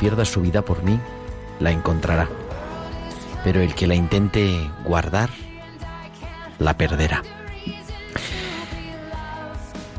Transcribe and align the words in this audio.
Pierda 0.00 0.24
su 0.24 0.40
vida 0.40 0.62
por 0.62 0.82
mí, 0.82 0.98
la 1.60 1.70
encontrará. 1.70 2.26
Pero 3.44 3.60
el 3.60 3.74
que 3.74 3.86
la 3.86 3.94
intente 3.94 4.58
guardar, 4.84 5.28
la 6.58 6.76
perderá. 6.76 7.22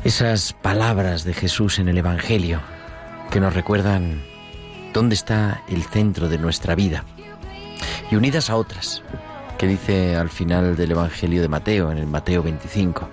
Esas 0.04 0.52
palabras 0.52 1.22
de 1.22 1.32
Jesús 1.32 1.78
en 1.78 1.88
el 1.88 1.98
Evangelio 1.98 2.60
que 3.30 3.38
nos 3.38 3.54
recuerdan 3.54 4.20
dónde 4.92 5.14
está 5.14 5.62
el 5.68 5.84
centro 5.84 6.28
de 6.28 6.38
nuestra 6.38 6.74
vida 6.74 7.04
y 8.10 8.16
unidas 8.16 8.50
a 8.50 8.56
otras 8.56 9.02
que 9.58 9.68
dice 9.68 10.16
al 10.16 10.28
final 10.28 10.74
del 10.74 10.90
Evangelio 10.90 11.40
de 11.40 11.46
Mateo, 11.46 11.92
en 11.92 11.98
el 11.98 12.08
Mateo 12.08 12.42
25, 12.42 13.08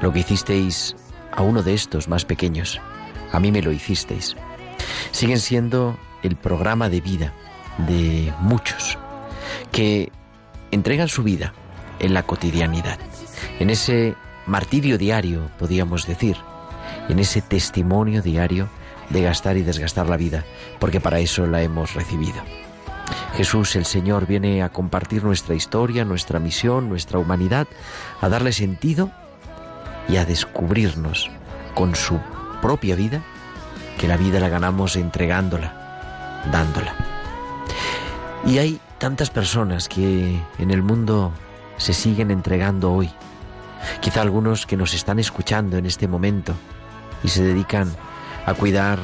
lo 0.00 0.12
que 0.14 0.20
hicisteis 0.20 0.96
a 1.30 1.42
uno 1.42 1.62
de 1.62 1.74
estos 1.74 2.08
más 2.08 2.24
pequeños, 2.24 2.80
a 3.32 3.38
mí 3.38 3.52
me 3.52 3.60
lo 3.60 3.70
hicisteis. 3.70 4.34
Siguen 5.10 5.38
siendo 5.38 5.98
el 6.24 6.34
programa 6.34 6.88
de 6.88 7.00
vida 7.00 7.32
de 7.78 8.32
muchos 8.40 8.98
que 9.70 10.10
entregan 10.72 11.08
su 11.08 11.22
vida 11.22 11.52
en 12.00 12.14
la 12.14 12.24
cotidianidad, 12.24 12.98
en 13.60 13.70
ese 13.70 14.16
martirio 14.46 14.98
diario, 14.98 15.50
podríamos 15.58 16.06
decir, 16.06 16.36
en 17.08 17.18
ese 17.18 17.40
testimonio 17.40 18.22
diario 18.22 18.68
de 19.10 19.22
gastar 19.22 19.56
y 19.56 19.62
desgastar 19.62 20.08
la 20.08 20.16
vida, 20.16 20.44
porque 20.80 21.00
para 21.00 21.18
eso 21.18 21.46
la 21.46 21.62
hemos 21.62 21.94
recibido. 21.94 22.42
Jesús 23.36 23.76
el 23.76 23.84
Señor 23.84 24.26
viene 24.26 24.62
a 24.62 24.70
compartir 24.70 25.24
nuestra 25.24 25.54
historia, 25.54 26.04
nuestra 26.04 26.38
misión, 26.38 26.88
nuestra 26.88 27.18
humanidad, 27.18 27.66
a 28.20 28.28
darle 28.28 28.52
sentido 28.52 29.10
y 30.08 30.16
a 30.16 30.24
descubrirnos 30.24 31.30
con 31.74 31.94
su 31.94 32.18
propia 32.62 32.96
vida, 32.96 33.22
que 33.98 34.08
la 34.08 34.16
vida 34.16 34.40
la 34.40 34.48
ganamos 34.48 34.96
entregándola, 34.96 35.83
dándola. 36.50 36.94
Y 38.46 38.58
hay 38.58 38.80
tantas 38.98 39.30
personas 39.30 39.88
que 39.88 40.38
en 40.58 40.70
el 40.70 40.82
mundo 40.82 41.32
se 41.76 41.92
siguen 41.92 42.30
entregando 42.30 42.92
hoy. 42.92 43.10
Quizá 44.00 44.22
algunos 44.22 44.66
que 44.66 44.76
nos 44.76 44.94
están 44.94 45.18
escuchando 45.18 45.76
en 45.76 45.86
este 45.86 46.08
momento 46.08 46.54
y 47.22 47.28
se 47.28 47.42
dedican 47.42 47.90
a 48.46 48.54
cuidar 48.54 48.98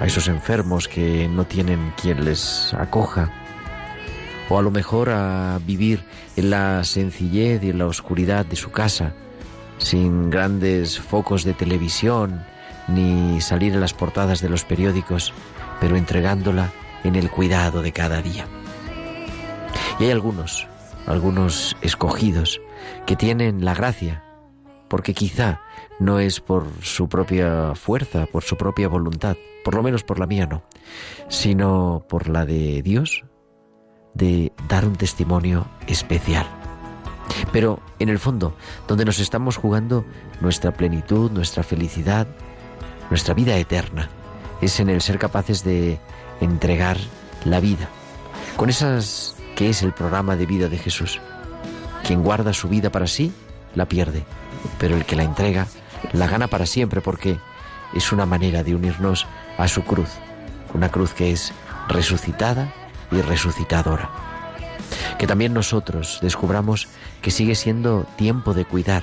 a 0.00 0.06
esos 0.06 0.28
enfermos 0.28 0.88
que 0.88 1.28
no 1.28 1.44
tienen 1.44 1.92
quien 2.00 2.24
les 2.24 2.74
acoja. 2.74 3.30
O 4.48 4.58
a 4.58 4.62
lo 4.62 4.70
mejor 4.70 5.10
a 5.10 5.58
vivir 5.64 6.04
en 6.36 6.50
la 6.50 6.84
sencillez 6.84 7.62
y 7.62 7.70
en 7.70 7.78
la 7.78 7.86
oscuridad 7.86 8.44
de 8.44 8.56
su 8.56 8.70
casa, 8.70 9.12
sin 9.78 10.30
grandes 10.30 10.98
focos 10.98 11.44
de 11.44 11.54
televisión, 11.54 12.44
ni 12.88 13.40
salir 13.40 13.72
en 13.72 13.80
las 13.80 13.94
portadas 13.94 14.40
de 14.40 14.48
los 14.48 14.64
periódicos, 14.64 15.32
pero 15.82 15.96
entregándola 15.96 16.70
en 17.02 17.16
el 17.16 17.28
cuidado 17.28 17.82
de 17.82 17.90
cada 17.90 18.22
día. 18.22 18.46
Y 19.98 20.04
hay 20.04 20.10
algunos, 20.12 20.68
algunos 21.08 21.76
escogidos, 21.82 22.60
que 23.04 23.16
tienen 23.16 23.64
la 23.64 23.74
gracia, 23.74 24.22
porque 24.86 25.12
quizá 25.12 25.60
no 25.98 26.20
es 26.20 26.38
por 26.38 26.68
su 26.82 27.08
propia 27.08 27.74
fuerza, 27.74 28.26
por 28.26 28.44
su 28.44 28.56
propia 28.56 28.86
voluntad, 28.86 29.36
por 29.64 29.74
lo 29.74 29.82
menos 29.82 30.04
por 30.04 30.20
la 30.20 30.28
mía 30.28 30.46
no, 30.46 30.62
sino 31.28 32.04
por 32.08 32.28
la 32.28 32.46
de 32.46 32.80
Dios, 32.82 33.24
de 34.14 34.52
dar 34.68 34.86
un 34.86 34.94
testimonio 34.94 35.66
especial. 35.88 36.46
Pero 37.50 37.80
en 37.98 38.08
el 38.08 38.20
fondo, 38.20 38.54
donde 38.86 39.04
nos 39.04 39.18
estamos 39.18 39.56
jugando 39.56 40.04
nuestra 40.40 40.70
plenitud, 40.74 41.32
nuestra 41.32 41.64
felicidad, 41.64 42.28
nuestra 43.10 43.34
vida 43.34 43.56
eterna, 43.56 44.08
es 44.62 44.80
en 44.80 44.88
el 44.88 45.02
ser 45.02 45.18
capaces 45.18 45.64
de 45.64 45.98
entregar 46.40 46.96
la 47.44 47.60
vida, 47.60 47.88
con 48.56 48.70
esas 48.70 49.36
que 49.56 49.68
es 49.68 49.82
el 49.82 49.92
programa 49.92 50.36
de 50.36 50.46
vida 50.46 50.68
de 50.68 50.78
Jesús. 50.78 51.20
Quien 52.04 52.22
guarda 52.22 52.52
su 52.54 52.68
vida 52.68 52.90
para 52.90 53.06
sí, 53.06 53.32
la 53.74 53.86
pierde, 53.86 54.24
pero 54.78 54.96
el 54.96 55.04
que 55.04 55.16
la 55.16 55.24
entrega, 55.24 55.66
la 56.12 56.26
gana 56.26 56.46
para 56.46 56.66
siempre 56.66 57.00
porque 57.00 57.38
es 57.92 58.12
una 58.12 58.24
manera 58.24 58.62
de 58.62 58.74
unirnos 58.74 59.26
a 59.58 59.68
su 59.68 59.82
cruz, 59.84 60.08
una 60.74 60.88
cruz 60.88 61.12
que 61.12 61.32
es 61.32 61.52
resucitada 61.88 62.72
y 63.10 63.20
resucitadora. 63.20 64.10
Que 65.18 65.26
también 65.26 65.52
nosotros 65.54 66.18
descubramos 66.22 66.88
que 67.20 67.30
sigue 67.30 67.54
siendo 67.54 68.06
tiempo 68.16 68.54
de 68.54 68.64
cuidar 68.64 69.02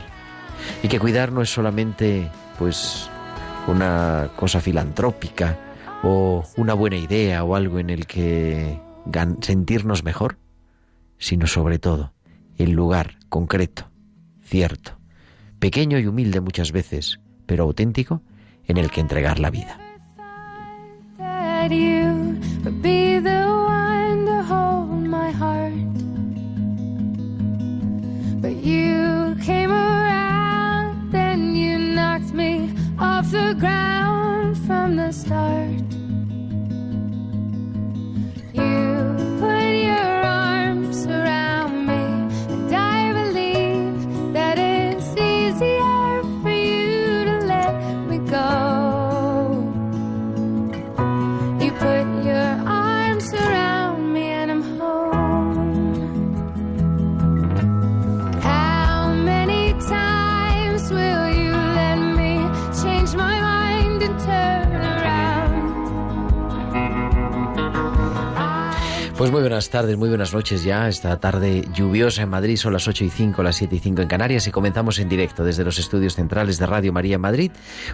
y 0.84 0.88
que 0.88 1.00
cuidar 1.00 1.32
no 1.32 1.42
es 1.42 1.50
solamente 1.50 2.32
pues 2.58 3.10
una 3.70 4.32
cosa 4.36 4.60
filantrópica 4.62 5.58
o 6.04 6.44
una 6.58 6.74
buena 6.74 6.98
idea 6.98 7.44
o 7.44 7.56
algo 7.56 7.80
en 7.80 7.90
el 7.90 8.06
que 8.08 8.80
sentirnos 9.42 10.04
mejor, 10.04 10.38
sino 11.18 11.48
sobre 11.48 11.80
todo 11.80 12.14
el 12.58 12.72
lugar 12.72 13.16
concreto, 13.30 13.90
cierto, 14.42 14.98
pequeño 15.60 16.00
y 16.00 16.08
humilde 16.08 16.42
muchas 16.42 16.72
veces, 16.72 17.20
pero 17.46 17.64
auténtico, 17.64 18.22
en 18.68 18.78
el 18.78 18.92
que 18.92 19.02
entregar 19.02 19.40
la 19.40 19.50
vida. 19.50 19.78
Ground 33.54 34.58
from 34.68 34.96
the 34.96 35.12
start. 35.12 35.70
You 38.54 38.99
Pues 69.20 69.32
muy 69.32 69.42
buenas 69.42 69.70
tardes, 69.70 69.98
muy 69.98 70.08
buenas 70.08 70.34
noches 70.34 70.64
ya. 70.64 70.88
Esta 70.88 71.20
tarde 71.20 71.68
lluviosa 71.74 72.22
en 72.22 72.30
Madrid, 72.30 72.56
son 72.56 72.72
las 72.72 72.88
8 72.88 73.04
y 73.04 73.10
5, 73.10 73.44
las 73.44 73.58
7 73.58 73.76
y 73.76 73.80
5 73.80 74.04
en 74.04 74.08
Canarias 74.08 74.48
y 74.48 74.52
comenzamos 74.52 74.98
en 74.98 75.10
directo 75.10 75.44
desde 75.44 75.66
los 75.66 75.78
estudios 75.78 76.16
centrales 76.16 76.58
de 76.58 76.66
Radio 76.66 76.94
María 76.94 77.20
Madrid 77.20 77.52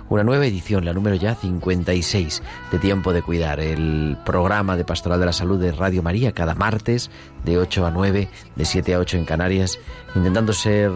una 0.08 0.24
nueva 0.24 0.46
edición, 0.46 0.86
la 0.86 0.94
número 0.94 1.16
ya 1.16 1.34
56 1.34 2.44
de 2.72 2.78
Tiempo 2.78 3.12
de 3.12 3.24
Cuidar, 3.24 3.60
el 3.60 4.20
programa 4.24 4.78
de 4.78 4.86
Pastoral 4.86 5.20
de 5.20 5.26
la 5.26 5.34
Salud 5.34 5.60
de 5.60 5.72
Radio 5.72 6.04
María 6.04 6.32
cada 6.32 6.54
martes 6.54 7.10
de 7.44 7.58
8 7.58 7.88
a 7.88 7.90
9, 7.90 8.28
de 8.56 8.66
7 8.66 8.94
a 8.94 9.00
8 9.00 9.18
en 9.18 9.26
Canarias, 9.26 9.80
intentando 10.14 10.54
ser 10.54 10.92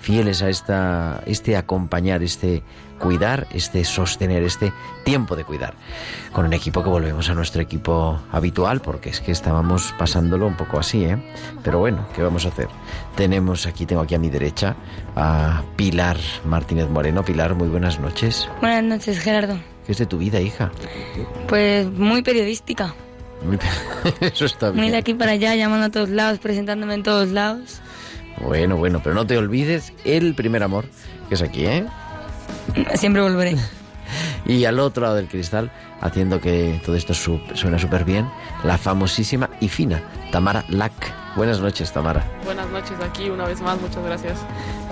fieles 0.00 0.42
a 0.42 0.48
esta, 0.48 1.24
este 1.26 1.56
acompañar, 1.56 2.22
este 2.22 2.62
cuidar, 3.02 3.48
este 3.52 3.84
sostener, 3.84 4.44
este 4.44 4.72
tiempo 5.04 5.34
de 5.34 5.44
cuidar. 5.44 5.74
Con 6.30 6.46
un 6.46 6.52
equipo 6.52 6.84
que 6.84 6.88
volvemos 6.88 7.28
a 7.28 7.34
nuestro 7.34 7.60
equipo 7.60 8.20
habitual, 8.30 8.80
porque 8.80 9.10
es 9.10 9.20
que 9.20 9.32
estábamos 9.32 9.92
pasándolo 9.98 10.46
un 10.46 10.56
poco 10.56 10.78
así, 10.78 11.04
¿eh? 11.04 11.18
Pero 11.64 11.80
bueno, 11.80 12.06
¿qué 12.14 12.22
vamos 12.22 12.46
a 12.46 12.48
hacer? 12.48 12.68
Tenemos 13.16 13.66
aquí, 13.66 13.86
tengo 13.86 14.02
aquí 14.02 14.14
a 14.14 14.20
mi 14.20 14.30
derecha 14.30 14.76
a 15.16 15.62
Pilar 15.74 16.16
Martínez 16.44 16.88
Moreno. 16.88 17.24
Pilar, 17.24 17.56
muy 17.56 17.68
buenas 17.68 17.98
noches. 17.98 18.48
Buenas 18.60 18.84
noches, 18.84 19.18
Gerardo. 19.18 19.58
¿Qué 19.84 19.92
es 19.92 19.98
de 19.98 20.06
tu 20.06 20.18
vida, 20.18 20.40
hija? 20.40 20.70
Pues 21.48 21.90
muy 21.90 22.22
periodística. 22.22 22.94
Muy 23.44 23.58
Eso 24.20 24.44
está 24.44 24.70
bien. 24.70 24.80
Muy 24.80 24.90
de 24.92 24.98
aquí 24.98 25.14
para 25.14 25.32
allá, 25.32 25.56
llamando 25.56 25.86
a 25.86 25.90
todos 25.90 26.08
lados, 26.08 26.38
presentándome 26.38 26.94
en 26.94 27.02
todos 27.02 27.30
lados. 27.30 27.80
Bueno, 28.40 28.76
bueno, 28.76 29.00
pero 29.02 29.16
no 29.16 29.26
te 29.26 29.36
olvides 29.36 29.92
el 30.04 30.36
primer 30.36 30.62
amor, 30.62 30.84
que 31.28 31.34
es 31.34 31.42
aquí, 31.42 31.66
¿eh? 31.66 31.84
Siempre 32.94 33.22
volveré. 33.22 33.56
Y 34.44 34.64
al 34.64 34.80
otro 34.80 35.02
lado 35.04 35.14
del 35.16 35.28
cristal, 35.28 35.70
haciendo 36.00 36.40
que 36.40 36.80
todo 36.84 36.96
esto 36.96 37.14
suena 37.14 37.78
súper 37.78 38.04
bien, 38.04 38.28
la 38.64 38.76
famosísima 38.76 39.48
y 39.60 39.68
fina 39.68 40.02
Tamara 40.30 40.64
Lack. 40.68 40.92
Buenas 41.36 41.60
noches, 41.60 41.92
Tamara. 41.92 42.24
Buenas 42.44 42.68
noches 42.70 42.92
aquí 43.00 43.30
una 43.30 43.46
vez 43.46 43.60
más, 43.62 43.80
muchas 43.80 44.04
gracias. 44.04 44.38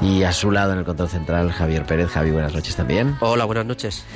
Y 0.02 0.22
a 0.22 0.32
su 0.32 0.50
lado 0.50 0.72
en 0.72 0.78
el 0.78 0.84
control 0.86 1.10
central, 1.10 1.52
Javier 1.52 1.84
Pérez. 1.84 2.08
Javi, 2.08 2.30
buenas 2.30 2.54
noches 2.54 2.74
también. 2.74 3.16
Hola, 3.20 3.44
buenas 3.44 3.66
noches. 3.66 4.06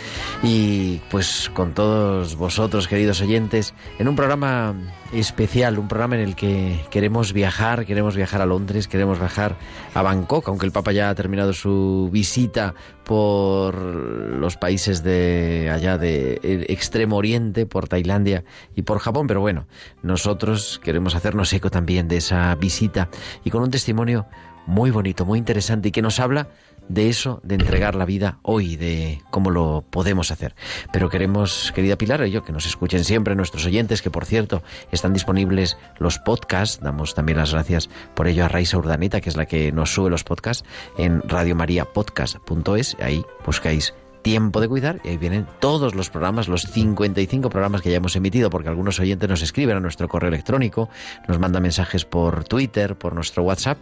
Y 0.43 1.03
pues 1.11 1.51
con 1.53 1.75
todos 1.75 2.37
vosotros, 2.37 2.89
queridos 2.89 3.21
oyentes, 3.21 3.75
en 3.99 4.09
un 4.09 4.17
programa 4.17 4.75
especial, 5.13 5.79
un 5.79 5.87
programa 5.87 6.15
en 6.15 6.23
el 6.23 6.37
que 6.37 6.81
queremos 6.91 7.35
viajar, 7.35 7.85
queremos 7.85 8.17
viajar 8.17 8.41
a 8.41 8.47
Londres, 8.47 8.89
queremos 8.89 9.19
viajar 9.19 9.57
a 9.93 10.01
Bangkok, 10.01 10.49
aunque 10.49 10.65
el 10.65 10.73
Papa 10.73 10.93
ya 10.93 11.11
ha 11.11 11.15
terminado 11.15 11.53
su 11.53 12.09
visita 12.11 12.75
por 13.05 13.75
los 13.75 14.57
países 14.57 15.03
de 15.03 15.71
allá 15.71 15.99
de 15.99 16.41
extremo 16.69 17.17
oriente, 17.17 17.67
por 17.67 17.89
Tailandia 17.89 18.43
y 18.75 18.83
por 18.83 19.01
Japón, 19.01 19.27
pero 19.27 19.41
bueno, 19.41 19.67
nosotros 20.03 20.81
queremos 20.83 21.15
hacernos 21.15 21.53
eco 21.53 21.71
también 21.71 22.09
de 22.09 22.17
esa 22.17 22.55
visita 22.55 23.11
y 23.45 23.51
con 23.51 23.63
un 23.63 23.71
testimonio 23.71 24.27
muy 24.67 24.91
bonito, 24.91 25.25
muy 25.25 25.39
interesante 25.39 25.89
y 25.89 25.93
que 25.93 26.03
nos 26.03 26.21
habla 26.21 26.49
de 26.89 27.09
eso, 27.09 27.41
de 27.43 27.55
entregar 27.55 27.95
la 27.95 28.05
vida 28.05 28.39
hoy, 28.43 28.77
de 28.77 29.23
cómo 29.31 29.51
lo 29.51 29.85
podemos 29.89 30.31
hacer. 30.31 30.55
Pero 30.93 31.09
queremos, 31.09 31.73
querida 31.75 31.97
Pilar, 31.97 32.27
y 32.27 32.31
yo, 32.31 32.45
que 32.45 32.53
nos 32.53 32.67
escuchen 32.67 33.05
siempre 33.05 33.35
nuestros 33.35 33.65
oyentes, 33.67 34.03
que 34.03 34.11
por 34.11 34.27
cierto 34.27 34.63
están 34.93 35.13
disponibles 35.13 35.79
los 35.99 36.19
podcasts. 36.19 36.81
Damos 36.83 37.15
también 37.15 37.39
las 37.39 37.53
gracias 37.53 37.89
por 38.15 38.29
ello 38.29 38.45
a 38.45 38.49
Raisa 38.49 38.77
Urdanita, 38.77 39.21
que 39.21 39.31
es 39.31 39.37
la 39.37 39.47
que 39.47 39.73
nos 39.73 39.93
sube 39.95 40.11
los 40.11 40.25
podcasts 40.25 40.65
en 40.99 41.23
radiomariapodcast.es. 41.23 42.97
Ahí 43.01 43.25
buscáis 43.47 43.95
Tiempo 44.25 44.63
de 44.63 44.69
Cuidar 44.69 45.01
y 45.05 45.11
ahí 45.11 45.19
vienen 45.19 45.47
todos 45.61 45.95
los 45.95 46.09
programas, 46.09 46.49
los 46.49 46.63
55 46.63 47.51
programas 47.51 47.83
que 47.83 47.91
ya 47.91 47.99
hemos 47.99 48.17
emitido, 48.17 48.49
porque 48.49 48.71
algunos 48.71 48.99
oyentes 48.99 49.29
nos 49.29 49.43
escriben 49.43 49.77
a 49.77 49.81
nuestro 49.81 50.09
correo 50.09 50.29
electrónico, 50.29 50.89
nos 51.29 51.39
mandan 51.39 51.63
mensajes 51.63 52.07
por 52.07 52.45
Twitter, 52.45 52.97
por 52.97 53.15
nuestro 53.15 53.43
WhatsApp 53.43 53.77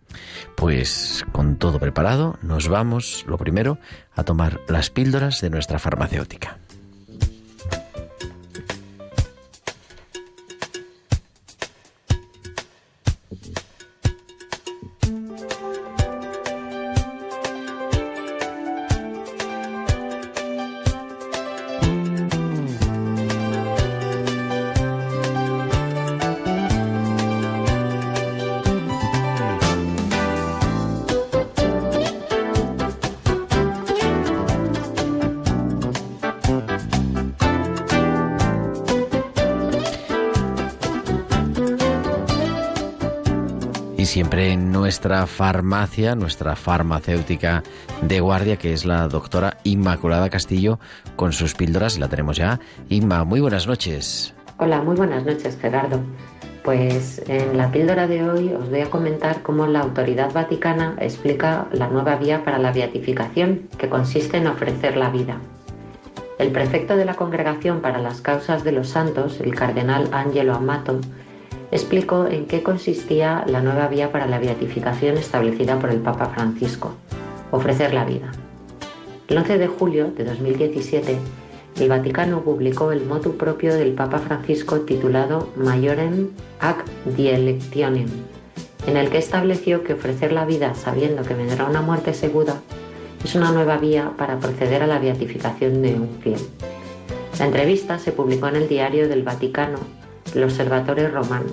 Pues 0.56 1.24
con 1.32 1.56
todo 1.56 1.78
preparado, 1.78 2.38
nos 2.42 2.68
vamos, 2.68 3.24
lo 3.26 3.38
primero, 3.38 3.78
a 4.14 4.24
tomar 4.24 4.60
las 4.68 4.90
píldoras 4.90 5.40
de 5.40 5.48
nuestra 5.50 5.78
farmacéutica. 5.78 6.58
Nuestra 45.00 45.26
farmacia, 45.26 46.14
nuestra 46.14 46.56
farmacéutica 46.56 47.62
de 48.02 48.20
guardia, 48.20 48.56
que 48.56 48.74
es 48.74 48.84
la 48.84 49.08
doctora 49.08 49.56
Inmaculada 49.64 50.28
Castillo, 50.28 50.78
con 51.16 51.32
sus 51.32 51.54
píldoras, 51.54 51.98
la 51.98 52.08
tenemos 52.08 52.36
ya. 52.36 52.60
Inma, 52.90 53.24
muy 53.24 53.40
buenas 53.40 53.66
noches. 53.66 54.34
Hola, 54.58 54.82
muy 54.82 54.96
buenas 54.96 55.24
noches, 55.24 55.56
Gerardo. 55.58 56.00
Pues 56.64 57.22
en 57.28 57.56
la 57.56 57.72
píldora 57.72 58.06
de 58.08 58.28
hoy 58.28 58.52
os 58.52 58.68
voy 58.68 58.82
a 58.82 58.90
comentar 58.90 59.40
cómo 59.40 59.66
la 59.66 59.80
autoridad 59.80 60.34
vaticana 60.34 60.96
explica 60.98 61.66
la 61.72 61.88
nueva 61.88 62.16
vía 62.16 62.44
para 62.44 62.58
la 62.58 62.70
beatificación, 62.70 63.70
que 63.78 63.88
consiste 63.88 64.36
en 64.36 64.48
ofrecer 64.48 64.98
la 64.98 65.08
vida. 65.08 65.38
El 66.38 66.52
prefecto 66.52 66.96
de 66.96 67.06
la 67.06 67.14
Congregación 67.14 67.80
para 67.80 68.02
las 68.02 68.20
Causas 68.20 68.64
de 68.64 68.72
los 68.72 68.88
Santos, 68.88 69.40
el 69.40 69.54
cardenal 69.54 70.10
Angelo 70.12 70.54
Amato, 70.54 71.00
explicó 71.72 72.26
en 72.26 72.46
qué 72.46 72.62
consistía 72.62 73.44
la 73.46 73.60
nueva 73.60 73.88
vía 73.88 74.10
para 74.10 74.26
la 74.26 74.38
beatificación 74.38 75.16
establecida 75.16 75.78
por 75.78 75.90
el 75.90 75.98
Papa 75.98 76.26
Francisco, 76.34 76.94
ofrecer 77.50 77.94
la 77.94 78.04
vida. 78.04 78.32
El 79.28 79.38
11 79.38 79.58
de 79.58 79.66
julio 79.68 80.10
de 80.16 80.24
2017, 80.24 81.18
el 81.78 81.88
Vaticano 81.88 82.42
publicó 82.42 82.90
el 82.90 83.06
motu 83.06 83.36
propio 83.36 83.74
del 83.74 83.92
Papa 83.92 84.18
Francisco 84.18 84.80
titulado 84.80 85.48
Majorem 85.56 86.30
ac 86.58 86.84
Dielectionem, 87.16 88.08
en 88.86 88.96
el 88.96 89.08
que 89.08 89.18
estableció 89.18 89.84
que 89.84 89.94
ofrecer 89.94 90.32
la 90.32 90.44
vida 90.44 90.74
sabiendo 90.74 91.22
que 91.22 91.34
vendrá 91.34 91.66
una 91.66 91.80
muerte 91.80 92.12
segura 92.12 92.56
es 93.24 93.34
una 93.34 93.52
nueva 93.52 93.76
vía 93.76 94.12
para 94.16 94.38
proceder 94.38 94.82
a 94.82 94.86
la 94.86 94.98
beatificación 94.98 95.82
de 95.82 95.94
un 95.94 96.08
fiel. 96.20 96.40
La 97.38 97.46
entrevista 97.46 97.98
se 97.98 98.12
publicó 98.12 98.48
en 98.48 98.56
el 98.56 98.68
Diario 98.68 99.08
del 99.08 99.22
Vaticano 99.22 99.78
el 100.34 100.44
Observatorio 100.44 101.08
Romano. 101.10 101.50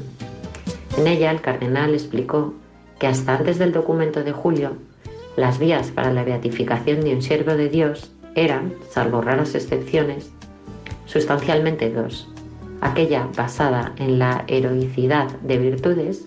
En 0.97 1.07
ella 1.07 1.31
el 1.31 1.41
cardenal 1.41 1.93
explicó 1.93 2.53
que 2.99 3.07
hasta 3.07 3.35
antes 3.35 3.59
del 3.59 3.71
documento 3.71 4.23
de 4.23 4.31
julio, 4.31 4.73
las 5.35 5.59
vías 5.59 5.91
para 5.91 6.11
la 6.11 6.23
beatificación 6.23 7.01
de 7.01 7.13
un 7.13 7.21
siervo 7.21 7.51
de 7.51 7.69
Dios 7.69 8.11
eran, 8.35 8.73
salvo 8.89 9.21
raras 9.21 9.55
excepciones, 9.55 10.31
sustancialmente 11.05 11.91
dos, 11.91 12.27
aquella 12.81 13.27
basada 13.35 13.93
en 13.97 14.19
la 14.19 14.43
heroicidad 14.47 15.29
de 15.41 15.57
virtudes 15.57 16.25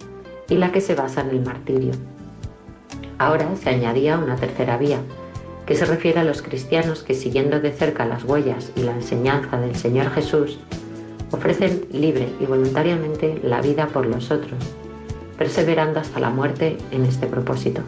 y 0.49 0.57
la 0.57 0.73
que 0.73 0.81
se 0.81 0.95
basa 0.95 1.23
en 1.23 1.31
el 1.31 1.41
martirio. 1.41 1.93
Ahora 3.19 3.49
se 3.57 3.71
añadía 3.71 4.19
una 4.19 4.37
tercera 4.37 4.77
vía, 4.77 4.99
que 5.67 5.77
se 5.77 5.85
refiere 5.85 6.21
a 6.21 6.25
los 6.25 6.43
cristianos 6.43 7.03
que 7.03 7.15
siguiendo 7.15 7.61
de 7.61 7.71
cerca 7.71 8.07
las 8.07 8.25
huellas 8.25 8.73
y 8.75 8.83
la 8.83 8.93
enseñanza 8.93 9.61
del 9.61 9.77
Señor 9.77 10.11
Jesús, 10.11 10.59
ofrecen 11.33 11.87
libre 11.93 12.29
y 12.41 12.47
voluntariamente 12.47 13.41
la 13.43 13.61
vida 13.61 13.87
por 13.89 14.07
los 14.07 14.31
otros, 14.31 14.59
perseverando 15.39 16.01
hasta 16.01 16.21
la 16.21 16.31
muerte 16.31 16.77
en 16.91 17.05
este 17.05 17.27
propósito. 17.27 17.83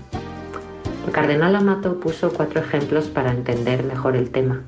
El 1.07 1.13
cardenal 1.13 1.57
Amato 1.57 1.99
puso 1.99 2.33
cuatro 2.33 2.61
ejemplos 2.61 3.07
para 3.09 3.33
entender 3.33 3.85
mejor 3.85 4.17
el 4.17 4.31
tema. 4.31 4.63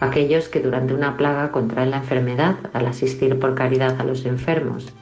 Aquellos 0.00 0.48
que 0.48 0.60
durante 0.60 0.94
una 0.94 1.16
plaga 1.16 1.52
contraen 1.52 1.90
la 1.90 1.98
enfermedad 1.98 2.56
al 2.72 2.86
asistir 2.86 3.38
por 3.38 3.54
caridad 3.54 4.00
a 4.00 4.04
los 4.04 4.24
enfermos 4.24 4.92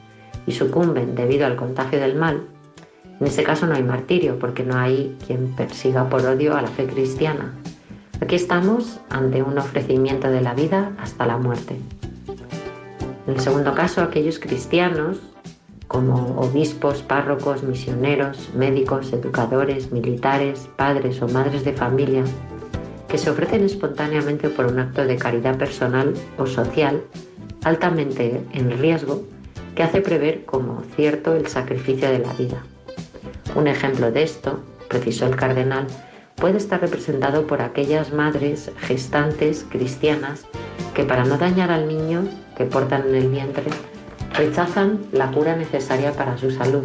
y 0.45 0.51
sucumben 0.51 1.15
debido 1.15 1.45
al 1.45 1.55
contagio 1.55 1.99
del 1.99 2.15
mal, 2.15 2.43
en 3.19 3.27
ese 3.27 3.43
caso 3.43 3.67
no 3.67 3.75
hay 3.75 3.83
martirio 3.83 4.39
porque 4.39 4.63
no 4.63 4.77
hay 4.77 5.15
quien 5.25 5.55
persiga 5.55 6.09
por 6.09 6.25
odio 6.25 6.55
a 6.55 6.61
la 6.61 6.67
fe 6.67 6.85
cristiana. 6.87 7.53
Aquí 8.19 8.35
estamos 8.35 8.99
ante 9.09 9.41
un 9.41 9.57
ofrecimiento 9.57 10.29
de 10.29 10.41
la 10.41 10.53
vida 10.53 10.91
hasta 10.99 11.25
la 11.25 11.37
muerte. 11.37 11.79
En 13.31 13.37
el 13.37 13.43
segundo 13.43 13.73
caso, 13.73 14.01
aquellos 14.01 14.39
cristianos, 14.39 15.21
como 15.87 16.37
obispos, 16.41 17.01
párrocos, 17.01 17.63
misioneros, 17.63 18.49
médicos, 18.53 19.13
educadores, 19.13 19.89
militares, 19.89 20.67
padres 20.75 21.21
o 21.21 21.29
madres 21.29 21.63
de 21.63 21.71
familia, 21.71 22.25
que 23.07 23.17
se 23.17 23.29
ofrecen 23.29 23.63
espontáneamente 23.63 24.49
por 24.49 24.65
un 24.65 24.79
acto 24.79 25.05
de 25.05 25.15
caridad 25.15 25.57
personal 25.57 26.13
o 26.37 26.45
social 26.45 27.01
altamente 27.63 28.45
en 28.51 28.77
riesgo 28.77 29.23
que 29.75 29.83
hace 29.83 30.01
prever 30.01 30.43
como 30.43 30.83
cierto 30.97 31.33
el 31.33 31.47
sacrificio 31.47 32.11
de 32.11 32.19
la 32.19 32.33
vida. 32.33 32.61
Un 33.55 33.67
ejemplo 33.67 34.11
de 34.11 34.23
esto, 34.23 34.59
precisó 34.89 35.25
el 35.25 35.37
cardenal, 35.37 35.87
puede 36.35 36.57
estar 36.57 36.81
representado 36.81 37.47
por 37.47 37.61
aquellas 37.61 38.11
madres 38.11 38.73
gestantes 38.81 39.65
cristianas 39.69 40.45
que 40.93 41.03
para 41.03 41.23
no 41.23 41.37
dañar 41.37 41.71
al 41.71 41.87
niño 41.87 42.23
que 42.55 42.65
portan 42.65 43.07
en 43.09 43.15
el 43.15 43.29
vientre, 43.29 43.63
rechazan 44.33 44.99
la 45.11 45.31
cura 45.31 45.55
necesaria 45.55 46.13
para 46.13 46.37
su 46.37 46.51
salud, 46.51 46.83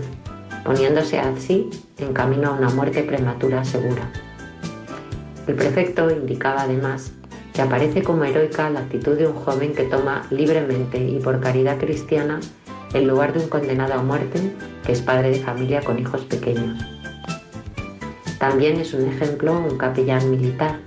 poniéndose 0.65 1.19
así 1.19 1.71
en 1.99 2.13
camino 2.13 2.49
a 2.49 2.53
una 2.53 2.69
muerte 2.71 3.03
prematura 3.03 3.65
segura. 3.65 4.11
El 5.47 5.55
prefecto 5.55 6.11
indicaba 6.11 6.63
además 6.63 7.13
que 7.53 7.63
aparece 7.63 8.03
como 8.03 8.25
heroica 8.25 8.69
la 8.69 8.81
actitud 8.81 9.17
de 9.17 9.27
un 9.27 9.35
joven 9.35 9.75
que 9.75 9.85
toma 9.85 10.27
libremente 10.31 10.99
y 10.99 11.19
por 11.21 11.41
caridad 11.41 11.79
cristiana 11.79 12.41
en 12.93 13.07
lugar 13.07 13.33
de 13.33 13.41
un 13.41 13.49
condenado 13.49 13.95
a 13.95 14.03
muerte 14.03 14.53
que 14.85 14.93
es 14.93 15.01
padre 15.01 15.31
de 15.31 15.41
familia 15.41 15.81
con 15.81 15.99
hijos 15.99 16.23
pequeños. 16.25 16.79
También 18.39 18.79
es 18.79 18.93
un 18.93 19.09
ejemplo 19.09 19.59
un 19.59 19.79
capellán 19.79 20.31
militar 20.31 20.81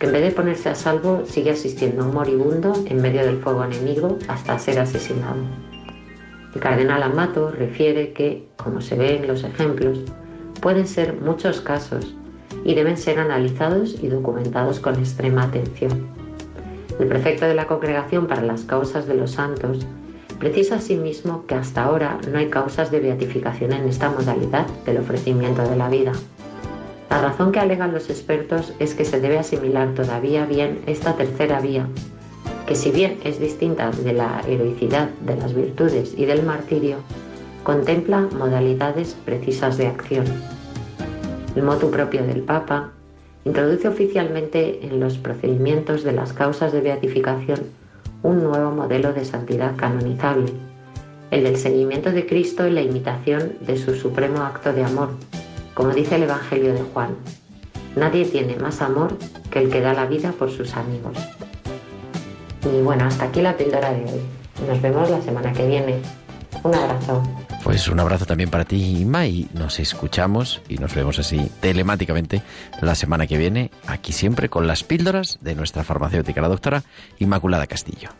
que 0.00 0.06
en 0.06 0.12
vez 0.12 0.22
de 0.22 0.30
ponerse 0.32 0.68
a 0.68 0.74
salvo 0.74 1.22
sigue 1.26 1.50
asistiendo 1.52 2.02
a 2.02 2.06
un 2.06 2.14
moribundo 2.14 2.72
en 2.86 3.00
medio 3.00 3.24
del 3.24 3.38
fuego 3.38 3.62
enemigo 3.62 4.18
hasta 4.26 4.58
ser 4.58 4.80
asesinado. 4.80 5.36
El 6.52 6.60
cardenal 6.60 7.04
Amato 7.04 7.52
refiere 7.52 8.12
que, 8.12 8.48
como 8.56 8.80
se 8.80 8.96
ve 8.96 9.18
en 9.18 9.28
los 9.28 9.44
ejemplos, 9.44 10.00
pueden 10.60 10.88
ser 10.88 11.14
muchos 11.20 11.60
casos 11.60 12.16
y 12.64 12.74
deben 12.74 12.96
ser 12.96 13.20
analizados 13.20 14.02
y 14.02 14.08
documentados 14.08 14.80
con 14.80 14.96
extrema 14.96 15.44
atención. 15.44 16.08
El 16.98 17.06
prefecto 17.06 17.46
de 17.46 17.54
la 17.54 17.68
Congregación 17.68 18.26
para 18.26 18.42
las 18.42 18.62
Causas 18.62 19.06
de 19.06 19.14
los 19.14 19.30
Santos 19.30 19.86
Precisa 20.40 20.76
asimismo 20.76 21.44
que 21.46 21.54
hasta 21.54 21.84
ahora 21.84 22.18
no 22.32 22.38
hay 22.38 22.48
causas 22.48 22.90
de 22.90 22.98
beatificación 22.98 23.74
en 23.74 23.86
esta 23.86 24.08
modalidad 24.08 24.66
del 24.86 24.96
ofrecimiento 24.96 25.60
de 25.68 25.76
la 25.76 25.90
vida. 25.90 26.12
La 27.10 27.20
razón 27.20 27.50
que 27.50 27.58
alegan 27.58 27.92
los 27.92 28.08
expertos 28.08 28.72
es 28.78 28.94
que 28.94 29.04
se 29.04 29.20
debe 29.20 29.36
asimilar 29.36 29.94
todavía 29.94 30.46
bien 30.46 30.80
esta 30.86 31.16
tercera 31.16 31.60
vía, 31.60 31.88
que 32.66 32.76
si 32.76 32.92
bien 32.92 33.18
es 33.24 33.40
distinta 33.40 33.90
de 33.90 34.12
la 34.12 34.40
heroicidad, 34.46 35.08
de 35.26 35.36
las 35.36 35.52
virtudes 35.52 36.14
y 36.16 36.24
del 36.24 36.44
martirio, 36.44 36.98
contempla 37.64 38.28
modalidades 38.38 39.16
precisas 39.24 39.76
de 39.76 39.88
acción. 39.88 40.24
El 41.56 41.64
motu 41.64 41.90
propio 41.90 42.22
del 42.22 42.42
Papa 42.42 42.92
introduce 43.44 43.88
oficialmente 43.88 44.86
en 44.86 45.00
los 45.00 45.18
procedimientos 45.18 46.04
de 46.04 46.12
las 46.12 46.32
causas 46.32 46.72
de 46.72 46.80
beatificación 46.80 47.58
un 48.22 48.44
nuevo 48.44 48.70
modelo 48.70 49.12
de 49.12 49.24
santidad 49.24 49.74
canonizable, 49.74 50.52
el 51.32 51.42
del 51.42 51.56
seguimiento 51.56 52.12
de 52.12 52.24
Cristo 52.26 52.68
y 52.68 52.70
la 52.70 52.82
imitación 52.82 53.54
de 53.62 53.76
su 53.76 53.96
supremo 53.96 54.42
acto 54.42 54.72
de 54.72 54.84
amor, 54.84 55.08
como 55.74 55.90
dice 55.90 56.16
el 56.16 56.24
Evangelio 56.24 56.74
de 56.74 56.82
Juan. 56.82 57.16
Nadie 57.96 58.24
tiene 58.24 58.56
más 58.56 58.82
amor 58.82 59.16
que 59.50 59.58
el 59.58 59.70
que 59.70 59.80
da 59.80 59.94
la 59.94 60.06
vida 60.06 60.32
por 60.32 60.50
sus 60.50 60.74
amigos. 60.76 61.16
Y 62.64 62.82
bueno, 62.82 63.04
hasta 63.04 63.24
aquí 63.24 63.42
la 63.42 63.56
píldora 63.56 63.90
de 63.92 64.04
hoy. 64.04 64.20
Nos 64.68 64.80
vemos 64.80 65.10
la 65.10 65.20
semana 65.20 65.52
que 65.52 65.66
viene. 65.66 66.00
Un 66.62 66.74
abrazo. 66.74 67.22
Pues 67.64 67.88
un 67.88 68.00
abrazo 68.00 68.26
también 68.26 68.50
para 68.50 68.64
ti, 68.64 69.00
Inma, 69.00 69.26
y 69.26 69.48
nos 69.54 69.80
escuchamos 69.80 70.60
y 70.68 70.76
nos 70.76 70.94
vemos 70.94 71.18
así 71.18 71.50
telemáticamente 71.60 72.42
la 72.80 72.94
semana 72.94 73.26
que 73.26 73.38
viene, 73.38 73.70
aquí 73.86 74.12
siempre 74.12 74.48
con 74.48 74.66
las 74.66 74.82
píldoras 74.82 75.38
de 75.40 75.54
nuestra 75.54 75.84
farmacéutica, 75.84 76.40
la 76.40 76.48
doctora 76.48 76.82
Inmaculada 77.18 77.66
Castillo. 77.66 78.10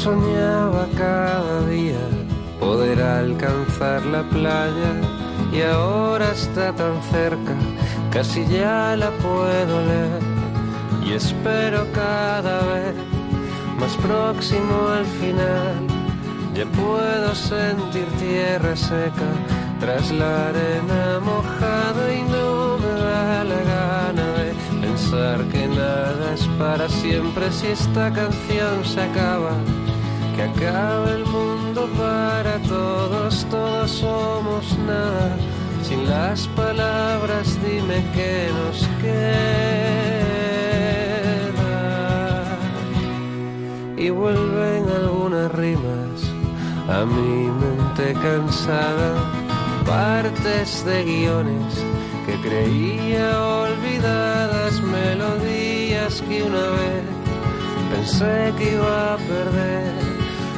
Soñaba 0.00 0.86
cada 0.96 1.66
día 1.66 2.00
poder 2.58 3.02
alcanzar 3.02 4.00
la 4.06 4.22
playa 4.30 4.92
y 5.52 5.60
ahora 5.60 6.30
está 6.30 6.72
tan 6.72 7.02
cerca, 7.12 7.54
casi 8.10 8.46
ya 8.46 8.96
la 8.96 9.10
puedo 9.18 9.74
leer 9.90 10.22
y 11.04 11.12
espero 11.12 11.86
cada 11.92 12.60
vez 12.72 12.94
más 13.78 13.94
próximo 13.98 14.88
al 14.88 15.04
final. 15.20 15.76
Ya 16.54 16.64
puedo 16.64 17.34
sentir 17.34 18.06
tierra 18.18 18.74
seca 18.76 19.30
tras 19.80 20.10
la 20.12 20.48
arena 20.48 21.20
mojada 21.22 22.02
y 22.14 22.22
no 22.22 22.78
me 22.78 22.92
da 23.02 23.44
la 23.44 23.60
gana 23.74 24.26
de 24.40 24.52
pensar 24.80 25.44
que 25.52 25.68
nada 25.68 26.34
es 26.34 26.46
para 26.58 26.88
siempre 26.88 27.52
si 27.52 27.66
esta 27.66 28.10
canción 28.10 28.82
se 28.84 29.02
acaba. 29.02 29.52
Que 30.40 30.46
acabe 30.46 31.16
el 31.16 31.26
mundo 31.26 31.86
para 31.98 32.58
todos, 32.60 33.44
todos 33.50 33.90
somos 33.90 34.78
nada. 34.86 35.36
Sin 35.82 36.08
las 36.08 36.48
palabras 36.56 37.58
dime 37.62 38.02
qué 38.14 38.48
nos 38.54 38.88
queda. 39.02 39.20
Y 43.98 44.08
vuelven 44.08 44.88
algunas 44.88 45.52
rimas 45.52 46.22
a 46.88 47.04
mi 47.04 47.50
mente 47.60 48.14
cansada, 48.22 49.12
partes 49.84 50.82
de 50.86 51.04
guiones 51.04 51.84
que 52.24 52.40
creía 52.48 53.44
olvidadas, 53.44 54.80
melodías 54.80 56.22
que 56.22 56.42
una 56.42 56.66
vez 56.80 57.04
pensé 57.90 58.54
que 58.56 58.72
iba 58.72 59.14
a 59.14 59.16
perder, 59.18 60.09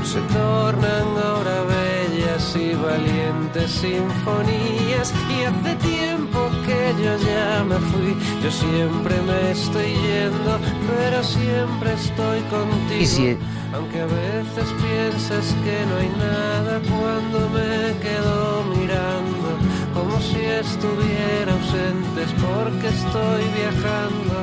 se 0.05 0.21
tornan 0.33 1.09
ahora 1.25 1.63
bellas 1.63 2.57
y 2.57 2.75
valientes 2.75 3.71
sinfonías. 3.71 5.13
Y 5.31 5.45
hace 5.45 5.75
tiempo 5.77 6.51
que 6.67 6.95
yo 7.03 7.17
ya 7.19 7.65
me 7.65 7.77
fui, 7.77 8.17
yo 8.43 8.51
siempre 8.51 9.15
me 9.23 9.51
estoy 9.53 9.93
yendo, 9.95 10.59
pero 10.89 11.23
siempre 11.23 11.93
estoy 11.95 12.41
contigo. 12.51 13.01
Y 13.01 13.07
si- 13.07 13.39
Aunque 13.75 14.01
a 14.03 14.05
veces 14.07 14.69
pienses 14.85 15.55
que 15.65 15.77
no 15.89 15.97
hay 15.97 16.11
nada 16.29 16.79
cuando 16.93 17.49
me 17.57 17.97
quedo 18.05 18.65
mirando, 18.77 19.49
como 19.95 20.21
si 20.21 20.41
estuviera 20.65 21.51
ausente, 21.59 22.23
es 22.25 22.33
porque 22.35 22.89
estoy 22.89 23.43
viajando. 23.57 24.35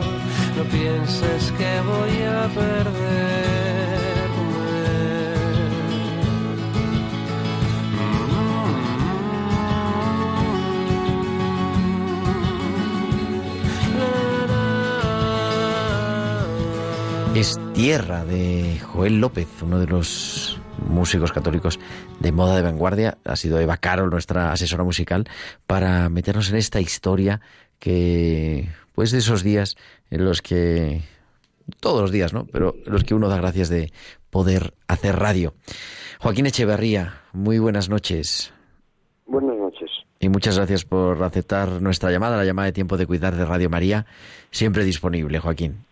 No 0.57 0.63
pienses 0.63 1.51
que 1.59 1.71
voy 1.91 2.23
a 2.23 2.47
perderme. 2.59 3.88
Tierra 17.81 18.25
de 18.25 18.77
Joel 18.77 19.21
López, 19.21 19.47
uno 19.63 19.79
de 19.79 19.87
los 19.87 20.59
músicos 20.89 21.31
católicos 21.31 21.79
de 22.19 22.33
moda 22.33 22.57
de 22.57 22.61
vanguardia. 22.61 23.17
Ha 23.23 23.37
sido 23.37 23.57
Eva 23.57 23.77
Carol, 23.77 24.09
nuestra 24.09 24.51
asesora 24.51 24.83
musical, 24.83 25.29
para 25.65 26.09
meternos 26.09 26.49
en 26.49 26.57
esta 26.57 26.81
historia 26.81 27.39
que, 27.79 28.67
pues 28.95 29.11
de 29.11 29.19
esos 29.19 29.43
días 29.43 29.77
en 30.11 30.25
los 30.25 30.41
que 30.41 31.03
todos 31.79 32.01
los 32.01 32.11
días, 32.11 32.33
¿no? 32.33 32.45
Pero 32.51 32.75
los 32.85 33.05
que 33.05 33.15
uno 33.15 33.29
da 33.29 33.37
gracias 33.37 33.69
de 33.69 33.93
poder 34.29 34.73
hacer 34.89 35.15
radio. 35.15 35.53
Joaquín 36.19 36.47
Echeverría, 36.47 37.21
muy 37.31 37.59
buenas 37.59 37.87
noches. 37.87 38.53
Buenas 39.25 39.55
noches. 39.55 39.89
Y 40.19 40.27
muchas 40.27 40.57
gracias 40.57 40.83
por 40.83 41.23
aceptar 41.23 41.81
nuestra 41.81 42.11
llamada, 42.11 42.35
la 42.35 42.43
llamada 42.43 42.65
de 42.65 42.73
tiempo 42.73 42.97
de 42.97 43.07
cuidar 43.07 43.37
de 43.37 43.45
Radio 43.45 43.69
María, 43.69 44.05
siempre 44.51 44.83
disponible, 44.83 45.39
Joaquín. 45.39 45.85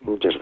Muchas. 0.00 0.35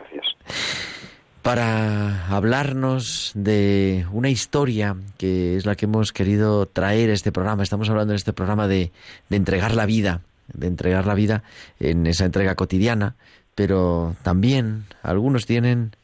Para 1.43 2.27
hablarnos 2.29 3.33
de 3.35 4.07
una 4.13 4.31
historia 4.31 4.97
que 5.19 5.57
es 5.57 5.67
la 5.67 5.77
que 5.77 5.85
hemos 5.85 6.13
querido 6.13 6.65
traer 6.65 7.11
este 7.11 7.33
programa, 7.33 7.63
estamos 7.63 7.91
hablando 7.91 8.15
en 8.15 8.17
este 8.17 8.33
programa 8.33 8.67
de, 8.67 8.93
de 9.29 9.37
entregar 9.37 9.75
la 9.75 9.85
vida, 9.85 10.23
de 10.53 10.69
entregar 10.69 11.07
la 11.07 11.15
vida 11.15 11.43
en 11.81 12.07
esa 12.07 12.25
entrega 12.25 12.55
cotidiana, 12.55 13.17
pero 13.55 14.17
también 14.23 14.87
algunos 15.03 15.45
tienen 15.45 15.95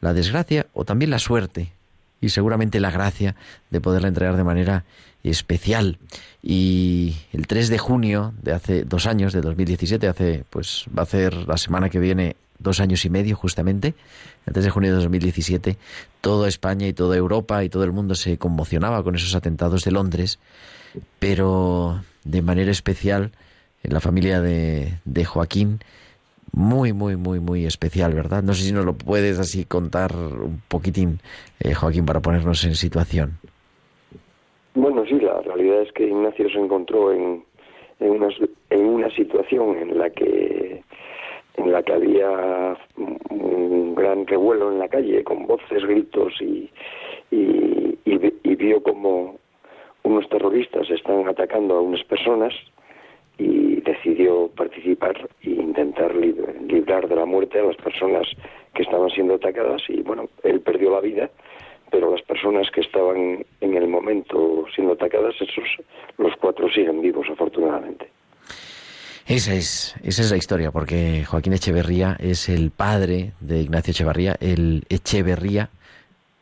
la 0.00 0.12
desgracia 0.12 0.66
o 0.72 0.84
también 0.84 1.10
la 1.10 1.18
suerte 1.18 1.72
y 2.20 2.30
seguramente 2.30 2.80
la 2.80 2.90
gracia 2.90 3.36
de 3.70 3.80
poderla 3.80 4.08
entregar 4.08 4.36
de 4.36 4.44
manera 4.44 4.84
especial. 5.22 5.98
Y 6.42 7.16
el 7.32 7.46
3 7.46 7.68
de 7.68 7.78
junio 7.78 8.34
de 8.42 8.52
hace 8.52 8.84
dos 8.84 9.06
años, 9.06 9.32
de 9.32 9.40
2017, 9.40 10.08
hace, 10.08 10.44
pues 10.50 10.86
va 10.96 11.02
a 11.02 11.06
ser 11.06 11.34
la 11.46 11.56
semana 11.56 11.88
que 11.88 11.98
viene 11.98 12.36
dos 12.60 12.80
años 12.80 13.04
y 13.04 13.10
medio 13.10 13.36
justamente, 13.36 13.94
3 14.44 14.64
de 14.64 14.70
junio 14.70 14.90
de 14.90 14.96
2017, 14.96 15.76
toda 16.20 16.48
España 16.48 16.86
y 16.86 16.92
toda 16.92 17.16
Europa 17.16 17.64
y 17.64 17.68
todo 17.68 17.84
el 17.84 17.92
mundo 17.92 18.14
se 18.14 18.38
conmocionaba 18.38 19.02
con 19.02 19.14
esos 19.14 19.34
atentados 19.34 19.84
de 19.84 19.90
Londres, 19.90 20.38
pero 21.18 22.00
de 22.24 22.42
manera 22.42 22.70
especial 22.70 23.32
en 23.82 23.94
la 23.94 24.00
familia 24.00 24.40
de, 24.40 24.94
de 25.04 25.24
Joaquín, 25.24 25.80
muy, 26.52 26.92
muy, 26.92 27.16
muy, 27.16 27.40
muy 27.40 27.64
especial, 27.64 28.12
¿verdad? 28.12 28.42
No 28.42 28.54
sé 28.54 28.64
si 28.64 28.72
nos 28.72 28.84
lo 28.84 28.94
puedes 28.94 29.38
así 29.38 29.64
contar 29.64 30.12
un 30.14 30.60
poquitín, 30.68 31.20
eh, 31.60 31.74
Joaquín, 31.74 32.04
para 32.04 32.20
ponernos 32.20 32.64
en 32.64 32.74
situación. 32.74 33.38
Bueno, 34.74 35.04
sí, 35.06 35.18
la 35.20 35.40
realidad 35.42 35.82
es 35.82 35.92
que 35.92 36.06
Ignacio 36.06 36.48
se 36.50 36.58
encontró 36.58 37.12
en, 37.12 37.44
en, 38.00 38.10
una, 38.10 38.28
en 38.70 38.84
una 38.84 39.10
situación 39.10 39.76
en 39.78 39.98
la 39.98 40.10
que 40.10 40.82
en 41.64 41.72
la 41.72 41.82
que 41.82 41.92
había 41.92 42.76
un 43.30 43.94
gran 43.94 44.26
revuelo 44.26 44.72
en 44.72 44.78
la 44.78 44.88
calle 44.88 45.24
con 45.24 45.46
voces, 45.46 45.84
gritos 45.84 46.34
y, 46.40 46.70
y, 47.30 47.98
y, 48.04 48.34
y 48.42 48.54
vio 48.56 48.82
como 48.82 49.36
unos 50.02 50.28
terroristas 50.28 50.90
están 50.90 51.28
atacando 51.28 51.76
a 51.76 51.80
unas 51.80 52.04
personas 52.04 52.54
y 53.38 53.80
decidió 53.80 54.48
participar 54.48 55.28
e 55.42 55.50
intentar 55.50 56.14
librar 56.14 57.08
de 57.08 57.16
la 57.16 57.24
muerte 57.24 57.58
a 57.58 57.64
las 57.64 57.76
personas 57.76 58.26
que 58.74 58.82
estaban 58.82 59.10
siendo 59.10 59.34
atacadas 59.34 59.82
y 59.88 60.02
bueno, 60.02 60.28
él 60.42 60.60
perdió 60.60 60.90
la 60.90 61.00
vida, 61.00 61.30
pero 61.90 62.10
las 62.10 62.22
personas 62.22 62.70
que 62.70 62.82
estaban 62.82 63.44
en 63.60 63.76
el 63.76 63.88
momento 63.88 64.64
siendo 64.74 64.92
atacadas, 64.92 65.34
esos 65.40 65.64
los 66.18 66.34
cuatro 66.36 66.68
siguen 66.70 67.00
vivos 67.00 67.26
afortunadamente. 67.30 68.08
Esa 69.26 69.54
es, 69.54 69.94
esa 70.02 70.22
es 70.22 70.30
la 70.30 70.36
historia, 70.36 70.70
porque 70.70 71.24
Joaquín 71.24 71.52
Echeverría 71.52 72.16
es 72.18 72.48
el 72.48 72.70
padre 72.70 73.32
de 73.40 73.60
Ignacio 73.60 73.92
Echeverría, 73.92 74.36
el 74.40 74.84
Echeverría, 74.88 75.70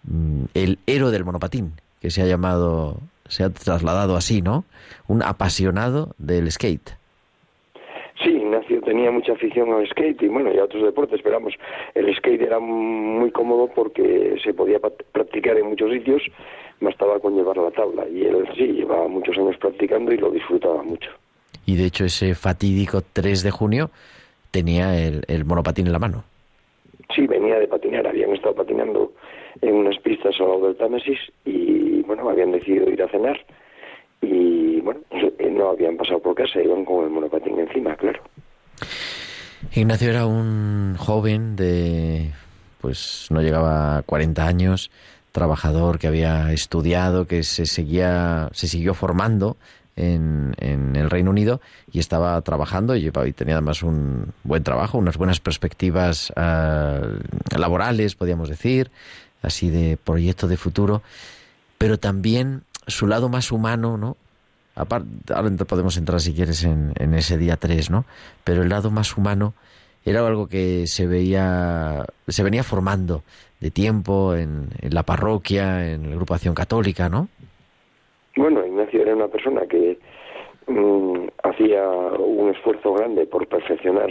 mm, 0.05 0.45
el 0.55 0.79
héroe 0.87 1.11
del 1.11 1.25
monopatín, 1.25 1.73
que 2.01 2.11
se 2.11 2.23
ha 2.23 2.27
llamado 2.27 3.01
se 3.29 3.45
ha 3.45 3.51
trasladado 3.51 4.17
así, 4.17 4.43
¿no? 4.43 4.65
Un 5.07 5.23
apasionado 5.23 6.15
del 6.19 6.51
skate. 6.51 6.91
Sí, 8.23 8.31
Ignacio 8.31 8.81
tenía 8.83 9.13
mucha 9.13 9.33
afición 9.33 9.73
al 9.73 9.87
skate 9.87 10.23
y 10.23 10.29
bueno, 10.29 10.53
y 10.53 10.59
a 10.59 10.65
otros 10.65 10.83
deportes, 10.83 11.21
pero 11.23 11.37
vamos, 11.37 11.55
el 11.95 12.13
skate 12.17 12.43
era 12.43 12.59
muy 12.59 13.31
cómodo 13.31 13.69
porque 13.73 14.37
se 14.43 14.53
podía 14.55 14.81
practicar 14.81 15.57
en 15.57 15.67
muchos 15.67 15.93
sitios, 15.93 16.23
bastaba 16.81 17.21
con 17.21 17.37
llevar 17.37 17.59
la 17.59 17.71
tabla 17.71 18.09
y 18.09 18.25
él 18.25 18.49
sí, 18.57 18.67
llevaba 18.67 19.07
muchos 19.07 19.37
años 19.39 19.57
practicando 19.59 20.13
y 20.13 20.17
lo 20.17 20.31
disfrutaba 20.31 20.83
mucho. 20.83 21.11
Y 21.69 21.77
de 21.77 21.85
hecho 21.85 22.07
ese 22.07 22.35
fatídico 22.35 23.03
3 23.13 23.43
de 23.43 23.51
junio 23.51 23.91
tenía 24.51 24.99
el, 24.99 25.23
el 25.29 25.45
monopatín 25.45 25.87
en 25.87 25.93
la 25.93 25.99
mano. 25.99 26.25
Sí, 27.15 27.27
venía 27.27 27.59
de 27.59 27.69
patinar, 27.69 28.07
habían 28.07 28.33
estado 28.33 28.55
patinando 28.55 29.13
en 29.61 29.75
unas 29.75 29.99
pistas 29.99 30.35
al 30.41 30.49
lado 30.49 30.69
del 30.69 30.77
Támesis 30.77 31.19
y 31.45 32.01
bueno, 32.05 32.31
habían 32.31 32.53
decidido 32.53 32.89
ir 32.89 33.03
a 33.03 33.09
cenar 33.09 33.39
y 34.23 34.81
bueno, 34.81 35.01
no 35.51 35.69
habían 35.69 35.99
pasado 35.99 36.21
por 36.21 36.35
casa, 36.35 36.59
iban 36.59 36.87
con 36.87 37.05
el 37.05 37.11
monopatín 37.11 37.59
encima, 37.59 37.95
claro. 37.97 38.23
Ignacio 39.75 40.09
era 40.09 40.25
un 40.25 40.97
joven 40.97 41.55
de, 41.55 42.31
pues 42.81 43.27
no 43.29 43.43
llegaba 43.43 43.99
a 43.99 44.03
40 44.05 44.47
años, 44.47 44.91
trabajador 45.33 45.99
que 45.99 46.07
había 46.07 46.51
estudiado, 46.51 47.27
que 47.27 47.43
se 47.43 47.67
seguía, 47.67 48.49
se 48.53 48.69
siguió 48.69 48.95
formando 48.95 49.59
en, 49.99 50.97
el 50.97 51.11
Reino 51.11 51.31
Unido 51.31 51.61
y 51.91 51.99
estaba 51.99 52.41
trabajando 52.43 52.97
y, 52.97 53.07
y, 53.07 53.33
tenía 53.33 53.55
además 53.55 53.83
un 53.83 54.33
buen 54.45 54.63
trabajo, 54.63 54.99
unas 54.99 55.17
buenas 55.17 55.41
perspectivas 55.41 56.33
uh, 56.37 57.59
laborales, 57.59 58.15
podríamos 58.15 58.49
decir, 58.49 58.91
así 59.43 59.71
de 59.71 59.99
proyecto 60.03 60.47
de 60.49 60.57
futuro, 60.57 61.03
pero 61.79 61.99
también 61.99 62.63
su 62.87 63.07
lado 63.07 63.29
más 63.29 63.53
humano, 63.53 63.97
¿no? 63.97 64.17
Aparte, 64.75 65.09
ahora 65.35 65.51
podemos 65.51 65.97
entrar 65.97 66.21
si 66.21 66.33
quieres 66.33 66.63
en, 66.63 66.93
ese 67.15 67.37
día 67.37 67.57
3, 67.57 67.91
¿no? 67.91 68.05
Pero 68.45 68.63
el 68.63 68.69
lado 68.69 68.93
más 68.93 69.17
humano 69.17 69.55
era 70.05 70.25
algo 70.25 70.47
que 70.47 70.87
se 70.87 71.07
veía, 71.09 72.07
se 72.29 72.43
venía 72.45 72.63
formando 72.63 73.25
de 73.59 73.73
tiempo 73.73 74.37
en, 74.37 74.69
en 74.81 74.95
la 74.95 75.03
parroquia, 75.03 75.91
en 75.91 76.05
la 76.05 76.13
agrupación 76.13 76.55
católica, 76.55 77.09
¿no? 77.09 77.29
Bueno, 78.37 78.65
era 79.09 79.17
una 79.17 79.29
persona 79.29 79.67
que 79.67 79.99
mmm, 80.67 81.27
hacía 81.43 81.89
un 81.89 82.51
esfuerzo 82.51 82.95
grande 82.95 83.27
por 83.27 83.47
perfeccionar 83.47 84.11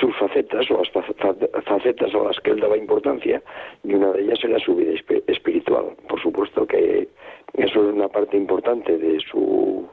sus 0.00 0.16
facetas 0.16 0.70
o 0.70 0.78
las 0.78 1.64
facetas 1.64 2.14
a 2.14 2.18
las 2.18 2.40
que 2.40 2.50
él 2.50 2.60
daba 2.60 2.76
importancia 2.76 3.42
y 3.84 3.94
una 3.94 4.12
de 4.12 4.22
ellas 4.22 4.38
era 4.44 4.58
su 4.58 4.74
vida 4.74 4.92
espiritual. 5.26 5.96
Por 6.08 6.20
supuesto 6.20 6.66
que 6.66 7.08
eso 7.54 7.88
es 7.88 7.94
una 7.94 8.08
parte 8.08 8.36
importante 8.36 8.96
de 8.96 9.20
su 9.20 9.88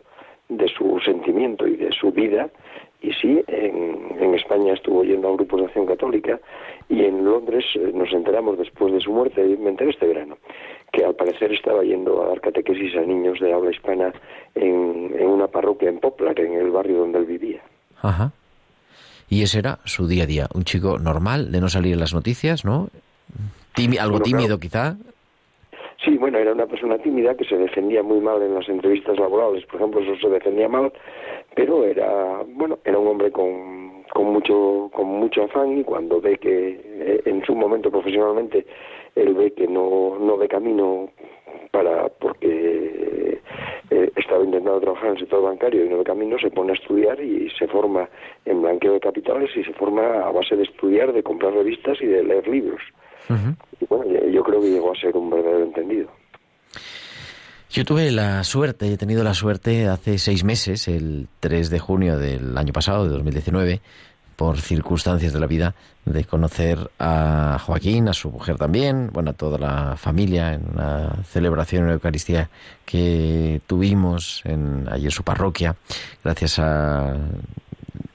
de 0.50 0.67
su 0.69 1.00
sentimiento 1.02 1.67
y 1.67 1.76
de 1.76 1.91
su 1.91 2.12
vida 2.12 2.50
y 3.02 3.12
sí, 3.13 3.43
en, 3.47 4.15
en, 4.19 4.34
España 4.34 4.73
estuvo 4.73 5.04
yendo 5.04 5.28
a 5.28 5.34
grupos 5.34 5.60
de 5.60 5.65
acción 5.67 5.86
católica 5.86 6.39
y 6.89 7.04
en 7.04 7.26
Londres 7.26 7.65
eh, 7.76 7.91
nos 7.93 8.12
enteramos 8.13 8.58
después 8.58 8.93
de 8.93 9.00
su 9.00 9.12
muerte, 9.12 9.43
me 9.60 9.69
enteré 9.69 9.91
este 9.91 10.08
verano, 10.08 10.38
que 10.91 11.04
al 11.04 11.15
parecer 11.15 11.52
estaba 11.52 11.84
yendo 11.84 12.23
a 12.23 12.30
dar 12.30 12.41
catequesis 12.41 12.95
a 12.95 13.02
niños 13.02 13.39
de 13.39 13.54
habla 13.54 13.71
hispana 13.71 14.13
en, 14.56 15.13
en 15.17 15.28
una 15.28 15.47
parroquia 15.47 15.89
en 15.89 16.00
Poplar, 16.00 16.39
en 16.39 16.54
el 16.54 16.71
barrio 16.71 17.00
donde 17.00 17.19
él 17.19 17.26
vivía. 17.26 17.62
Ajá. 18.02 18.32
Y 19.30 19.43
ese 19.43 19.60
era 19.60 19.80
su 19.84 20.08
día 20.08 20.23
a 20.23 20.28
día, 20.28 20.47
un 20.54 20.63
chico 20.63 20.97
normal, 20.97 21.52
de 21.52 21.60
no 21.60 21.67
salir 21.67 21.93
en 21.93 22.00
las 22.00 22.13
noticias, 22.13 22.63
¿no? 22.63 22.89
Algo 24.00 24.17
bueno, 24.17 24.23
tímido 24.23 24.60
claro. 24.60 24.60
quizá. 24.60 24.97
Sí, 26.04 26.17
bueno, 26.17 26.38
era 26.38 26.54
una 26.54 26.65
persona 26.65 26.97
tímida 26.97 27.36
que 27.36 27.45
se 27.45 27.58
defendía 27.58 28.02
muy 28.02 28.21
mal 28.21 28.41
en 28.41 28.56
las 28.56 28.67
entrevistas 28.69 29.19
laborales, 29.19 29.65
por 29.65 29.76
ejemplo, 29.76 30.02
eso 30.02 30.15
se 30.19 30.30
defendía 30.30 30.69
mal, 30.69 30.93
pero 31.56 31.84
era, 31.84 32.43
bueno, 32.47 32.80
era 32.86 32.97
un 32.97 33.08
hombre 33.08 33.32
con, 33.32 33.97
con 34.18 34.34
mucho 34.34 34.90
con 34.94 35.06
mucho 35.06 35.44
afán 35.44 35.78
y 35.78 35.84
cuando 35.84 36.20
ve 36.20 36.40
que 36.40 36.82
eh, 36.84 37.22
en 37.26 37.46
su 37.46 37.54
momento 37.54 37.92
profesionalmente 37.92 38.66
él 39.14 39.36
ve 39.36 39.52
que 39.52 39.68
no 39.68 40.18
no 40.20 40.38
ve 40.38 40.48
camino 40.48 41.10
para 41.70 42.10
porque 42.10 43.40
eh, 43.92 44.12
estaba 44.16 44.44
intentando 44.44 44.80
trabajar 44.80 45.10
en 45.10 45.14
el 45.14 45.20
sector 45.20 45.44
bancario 45.44 45.86
y 45.86 45.90
no 45.90 46.00
ve 46.00 46.04
camino, 46.04 46.40
se 46.40 46.50
pone 46.50 46.72
a 46.72 46.76
estudiar 46.76 47.20
y 47.22 47.48
se 47.60 47.68
forma 47.68 48.10
en 48.46 48.64
blanqueo 48.64 48.94
de 48.94 49.00
capitales 49.00 49.52
y 49.56 49.64
se 49.64 49.74
forma 49.74 50.24
a 50.28 50.32
base 50.32 50.56
de 50.56 50.64
estudiar, 50.64 51.14
de 51.14 51.22
comprar 51.22 51.54
revistas 51.54 52.02
y 52.02 52.08
de 52.08 52.24
leer 52.24 52.48
libros. 52.48 52.82
Uh 53.30 53.34
-huh. 53.34 53.56
Y 53.80 53.86
bueno, 53.86 54.06
yo 54.30 54.44
creo 54.44 54.62
que 54.62 54.72
llegó 54.72 54.94
a 54.94 54.96
ser 54.96 55.16
un 55.16 55.30
verdadero 55.30 55.64
entendido. 55.64 56.10
Yo 57.78 57.86
tuve 57.86 58.10
la 58.10 58.44
suerte, 58.44 58.92
he 58.92 58.98
tenido 58.98 59.24
la 59.24 59.36
suerte 59.36 59.88
hace 59.88 60.18
seis 60.18 60.44
meses, 60.44 60.88
el 60.88 61.28
3 61.42 61.70
de 61.70 61.78
junio 61.78 62.18
del 62.18 62.58
año 62.58 62.74
pasado, 62.74 63.04
de 63.04 63.12
2019, 63.12 63.82
por 64.36 64.60
circunstancias 64.60 65.32
de 65.32 65.40
la 65.40 65.46
vida, 65.46 65.76
de 66.04 66.24
conocer 66.24 66.90
a 66.98 67.60
Joaquín, 67.63 68.08
a 68.08 68.13
su 68.13 68.32
mujer 68.32 68.58
también, 68.58 69.12
bueno, 69.13 69.30
a 69.30 69.34
toda 69.34 69.60
la 69.60 69.96
familia 69.96 70.56
en 70.56 70.63
una 70.74 71.24
celebración 71.30 71.84
en 71.84 71.90
la 71.90 71.94
Eucaristía 71.94 72.50
que 72.84 73.62
tuvimos 73.68 74.42
en, 74.44 74.88
allí 74.90 75.06
en 75.06 75.12
su 75.12 75.22
parroquia, 75.22 75.76
gracias 76.24 76.58
a... 76.58 77.16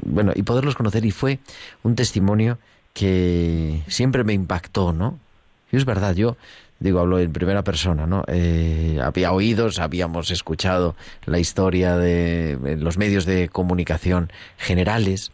Bueno, 0.04 0.32
y 0.34 0.42
poderlos 0.42 0.74
conocer 0.74 1.04
y 1.04 1.12
fue 1.12 1.38
un 1.84 1.94
testimonio 1.94 2.58
que 2.94 3.84
siempre 3.86 4.24
me 4.24 4.32
impactó, 4.32 4.92
¿no? 4.92 5.20
Y 5.70 5.76
es 5.76 5.84
verdad, 5.84 6.16
yo 6.16 6.36
digo, 6.82 6.98
hablo 6.98 7.18
en 7.20 7.32
primera 7.32 7.62
persona, 7.62 8.06
¿no? 8.06 8.24
Eh, 8.26 8.98
había 9.02 9.32
oídos, 9.32 9.78
habíamos 9.78 10.30
escuchado 10.30 10.96
la 11.26 11.38
historia 11.38 11.96
de 11.96 12.76
los 12.78 12.98
medios 12.98 13.24
de 13.24 13.48
comunicación 13.48 14.30
generales, 14.58 15.30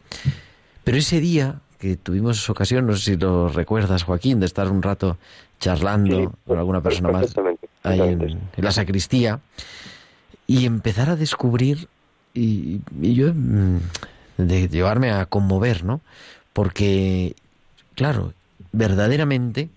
pero 0.84 0.98
ese 0.98 1.20
día, 1.20 1.60
que 1.78 1.96
tuvimos 1.96 2.48
ocasión, 2.50 2.86
no 2.86 2.94
sé 2.94 3.12
si 3.12 3.16
lo 3.16 3.48
recuerdas, 3.48 4.02
Joaquín, 4.02 4.40
de 4.40 4.46
estar 4.46 4.70
un 4.70 4.82
rato 4.82 5.16
charlando 5.58 6.34
con 6.46 6.58
alguna 6.58 6.82
persona 6.82 7.10
más 7.10 7.34
ahí 7.82 8.00
en, 8.00 8.38
la 8.56 8.70
sacristía 8.70 9.40
y 10.46 10.66
empezar 10.66 11.08
a 11.08 11.16
descubrir 11.16 11.88
y, 12.34 12.80
y 13.00 13.14
yo 13.14 13.32
mm, 13.34 13.78
de 14.36 14.68
llevarme 14.68 15.10
a 15.12 15.24
conmover, 15.26 15.84
¿no? 15.84 16.00
Porque, 16.52 17.34
claro, 17.94 18.34
verdaderamente 18.72 19.70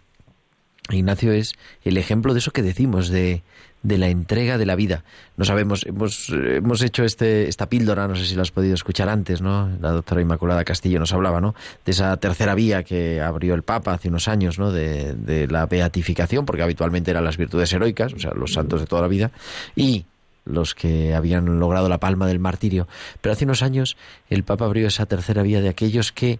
Ignacio 0.94 1.32
es 1.32 1.54
el 1.84 1.98
ejemplo 1.98 2.34
de 2.34 2.40
eso 2.40 2.52
que 2.52 2.62
decimos, 2.62 3.10
de, 3.10 3.44
de 3.84 3.98
la 3.98 4.10
entrega 4.10 4.58
de 4.58 4.66
la 4.66 4.76
vida. 4.76 5.04
No 5.38 5.46
sabemos, 5.46 5.86
hemos, 5.86 6.30
hemos 6.30 6.82
hecho 6.82 7.04
este, 7.04 7.48
esta 7.48 7.68
píldora, 7.68 8.08
no 8.08 8.16
sé 8.16 8.26
si 8.26 8.36
lo 8.36 8.42
has 8.42 8.52
podido 8.52 8.76
escuchar 8.76 9.10
antes, 9.10 9.42
¿no? 9.42 9.70
La 9.82 9.92
doctora 9.92 10.22
Inmaculada 10.22 10.64
Castillo 10.64 11.00
nos 11.00 11.14
hablaba, 11.14 11.42
¿no? 11.42 11.56
De 11.86 11.92
esa 11.92 12.16
tercera 12.18 12.56
vía 12.56 12.84
que 12.84 13.22
abrió 13.22 13.54
el 13.56 13.64
Papa 13.64 13.94
hace 13.94 14.10
unos 14.10 14.28
años, 14.28 14.60
¿no? 14.60 14.72
De, 14.72 15.14
de 15.14 15.48
la 15.48 15.66
beatificación, 15.66 16.46
porque 16.46 16.64
habitualmente 16.64 17.12
eran 17.12 17.24
las 17.24 17.38
virtudes 17.38 17.74
heroicas, 17.74 18.14
o 18.14 18.20
sea, 18.20 18.32
los 18.36 18.54
santos 18.54 18.82
de 18.82 18.88
toda 18.88 19.02
la 19.02 19.08
vida, 19.08 19.32
y 19.76 20.06
los 20.46 20.74
que 20.74 21.14
habían 21.14 21.60
logrado 21.60 21.88
la 21.90 22.00
palma 22.00 22.28
del 22.28 22.40
martirio. 22.40 22.88
Pero 23.22 23.34
hace 23.34 23.46
unos 23.46 23.62
años 23.62 23.98
el 24.30 24.44
Papa 24.44 24.66
abrió 24.66 24.88
esa 24.88 25.06
tercera 25.06 25.44
vía 25.44 25.62
de 25.62 25.70
aquellos 25.70 26.12
que 26.12 26.40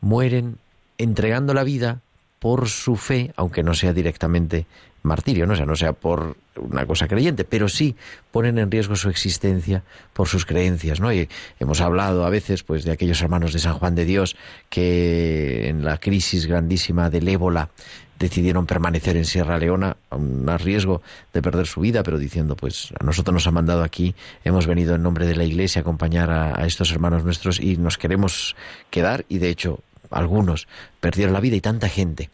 mueren 0.00 0.56
entregando 0.98 1.54
la 1.54 1.64
vida 1.64 2.00
por 2.42 2.68
su 2.68 2.96
fe, 2.96 3.32
aunque 3.36 3.62
no 3.62 3.72
sea 3.72 3.92
directamente 3.92 4.66
martirio, 5.04 5.46
¿no? 5.46 5.52
O 5.52 5.56
sea, 5.56 5.64
no 5.64 5.76
sea 5.76 5.92
por 5.92 6.36
una 6.56 6.84
cosa 6.86 7.06
creyente, 7.06 7.44
pero 7.44 7.68
sí 7.68 7.94
ponen 8.32 8.58
en 8.58 8.68
riesgo 8.68 8.96
su 8.96 9.08
existencia 9.10 9.84
por 10.12 10.26
sus 10.26 10.44
creencias, 10.44 10.98
¿no? 10.98 11.12
Y 11.12 11.28
hemos 11.60 11.80
hablado 11.80 12.26
a 12.26 12.30
veces, 12.30 12.64
pues, 12.64 12.84
de 12.84 12.90
aquellos 12.90 13.22
hermanos 13.22 13.52
de 13.52 13.60
San 13.60 13.74
Juan 13.74 13.94
de 13.94 14.04
Dios 14.04 14.34
que 14.70 15.68
en 15.68 15.84
la 15.84 15.98
crisis 15.98 16.46
grandísima 16.46 17.10
del 17.10 17.28
ébola 17.28 17.70
decidieron 18.18 18.66
permanecer 18.66 19.16
en 19.16 19.24
Sierra 19.24 19.56
Leona 19.56 19.96
a 20.10 20.16
un 20.16 20.44
riesgo 20.58 21.00
de 21.32 21.42
perder 21.42 21.68
su 21.68 21.80
vida, 21.80 22.02
pero 22.02 22.18
diciendo, 22.18 22.56
pues, 22.56 22.92
a 22.98 23.04
nosotros 23.04 23.34
nos 23.34 23.46
ha 23.46 23.52
mandado 23.52 23.84
aquí, 23.84 24.16
hemos 24.42 24.66
venido 24.66 24.96
en 24.96 25.02
nombre 25.04 25.26
de 25.26 25.36
la 25.36 25.44
Iglesia 25.44 25.78
a 25.78 25.82
acompañar 25.82 26.28
a, 26.32 26.60
a 26.60 26.66
estos 26.66 26.90
hermanos 26.90 27.22
nuestros 27.22 27.60
y 27.60 27.76
nos 27.76 27.98
queremos 27.98 28.56
quedar 28.90 29.24
y 29.28 29.38
de 29.38 29.48
hecho 29.48 29.78
algunos 30.12 30.68
perdieron 31.00 31.32
la 31.32 31.40
vida 31.40 31.56
y 31.56 31.60
tanta 31.60 31.88
gente. 31.88 32.30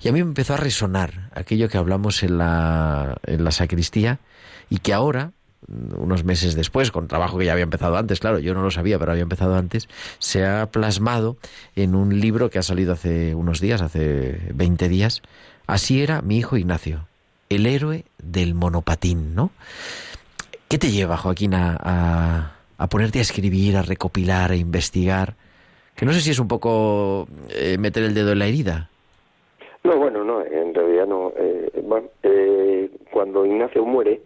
Y 0.00 0.08
a 0.08 0.12
mí 0.12 0.22
me 0.22 0.28
empezó 0.28 0.54
a 0.54 0.58
resonar 0.58 1.30
aquello 1.34 1.68
que 1.68 1.78
hablamos 1.78 2.22
en 2.22 2.38
la, 2.38 3.16
en 3.26 3.44
la 3.44 3.50
sacristía 3.50 4.18
y 4.68 4.78
que 4.78 4.92
ahora, 4.92 5.32
unos 5.66 6.24
meses 6.24 6.54
después, 6.54 6.90
con 6.90 7.08
trabajo 7.08 7.38
que 7.38 7.46
ya 7.46 7.52
había 7.52 7.64
empezado 7.64 7.96
antes, 7.96 8.20
claro, 8.20 8.38
yo 8.38 8.54
no 8.54 8.62
lo 8.62 8.70
sabía, 8.70 8.98
pero 8.98 9.12
había 9.12 9.22
empezado 9.22 9.56
antes, 9.56 9.88
se 10.18 10.44
ha 10.44 10.70
plasmado 10.70 11.38
en 11.74 11.94
un 11.94 12.20
libro 12.20 12.50
que 12.50 12.58
ha 12.58 12.62
salido 12.62 12.92
hace 12.92 13.34
unos 13.34 13.60
días, 13.60 13.80
hace 13.80 14.40
20 14.54 14.88
días. 14.88 15.22
Así 15.66 16.02
era 16.02 16.20
mi 16.20 16.36
hijo 16.36 16.58
Ignacio, 16.58 17.06
el 17.48 17.64
héroe 17.66 18.04
del 18.22 18.54
monopatín, 18.54 19.34
¿no? 19.34 19.52
¿Qué 20.68 20.78
te 20.78 20.90
lleva, 20.90 21.16
Joaquín, 21.16 21.54
a, 21.54 21.78
a, 21.80 22.56
a 22.76 22.88
ponerte 22.88 23.20
a 23.20 23.22
escribir, 23.22 23.76
a 23.76 23.82
recopilar, 23.82 24.50
a 24.50 24.56
investigar? 24.56 25.36
Que 25.96 26.04
no 26.06 26.12
sé 26.12 26.20
si 26.20 26.30
es 26.30 26.38
un 26.38 26.48
poco 26.48 27.26
eh, 27.50 27.76
meter 27.78 28.02
el 28.02 28.14
dedo 28.14 28.32
en 28.32 28.38
la 28.40 28.46
herida. 28.46 28.90
No, 29.84 29.96
bueno, 29.96 30.24
no, 30.24 30.44
en 30.44 30.74
realidad 30.74 31.06
no. 31.06 31.32
Eh, 31.36 31.70
bueno, 31.82 32.08
eh, 32.22 32.90
cuando 33.10 33.44
Ignacio 33.44 33.84
muere, 33.84 34.20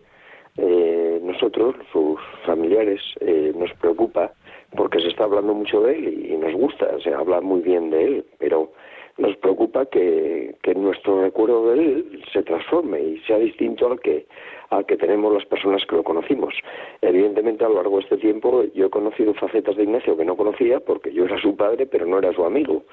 eh, 0.57 1.21
nosotros, 1.23 1.77
sus 1.93 2.19
familiares, 2.45 3.01
eh, 3.21 3.53
nos 3.57 3.73
preocupa 3.75 4.33
porque 4.77 5.01
se 5.01 5.09
está 5.09 5.25
hablando 5.25 5.55
mucho 5.55 5.81
de 5.83 5.95
él 5.95 6.27
y 6.31 6.37
nos 6.37 6.53
gusta, 6.55 6.87
se 7.03 7.13
habla 7.15 7.41
muy 7.41 7.61
bien 7.61 7.91
de 7.91 8.05
él, 8.05 8.25
pero 8.39 8.73
nos 9.19 9.37
preocupa 9.37 9.87
que, 9.87 10.57
que 10.63 10.75
nuestro 10.75 11.23
recuerdo 11.23 11.71
de 11.71 11.79
él 11.79 12.23
se 12.33 12.43
transforme 12.43 13.01
y 13.01 13.21
sea 13.21 13.39
distinto 13.39 13.91
al 13.91 14.01
que 14.01 14.27
al 14.71 14.87
que 14.87 14.97
tenemos 14.97 15.33
las 15.33 15.45
personas 15.47 15.85
que 15.87 15.97
lo 15.97 16.03
conocimos. 16.03 16.55
Evidentemente, 17.01 17.65
a 17.65 17.69
lo 17.69 17.77
largo 17.77 17.97
de 17.97 18.03
este 18.03 18.17
tiempo, 18.19 18.65
yo 18.75 18.87
he 18.87 18.91
conocido 18.91 19.35
facetas 19.35 19.77
de 19.77 19.85
Ignacio 19.85 20.17
que 20.17 20.25
no 20.25 20.37
conocía 20.37 20.81
porque 20.81 21.13
yo 21.13 21.25
era 21.25 21.41
su 21.41 21.57
padre, 21.57 21.87
pero 21.87 22.07
no 22.07 22.19
era 22.19 22.33
su 22.33 22.45
amigo, 22.45 22.85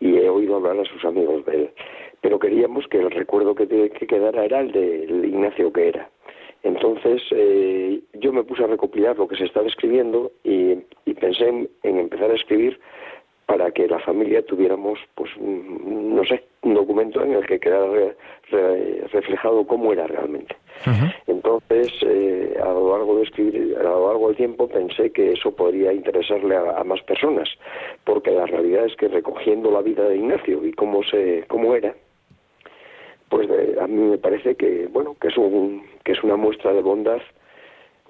y 0.00 0.16
he 0.16 0.28
oído 0.28 0.56
hablar 0.56 0.78
a 0.80 0.84
sus 0.84 1.04
amigos 1.04 1.44
de 1.46 1.56
él. 1.56 1.70
Pero 2.20 2.38
queríamos 2.38 2.86
que 2.88 2.98
el 2.98 3.10
recuerdo 3.10 3.54
que, 3.54 3.66
que 3.66 4.06
quedara 4.06 4.44
era 4.44 4.60
el 4.60 4.72
de 4.72 5.04
Ignacio 5.28 5.72
que 5.72 5.88
era. 5.88 6.08
Entonces, 6.62 7.20
eh, 7.32 8.00
yo 8.14 8.32
me 8.32 8.44
puse 8.44 8.62
a 8.62 8.68
recopilar 8.68 9.18
lo 9.18 9.26
que 9.26 9.36
se 9.36 9.44
estaba 9.44 9.66
escribiendo 9.66 10.30
y, 10.44 10.78
y 11.04 11.14
pensé 11.14 11.48
en, 11.48 11.68
en 11.82 11.98
empezar 11.98 12.30
a 12.30 12.34
escribir 12.34 12.78
para 13.46 13.70
que 13.70 13.86
la 13.86 13.98
familia 14.00 14.44
tuviéramos, 14.44 14.98
pues, 15.14 15.30
un, 15.36 16.14
no 16.14 16.24
sé, 16.24 16.44
un 16.62 16.74
documento 16.74 17.22
en 17.22 17.32
el 17.32 17.46
que 17.46 17.58
quedara 17.58 17.86
re, 17.86 18.16
re, 18.50 19.04
reflejado 19.12 19.66
cómo 19.66 19.92
era 19.92 20.06
realmente. 20.06 20.56
Uh 20.86 20.90
-huh. 20.90 21.14
Entonces, 21.26 21.92
eh, 22.02 22.56
a 22.62 22.68
lo 22.72 22.90
largo 22.96 23.16
de 23.16 23.24
escribir, 23.24 23.76
a 23.78 23.82
lo 23.82 24.08
largo 24.08 24.28
del 24.28 24.36
tiempo, 24.36 24.68
pensé 24.68 25.10
que 25.10 25.32
eso 25.32 25.50
podría 25.54 25.92
interesarle 25.92 26.56
a, 26.56 26.78
a, 26.78 26.84
más 26.84 27.02
personas, 27.02 27.48
porque 28.04 28.30
la 28.30 28.46
realidad 28.46 28.86
es 28.86 28.96
que 28.96 29.08
recogiendo 29.08 29.70
la 29.70 29.82
vida 29.82 30.08
de 30.08 30.16
Ignacio 30.16 30.64
y 30.64 30.72
cómo 30.72 31.02
se, 31.02 31.44
cómo 31.48 31.74
era, 31.74 31.94
pues 33.28 33.48
de, 33.48 33.76
a 33.80 33.86
mí 33.86 34.10
me 34.10 34.18
parece 34.18 34.54
que, 34.54 34.86
bueno, 34.92 35.16
que 35.20 35.28
es 35.28 35.36
un, 35.36 35.84
que 36.04 36.12
es 36.12 36.22
una 36.22 36.36
muestra 36.36 36.72
de 36.72 36.82
bondad 36.82 37.22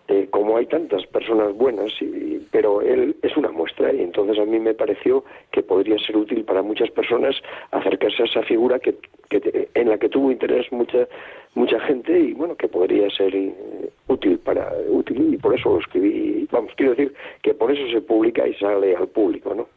eh, 0.09 0.27
como 0.31 0.57
hay 0.57 0.67
tantas 0.67 1.07
personas 1.07 1.55
buenas, 1.55 1.91
y, 2.01 2.47
pero 2.51 2.83
él 2.83 3.17
es 3.23 3.37
una 3.37 3.51
muestra 3.51 3.93
y 3.93 4.01
entonces 4.01 4.39
a 4.39 4.45
mí 4.45 4.59
me 4.59 4.75
pareció 4.75 5.25
que 5.53 5.63
podría 5.63 5.99
ser 5.99 6.17
útil 6.17 6.45
para 6.45 6.63
muchas 6.63 6.91
personas 6.91 7.37
acercarse 7.71 8.23
a 8.23 8.27
esa 8.27 8.43
figura 8.43 8.79
que, 8.79 8.97
que 9.29 9.69
en 9.75 9.89
la 9.89 9.99
que 9.99 10.09
tuvo 10.09 10.31
interés 10.31 10.71
mucha 10.73 11.07
mucha 11.55 11.79
gente 11.81 12.19
y 12.19 12.33
bueno 12.33 12.57
que 12.57 12.69
podría 12.69 13.11
ser 13.11 13.35
eh, 13.35 13.55
útil 14.09 14.39
para 14.39 14.73
útil 14.89 15.35
y 15.35 15.37
por 15.37 15.55
eso 15.55 15.75
lo 15.75 15.81
escribí. 15.81 16.49
Vamos 16.51 16.73
quiero 16.77 16.95
decir 16.95 17.15
que 17.43 17.55
por 17.55 17.71
eso 17.71 17.87
se 17.93 18.01
publica 18.01 18.47
y 18.47 18.55
sale 18.55 18.97
al 18.97 19.09
público 19.09 19.55
no 19.55 19.69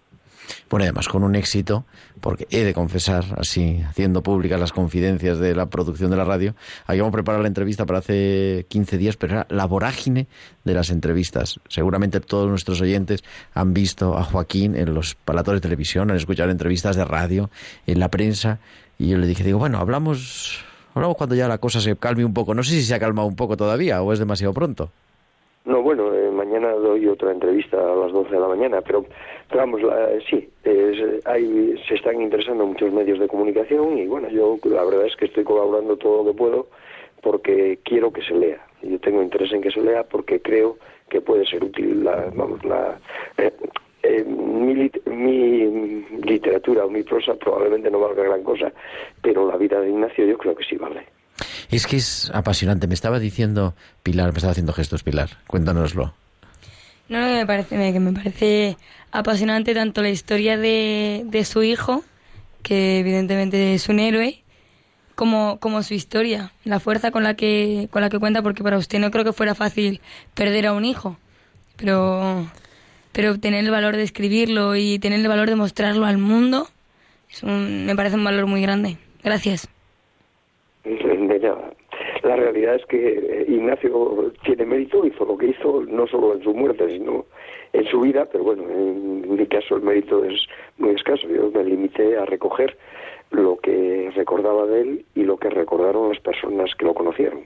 bueno, 0.69 0.83
además 0.83 1.07
con 1.07 1.23
un 1.23 1.35
éxito, 1.35 1.85
porque 2.21 2.47
he 2.49 2.63
de 2.63 2.73
confesar, 2.73 3.23
así, 3.37 3.81
haciendo 3.87 4.23
públicas 4.23 4.59
las 4.59 4.71
confidencias 4.71 5.39
de 5.39 5.55
la 5.55 5.67
producción 5.67 6.11
de 6.11 6.17
la 6.17 6.23
radio, 6.23 6.55
habíamos 6.87 7.11
preparado 7.11 7.41
la 7.41 7.47
entrevista 7.47 7.85
para 7.85 7.99
hace 7.99 8.65
15 8.69 8.97
días, 8.97 9.17
pero 9.17 9.33
era 9.33 9.47
la 9.49 9.65
vorágine 9.65 10.27
de 10.63 10.73
las 10.73 10.89
entrevistas. 10.89 11.59
Seguramente 11.67 12.19
todos 12.19 12.49
nuestros 12.49 12.81
oyentes 12.81 13.23
han 13.53 13.73
visto 13.73 14.17
a 14.17 14.23
Joaquín 14.23 14.75
en 14.75 14.93
los 14.93 15.15
palatos 15.15 15.53
de 15.53 15.61
televisión, 15.61 16.09
han 16.11 16.17
escuchado 16.17 16.51
entrevistas 16.51 16.95
de 16.95 17.05
radio, 17.05 17.49
en 17.85 17.99
la 17.99 18.09
prensa, 18.09 18.59
y 18.97 19.09
yo 19.09 19.17
le 19.17 19.27
dije, 19.27 19.43
digo, 19.43 19.59
bueno, 19.59 19.79
hablamos, 19.79 20.63
hablamos 20.93 21.17
cuando 21.17 21.35
ya 21.35 21.47
la 21.47 21.57
cosa 21.57 21.79
se 21.79 21.95
calme 21.95 22.23
un 22.25 22.33
poco. 22.33 22.53
No 22.53 22.63
sé 22.63 22.71
si 22.71 22.81
se 22.83 22.95
ha 22.95 22.99
calmado 22.99 23.27
un 23.27 23.35
poco 23.35 23.57
todavía 23.57 24.01
o 24.01 24.13
es 24.13 24.19
demasiado 24.19 24.53
pronto. 24.53 24.89
No, 25.65 25.81
bueno, 25.81 26.13
eh, 26.13 26.24
mañana 26.55 26.73
doy 26.73 27.07
otra 27.07 27.31
entrevista 27.31 27.77
a 27.77 27.95
las 27.95 28.11
12 28.11 28.31
de 28.31 28.39
la 28.39 28.47
mañana, 28.47 28.81
pero, 28.81 29.05
pero 29.49 29.61
vamos, 29.61 29.81
la, 29.83 30.09
sí, 30.29 30.47
es, 30.63 31.25
hay, 31.25 31.75
se 31.87 31.95
están 31.95 32.21
interesando 32.21 32.65
muchos 32.65 32.91
medios 32.91 33.19
de 33.19 33.27
comunicación 33.27 33.97
y 33.97 34.07
bueno, 34.07 34.29
yo 34.29 34.57
la 34.63 34.83
verdad 34.83 35.05
es 35.05 35.15
que 35.15 35.25
estoy 35.25 35.43
colaborando 35.43 35.97
todo 35.97 36.23
lo 36.23 36.31
que 36.31 36.37
puedo 36.37 36.67
porque 37.21 37.79
quiero 37.83 38.11
que 38.11 38.21
se 38.21 38.35
lea. 38.35 38.65
Yo 38.83 38.99
tengo 38.99 39.21
interés 39.21 39.51
en 39.51 39.61
que 39.61 39.71
se 39.71 39.81
lea 39.81 40.03
porque 40.03 40.41
creo 40.41 40.77
que 41.09 41.21
puede 41.21 41.45
ser 41.45 41.63
útil 41.63 42.03
la, 42.03 42.31
vamos, 42.33 42.63
la, 42.63 42.97
eh, 43.37 43.51
eh, 44.03 44.23
mi, 44.23 44.89
mi 45.05 46.05
literatura 46.21 46.85
o 46.85 46.89
mi 46.89 47.03
prosa 47.03 47.33
probablemente 47.35 47.89
no 47.89 47.99
valga 47.99 48.23
gran 48.23 48.43
cosa, 48.43 48.71
pero 49.21 49.47
la 49.47 49.57
vida 49.57 49.79
de 49.81 49.89
Ignacio 49.89 50.25
yo 50.25 50.37
creo 50.37 50.55
que 50.55 50.63
sí 50.63 50.77
vale. 50.77 51.05
Es 51.69 51.87
que 51.87 51.97
es 51.97 52.31
apasionante. 52.33 52.87
Me 52.87 52.93
estaba 52.93 53.19
diciendo 53.19 53.73
Pilar, 54.03 54.31
me 54.31 54.37
estaba 54.37 54.51
haciendo 54.51 54.71
gestos 54.71 55.03
Pilar. 55.03 55.29
Cuéntanoslo. 55.47 56.13
No, 57.07 57.19
no, 57.19 57.27
me 57.27 57.45
parece, 57.45 57.93
que 57.93 57.99
me 57.99 58.13
parece 58.13 58.77
apasionante 59.11 59.73
tanto 59.73 60.01
la 60.01 60.09
historia 60.09 60.57
de, 60.57 61.23
de 61.25 61.45
su 61.45 61.63
hijo, 61.63 62.03
que 62.63 62.99
evidentemente 62.99 63.75
es 63.75 63.87
un 63.89 63.99
héroe, 63.99 64.43
como, 65.15 65.59
como 65.59 65.81
su 65.83 65.93
historia, 65.93 66.51
la 66.63 66.79
fuerza 66.79 67.11
con 67.11 67.23
la 67.23 67.35
que 67.35 67.87
con 67.91 68.01
la 68.01 68.09
que 68.09 68.19
cuenta, 68.19 68.41
porque 68.41 68.63
para 68.63 68.77
usted 68.77 68.99
no 68.99 69.11
creo 69.11 69.23
que 69.23 69.33
fuera 69.33 69.55
fácil 69.55 70.01
perder 70.33 70.67
a 70.67 70.73
un 70.73 70.83
hijo, 70.85 71.17
pero 71.77 72.45
pero 73.11 73.39
tener 73.39 73.63
el 73.63 73.71
valor 73.71 73.95
de 73.95 74.03
escribirlo 74.03 74.75
y 74.75 74.99
tener 74.99 75.21
el 75.21 75.27
valor 75.27 75.49
de 75.49 75.55
mostrarlo 75.55 76.05
al 76.05 76.17
mundo, 76.17 76.67
es 77.31 77.43
un, 77.43 77.85
me 77.85 77.95
parece 77.95 78.17
un 78.17 78.25
valor 78.25 78.45
muy 78.45 78.61
grande. 78.61 78.97
Gracias. 79.23 79.69
La 82.25 82.35
realidad 82.35 82.75
es 82.75 82.85
que 82.87 83.45
Ignacio 83.47 84.33
tiene 84.43 84.65
mérito, 84.65 85.05
hizo 85.05 85.25
lo 85.25 85.37
que 85.37 85.49
hizo, 85.49 85.83
no 85.87 86.07
solo 86.07 86.33
en 86.33 86.43
su 86.43 86.55
muerte, 86.55 86.89
sino 86.89 87.25
en 87.71 87.85
su 87.85 88.01
vida, 88.01 88.27
pero 88.31 88.43
bueno, 88.45 88.63
en 88.63 89.35
mi 89.35 89.45
caso 89.45 89.75
el 89.75 89.83
mérito 89.83 90.25
es 90.25 90.33
muy 90.79 90.95
escaso. 90.95 91.27
Yo 91.27 91.51
me 91.51 91.63
limité 91.63 92.17
a 92.17 92.25
recoger 92.25 92.75
lo 93.29 93.57
que 93.57 94.11
recordaba 94.15 94.65
de 94.65 94.81
él 94.81 95.05
y 95.13 95.23
lo 95.23 95.37
que 95.37 95.51
recordaron 95.51 96.09
las 96.09 96.19
personas 96.19 96.71
que 96.75 96.85
lo 96.85 96.95
conocieron. 96.95 97.41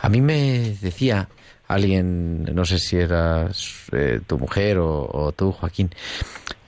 A 0.00 0.10
mí 0.10 0.20
me 0.20 0.74
decía 0.82 1.28
alguien, 1.66 2.44
no 2.44 2.66
sé 2.66 2.78
si 2.78 2.96
eras 2.98 3.88
eh, 3.92 4.20
tu 4.26 4.38
mujer 4.38 4.78
o, 4.78 5.08
o, 5.10 5.32
tú, 5.32 5.50
Joaquín, 5.50 5.88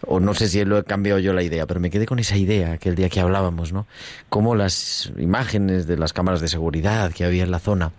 o 0.07 0.21
no 0.21 0.35
sé 0.35 0.49
si 0.49 0.65
lo 0.65 0.79
he 0.79 0.85
cambiado 0.85 1.19
yo 1.19 1.33
la 1.33 1.43
idea, 1.43 1.67
pero 1.67 1.81
me 1.81 1.91
quedé 1.91 2.07
con 2.07 2.19
esa 2.19 2.37
idea 2.37 2.73
aquel 2.73 2.95
día 2.95 3.09
que 3.09 3.21
hablábamos, 3.21 3.73
¿no? 3.73 3.87
Cómo 4.29 4.55
las 4.55 5.13
imágenes 5.19 5.87
de 5.87 5.97
las 5.97 6.13
cámaras 6.13 6.41
de 6.41 6.49
seguridad 6.49 7.13
que 7.13 7.25
había 7.25 7.43
en 7.45 7.51
la 7.51 7.59
zona 7.59 7.93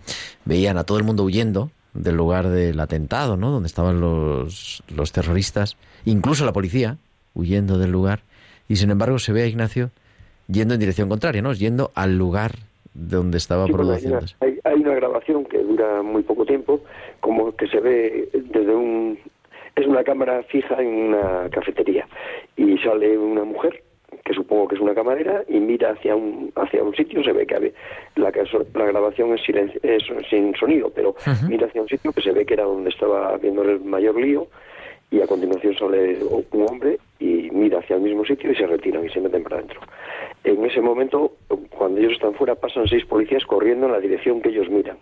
veían 0.44 0.78
a 0.78 0.84
todo 0.84 0.98
el 0.98 1.04
mundo 1.04 1.24
huyendo 1.24 1.70
del 1.94 2.16
lugar 2.16 2.48
del 2.48 2.78
atentado, 2.80 3.36
¿no? 3.36 3.50
Donde 3.50 3.66
estaban 3.66 4.00
los, 4.00 4.82
los 4.94 5.12
terroristas, 5.12 5.76
incluso 6.04 6.44
la 6.44 6.52
policía 6.52 6.96
huyendo 7.34 7.78
del 7.78 7.90
lugar, 7.90 8.20
y 8.68 8.76
sin 8.76 8.90
embargo 8.90 9.18
se 9.18 9.32
ve 9.32 9.42
a 9.42 9.46
Ignacio 9.46 9.90
yendo 10.48 10.74
en 10.74 10.80
dirección 10.80 11.08
contraria, 11.08 11.42
¿no? 11.42 11.52
Yendo 11.52 11.90
al 11.94 12.16
lugar 12.16 12.52
donde 12.94 13.38
estaba 13.38 13.66
Sí, 13.66 13.72
bueno, 13.72 13.92
hay, 13.92 14.04
una, 14.06 14.18
produciéndose. 14.18 14.36
hay- 14.40 14.58
hay 14.64 14.80
una 14.80 14.94
grabación 14.94 15.44
que 15.44 15.58
dura 15.62 16.02
muy 16.02 16.22
poco 16.22 16.44
tiempo, 16.44 16.82
como 17.20 17.54
que 17.56 17.66
se 17.68 17.80
ve 17.80 18.28
desde 18.32 18.74
un... 18.74 19.18
Es 19.78 19.86
una 19.86 20.02
cámara 20.04 20.42
fija 20.44 20.80
en 20.82 20.88
una 20.88 21.48
cafetería 21.50 22.06
y 22.56 22.76
sale 22.78 23.16
una 23.16 23.44
mujer, 23.44 23.82
que 24.24 24.32
supongo 24.34 24.68
que 24.68 24.74
es 24.76 24.80
una 24.80 24.94
camarera, 24.94 25.44
y 25.48 25.58
mira 25.60 25.90
hacia 25.90 26.16
un 26.16 26.50
hacia 26.56 26.82
un 26.82 26.94
sitio, 26.94 27.22
se 27.22 27.32
ve 27.32 27.46
que 27.46 27.54
habe- 27.56 27.72
la, 28.16 28.30
la 28.74 28.84
grabación 28.86 29.34
es, 29.34 29.42
silencio, 29.42 29.80
es 29.84 30.02
sin 30.28 30.54
sonido, 30.56 30.90
pero 30.94 31.14
mira 31.48 31.66
hacia 31.66 31.82
un 31.82 31.88
sitio 31.88 32.12
que 32.12 32.22
se 32.22 32.32
ve 32.32 32.44
que 32.44 32.54
era 32.54 32.64
donde 32.64 32.90
estaba 32.90 33.36
viendo 33.36 33.62
el 33.62 33.80
mayor 33.80 34.16
lío, 34.20 34.46
y 35.10 35.20
a 35.22 35.26
continuación 35.26 35.74
sale 35.78 36.18
un 36.50 36.62
hombre 36.68 36.98
y 37.18 37.48
mira 37.50 37.78
hacia 37.78 37.96
el 37.96 38.02
mismo 38.02 38.24
sitio 38.26 38.50
y 38.52 38.56
se 38.56 38.66
retiran 38.66 39.04
y 39.06 39.08
se 39.10 39.20
meten 39.20 39.42
para 39.42 39.56
adentro. 39.56 39.80
En 40.44 40.64
ese 40.66 40.80
momento, 40.82 41.32
cuando 41.70 41.98
ellos 42.00 42.12
están 42.12 42.34
fuera, 42.34 42.54
pasan 42.54 42.86
seis 42.88 43.04
policías 43.06 43.44
corriendo 43.46 43.86
en 43.86 43.92
la 43.92 44.00
dirección 44.00 44.40
que 44.42 44.50
ellos 44.50 44.68
miran. 44.68 44.98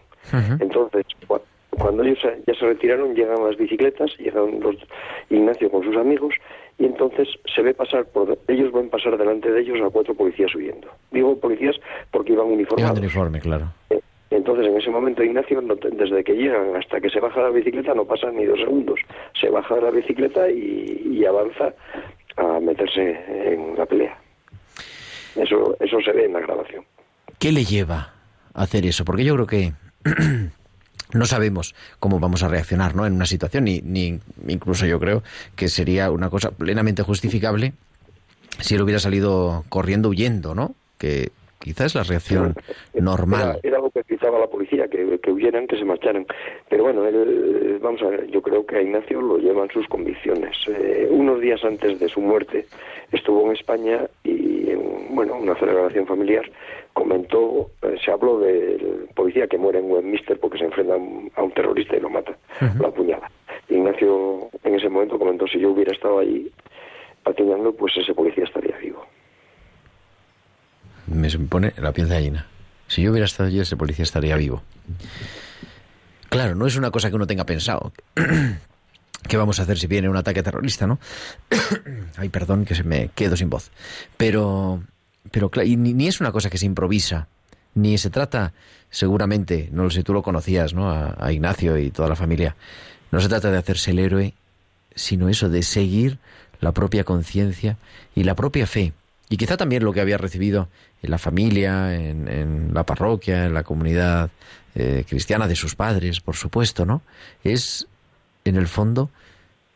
Entonces, 0.60 1.04
cua- 1.28 1.40
cuando 1.76 2.02
ellos 2.02 2.18
ya 2.46 2.54
se 2.54 2.66
retiraron, 2.66 3.14
llegan 3.14 3.44
las 3.44 3.56
bicicletas, 3.56 4.10
llegan 4.18 4.60
los 4.60 4.76
Ignacio 5.30 5.70
con 5.70 5.82
sus 5.84 5.96
amigos, 5.96 6.34
y 6.78 6.84
entonces 6.86 7.28
se 7.54 7.62
ve 7.62 7.72
pasar, 7.74 8.04
por, 8.06 8.38
ellos 8.48 8.72
ven 8.72 8.90
pasar 8.90 9.16
delante 9.16 9.50
de 9.50 9.60
ellos 9.60 9.78
a 9.84 9.90
cuatro 9.90 10.14
policías 10.14 10.54
huyendo. 10.54 10.88
Digo 11.10 11.36
policías 11.38 11.76
porque 12.10 12.32
iban 12.32 12.46
Iban 12.46 12.54
uniformados. 12.58 12.94
de 12.94 13.00
uniforme, 13.00 13.40
claro. 13.40 13.66
Eh, 13.90 14.00
Entonces, 14.30 14.66
en 14.66 14.76
ese 14.76 14.90
momento, 14.90 15.22
Ignacio, 15.22 15.62
desde 15.62 16.24
que 16.24 16.34
llegan 16.34 16.76
hasta 16.76 17.00
que 17.00 17.08
se 17.08 17.20
baja 17.20 17.40
la 17.42 17.50
bicicleta, 17.50 17.94
no 17.94 18.04
pasan 18.04 18.36
ni 18.36 18.44
dos 18.44 18.58
segundos. 18.60 19.00
Se 19.40 19.48
baja 19.48 19.76
de 19.76 19.82
la 19.82 19.90
bicicleta 19.90 20.50
y, 20.50 21.00
y 21.12 21.24
avanza 21.24 21.72
a 22.36 22.60
meterse 22.60 23.18
en 23.52 23.76
la 23.78 23.86
pelea. 23.86 24.18
Eso, 25.36 25.76
eso 25.80 26.00
se 26.00 26.12
ve 26.12 26.24
en 26.26 26.32
la 26.32 26.40
grabación. 26.40 26.84
¿Qué 27.38 27.52
le 27.52 27.64
lleva 27.64 28.12
a 28.54 28.62
hacer 28.62 28.84
eso? 28.86 29.04
Porque 29.04 29.24
yo 29.24 29.34
creo 29.34 29.46
que 29.46 29.72
no 31.12 31.26
sabemos 31.26 31.74
cómo 31.98 32.20
vamos 32.20 32.42
a 32.42 32.48
reaccionar 32.48 32.94
¿no? 32.94 33.06
en 33.06 33.14
una 33.14 33.26
situación, 33.26 33.64
ni, 33.64 33.80
ni 33.80 34.20
incluso 34.48 34.86
yo 34.86 34.98
creo 34.98 35.22
que 35.54 35.68
sería 35.68 36.10
una 36.10 36.30
cosa 36.30 36.50
plenamente 36.50 37.02
justificable 37.02 37.72
si 38.60 38.74
él 38.74 38.82
hubiera 38.82 38.98
salido 38.98 39.64
corriendo 39.68 40.08
huyendo, 40.08 40.54
¿no? 40.54 40.74
Que 40.98 41.30
quizás 41.58 41.86
es 41.86 41.94
la 41.94 42.02
reacción 42.04 42.54
normal. 42.94 43.60
Era, 43.62 43.78
lo 43.78 43.90
que 43.90 44.02
gritaba 44.08 44.38
la 44.38 44.46
policía, 44.46 44.88
que, 44.88 45.18
que 45.20 45.30
huyeran, 45.30 45.66
que 45.66 45.76
se 45.76 45.84
marcharan. 45.84 46.26
Pero 46.68 46.84
bueno, 46.84 47.06
él, 47.06 47.78
vamos 47.82 48.02
a 48.02 48.06
ver, 48.06 48.26
yo 48.30 48.40
creo 48.42 48.64
que 48.64 48.76
a 48.76 48.82
Ignacio 48.82 49.20
lo 49.20 49.38
llevan 49.38 49.68
sus 49.70 49.86
convicciones. 49.88 50.56
Eh, 50.68 51.08
unos 51.10 51.40
días 51.40 51.62
antes 51.64 51.98
de 51.98 52.08
su 52.08 52.20
muerte 52.20 52.66
estuvo 53.12 53.46
en 53.46 53.56
España 53.56 54.06
y 54.24 54.45
bueno, 55.10 55.36
una 55.36 55.54
celebración 55.56 56.06
familiar 56.06 56.50
comentó, 56.92 57.70
eh, 57.82 57.96
se 58.04 58.10
habló 58.10 58.38
del 58.38 59.08
policía 59.14 59.46
que 59.46 59.58
muere 59.58 59.78
en 59.78 59.90
Westminster 59.90 60.38
porque 60.40 60.58
se 60.58 60.64
enfrenta 60.64 60.94
a 60.94 60.96
un, 60.96 61.30
a 61.34 61.42
un 61.42 61.52
terrorista 61.52 61.96
y 61.96 62.00
lo 62.00 62.10
mata, 62.10 62.36
lo 62.78 62.88
apuñala. 62.88 63.30
Ignacio 63.68 64.48
en 64.64 64.74
ese 64.74 64.88
momento 64.88 65.18
comentó, 65.18 65.46
si 65.46 65.58
yo 65.58 65.70
hubiera 65.70 65.92
estado 65.92 66.20
allí 66.20 66.50
apuñando, 67.24 67.72
pues 67.72 67.96
ese 67.96 68.14
policía 68.14 68.44
estaría 68.44 68.76
vivo. 68.78 69.04
Me 71.06 71.28
pone 71.48 71.72
la 71.78 71.92
piel 71.92 72.08
de 72.08 72.14
gallina. 72.14 72.46
Si 72.88 73.02
yo 73.02 73.10
hubiera 73.10 73.26
estado 73.26 73.48
allí, 73.48 73.60
ese 73.60 73.76
policía 73.76 74.04
estaría 74.04 74.36
vivo. 74.36 74.62
Claro, 76.28 76.54
no 76.54 76.66
es 76.66 76.76
una 76.76 76.90
cosa 76.90 77.10
que 77.10 77.16
uno 77.16 77.26
tenga 77.26 77.44
pensado. 77.44 77.92
¿Qué 79.26 79.36
vamos 79.36 79.58
a 79.58 79.62
hacer 79.62 79.78
si 79.78 79.86
viene 79.86 80.08
un 80.08 80.16
ataque 80.16 80.42
terrorista, 80.42 80.86
no? 80.86 80.98
Ay, 82.16 82.28
perdón, 82.28 82.64
que 82.64 82.74
se 82.74 82.84
me 82.84 83.10
quedo 83.14 83.36
sin 83.36 83.50
voz. 83.50 83.70
Pero, 84.16 84.82
pero 85.30 85.50
y 85.64 85.76
ni, 85.76 86.06
es 86.06 86.20
una 86.20 86.32
cosa 86.32 86.50
que 86.50 86.58
se 86.58 86.66
improvisa, 86.66 87.28
ni 87.74 87.98
se 87.98 88.10
trata, 88.10 88.52
seguramente, 88.90 89.68
no 89.72 89.84
lo 89.84 89.90
sé, 89.90 90.02
tú 90.02 90.12
lo 90.12 90.22
conocías, 90.22 90.74
¿no? 90.74 90.90
A, 90.90 91.32
Ignacio 91.32 91.78
y 91.78 91.90
toda 91.90 92.08
la 92.08 92.16
familia. 92.16 92.56
No 93.10 93.20
se 93.20 93.28
trata 93.28 93.50
de 93.50 93.58
hacerse 93.58 93.90
el 93.90 93.98
héroe, 93.98 94.34
sino 94.94 95.28
eso, 95.28 95.48
de 95.48 95.62
seguir 95.62 96.18
la 96.60 96.72
propia 96.72 97.04
conciencia 97.04 97.76
y 98.14 98.24
la 98.24 98.34
propia 98.34 98.66
fe. 98.66 98.92
Y 99.28 99.36
quizá 99.36 99.56
también 99.56 99.84
lo 99.84 99.92
que 99.92 100.00
había 100.00 100.18
recibido 100.18 100.68
en 101.02 101.10
la 101.10 101.18
familia, 101.18 101.94
en, 101.94 102.28
en 102.28 102.72
la 102.72 102.86
parroquia, 102.86 103.46
en 103.46 103.54
la 103.54 103.64
comunidad 103.64 104.30
eh, 104.78 105.06
cristiana 105.08 105.48
de 105.48 105.56
sus 105.56 105.74
padres, 105.74 106.20
por 106.20 106.36
supuesto, 106.36 106.84
¿no? 106.84 107.00
Es, 107.42 107.86
en 108.50 108.56
el 108.56 108.66
fondo, 108.66 109.10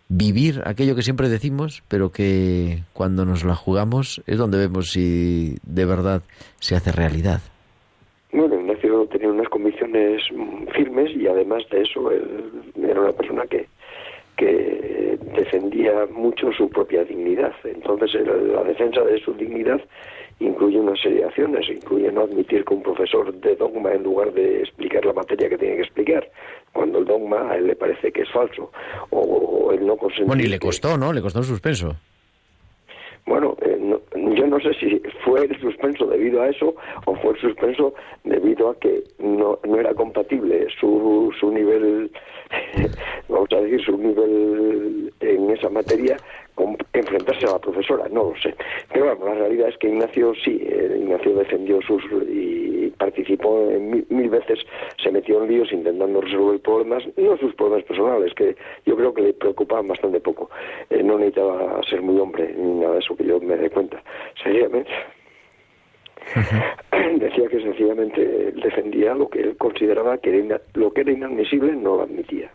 vivir 0.09 0.63
aquello 0.65 0.97
que 0.97 1.03
siempre 1.03 1.29
decimos, 1.29 1.83
pero 1.89 2.11
que 2.11 2.81
cuando 2.93 3.25
nos 3.25 3.45
la 3.45 3.55
jugamos 3.55 4.23
es 4.27 4.39
donde 4.39 4.59
vemos 4.59 4.91
si 4.91 5.57
de 5.63 5.85
verdad 5.85 6.23
se 6.59 6.75
hace 6.75 6.93
realidad. 6.93 7.41
Bueno, 8.33 8.61
Ignacio 8.61 9.07
tenía 9.07 9.29
unas 9.29 9.49
convicciones 9.49 10.23
firmes 10.75 11.11
y 11.17 11.27
además 11.27 11.63
de 11.71 11.83
eso 11.83 12.11
él 12.11 12.51
era 12.77 13.01
una 13.01 13.13
persona 13.13 13.45
que, 13.47 13.67
que 14.37 15.19
defendía 15.37 16.07
mucho 16.13 16.53
su 16.53 16.69
propia 16.69 17.05
dignidad. 17.05 17.53
Entonces 17.65 18.27
la 18.27 18.65
defensa 18.65 19.03
de 19.03 19.21
su 19.21 19.33
dignidad 19.35 19.81
incluye 20.41 20.81
una 20.81 20.97
serie 20.97 21.19
de 21.19 21.25
acciones, 21.27 21.69
incluye 21.69 22.11
no 22.11 22.23
admitir 22.23 22.65
que 22.65 22.75
un 22.75 22.83
profesor 22.83 23.33
de 23.33 23.55
dogma 23.57 23.93
en 23.93 24.03
lugar 24.03 24.33
de 24.33 24.61
explicar 24.61 25.05
la 25.05 25.13
materia 25.13 25.49
que 25.49 25.59
tiene 25.59 25.77
que 25.77 25.83
explicar, 25.83 26.29
cuando 26.73 26.99
el 27.01 27.05
dogma 27.05 27.51
a 27.51 27.57
él 27.57 27.67
le 27.67 27.77
parece 27.77 28.13
que 28.13 28.23
es 28.23 28.31
falso, 28.31 28.71
o 29.11 29.71
el 29.73 29.85
no 29.87 29.97
consentir 29.97 30.27
Bueno, 30.27 30.43
y 30.43 30.47
le 30.47 30.59
que- 30.59 30.67
costó, 30.67 30.97
¿no? 30.97 31.13
Le 31.13 31.21
costó 31.23 31.41
el 31.41 31.45
suspenso. 31.45 31.97
bueno, 33.27 33.57
eh, 33.63 33.77
no- 33.79 34.01
yo 34.35 34.47
no 34.47 34.59
sé 34.61 34.73
si 34.75 35.01
fue 35.25 35.45
el 35.45 35.61
suspenso 35.61 36.07
debido 36.07 36.43
a 36.43 36.49
eso 36.49 36.75
o 37.05 37.15
fue 37.17 37.33
el 37.35 37.41
suspenso 37.41 37.95
debido 38.25 38.71
a 38.71 38.79
que 38.79 39.03
no, 39.19 39.59
no 39.65 39.77
era 39.79 39.95
compatible 39.95 40.67
su, 40.81 41.33
su 41.39 41.51
nivel, 41.53 42.11
vamos 43.29 43.49
a 43.53 43.57
decir, 43.61 43.81
su 43.85 43.97
nivel 43.99 45.13
en 45.21 45.51
esa 45.51 45.69
materia 45.69 46.17
con 46.55 46.77
enfrentarse 46.93 47.47
a 47.47 47.53
la 47.53 47.59
profesora, 47.59 48.07
no 48.11 48.33
lo 48.33 48.35
sé. 48.41 48.55
Pero 48.93 49.15
bueno, 49.17 49.27
la 49.35 49.41
realidad 49.41 49.69
es 49.69 49.77
que 49.79 49.89
Ignacio 49.89 50.33
sí, 50.45 50.59
eh, 50.63 50.97
Ignacio 51.01 51.35
defendió 51.35 51.81
sus 51.83 52.03
y 52.29 52.80
participó 53.01 53.71
en 53.71 53.91
mil, 53.91 54.07
mil 54.11 54.29
veces, 54.29 54.59
se 55.03 55.11
metió 55.11 55.43
en 55.43 55.51
líos 55.51 55.73
intentando 55.73 56.21
resolver 56.21 56.61
problemas, 56.61 57.03
no 57.17 57.37
sus 57.39 57.55
problemas 57.55 57.85
personales, 57.87 58.35
que 58.35 58.55
yo 58.85 58.95
creo 58.95 59.15
que 59.15 59.23
le 59.23 59.33
preocupaban 59.33 59.89
bastante 59.89 60.21
poco. 60.21 60.51
Eh, 60.91 61.03
no 61.03 61.19
necesitaba 61.19 61.81
ser 61.89 62.03
muy 62.03 62.21
hombre 62.21 62.55
ni 62.57 62.81
nada 62.81 62.95
de 62.95 62.99
eso 63.01 63.17
que 63.17 63.25
yo 63.25 63.41
me 63.41 63.57
dé 63.57 63.71
cuenta. 63.71 64.03
Sencillamente, 64.43 64.91
decía 67.19 67.49
que 67.49 67.61
sencillamente 67.63 68.53
defendía 68.53 69.15
lo 69.15 69.29
que 69.29 69.41
él 69.41 69.57
consideraba 69.57 70.19
que 70.19 70.39
era 70.39 70.61
lo 70.75 70.93
que 70.93 71.01
era 71.01 71.13
inadmisible 71.13 71.73
no 71.73 71.97
lo 71.97 72.03
admitía. 72.03 72.51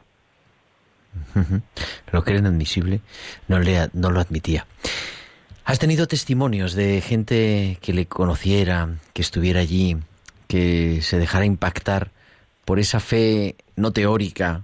Lo 2.12 2.24
que 2.24 2.32
era 2.32 2.40
inadmisible 2.40 3.02
no, 3.48 3.60
le, 3.60 3.90
no 3.94 4.12
lo 4.12 4.20
admitía. 4.20 4.66
¿Has 5.66 5.80
tenido 5.80 6.08
testimonios 6.08 6.76
de 6.76 7.02
gente 7.02 7.80
que 7.82 7.94
le 7.94 8.06
conociera, 8.06 8.88
que 9.14 9.24
estuviera 9.24 9.62
allí, 9.62 9.98
que 10.48 11.02
se 11.02 11.18
dejara 11.18 11.46
impactar 11.46 12.10
por 12.66 12.80
esa 12.80 13.00
fe 13.00 13.56
no 13.76 13.92
teórica, 13.92 14.64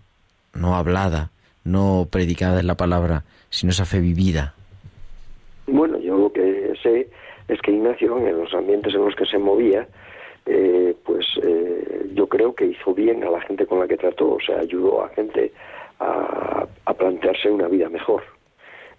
no 0.53 0.75
hablada, 0.75 1.31
no 1.63 2.07
predicada 2.11 2.59
en 2.59 2.67
la 2.67 2.75
palabra, 2.75 3.23
sino 3.49 3.71
esa 3.71 3.85
fe 3.85 3.99
vivida? 3.99 4.55
Bueno, 5.67 5.99
yo 5.99 6.17
lo 6.17 6.33
que 6.33 6.73
sé 6.81 7.09
es 7.47 7.61
que 7.61 7.71
Ignacio, 7.71 8.17
en 8.17 8.37
los 8.37 8.53
ambientes 8.53 8.93
en 8.93 9.05
los 9.05 9.15
que 9.15 9.25
se 9.25 9.37
movía, 9.37 9.87
eh, 10.45 10.95
pues 11.05 11.25
eh, 11.43 12.09
yo 12.13 12.27
creo 12.27 12.55
que 12.55 12.65
hizo 12.65 12.93
bien 12.93 13.23
a 13.23 13.29
la 13.29 13.41
gente 13.41 13.65
con 13.65 13.79
la 13.79 13.87
que 13.87 13.97
trató, 13.97 14.33
o 14.33 14.39
sea, 14.39 14.59
ayudó 14.59 15.03
a 15.03 15.09
gente 15.09 15.51
a, 15.99 16.65
a 16.85 16.93
plantearse 16.93 17.49
una 17.49 17.67
vida 17.67 17.89
mejor, 17.89 18.23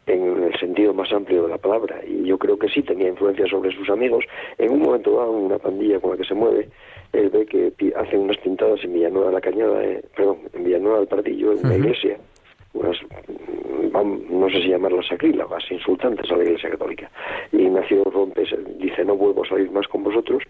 en 0.07 0.43
el 0.45 0.59
sentido 0.59 0.93
más 0.93 1.13
amplio 1.13 1.45
de 1.45 1.51
la 1.51 1.59
palabra. 1.59 2.01
Y 2.07 2.25
yo 2.25 2.37
creo 2.39 2.59
que 2.59 2.69
sí 2.69 2.83
tenía 2.83 3.09
influencia 3.09 3.47
sobre 3.47 3.71
sus 3.73 3.89
amigos. 3.91 4.25
En 4.59 4.73
un 4.73 4.81
momento 4.83 5.17
dado, 5.17 5.31
una 5.33 5.59
pandilla 5.59 6.01
con 6.01 6.11
la 6.13 6.17
que 6.17 6.25
se 6.25 6.35
mueve, 6.35 6.69
él 7.13 7.31
ve 7.31 7.47
que 7.47 7.73
hacen 7.97 8.21
unas 8.21 8.37
pintadas 8.39 8.83
en 8.85 8.95
Villanueva 8.95 9.29
de 9.29 9.35
la 9.35 9.41
Cañada, 9.41 9.85
eh, 9.85 10.03
perdón, 10.17 10.39
en 10.55 10.65
Villanueva 10.65 10.99
del 10.99 11.09
Pardillo, 11.09 11.53
en 11.53 11.59
una 11.65 11.77
iglesia, 11.77 12.17
unas, 12.75 12.97
no 14.31 14.49
sé 14.49 14.63
si 14.63 14.69
llamarlas 14.69 15.07
sacrílegas, 15.07 15.71
insultantes 15.71 16.31
a 16.31 16.37
la 16.37 16.45
Iglesia 16.45 16.71
Católica. 16.71 17.11
Y 17.53 17.59
Ignacio 17.63 18.03
rompe, 18.05 18.47
se- 18.47 18.57
dice, 18.79 19.05
no 19.05 19.15
vuelvo 19.17 19.45
a 19.45 19.49
salir 19.49 19.71
más 19.71 19.87
con 19.89 20.03
vosotros, 20.03 20.43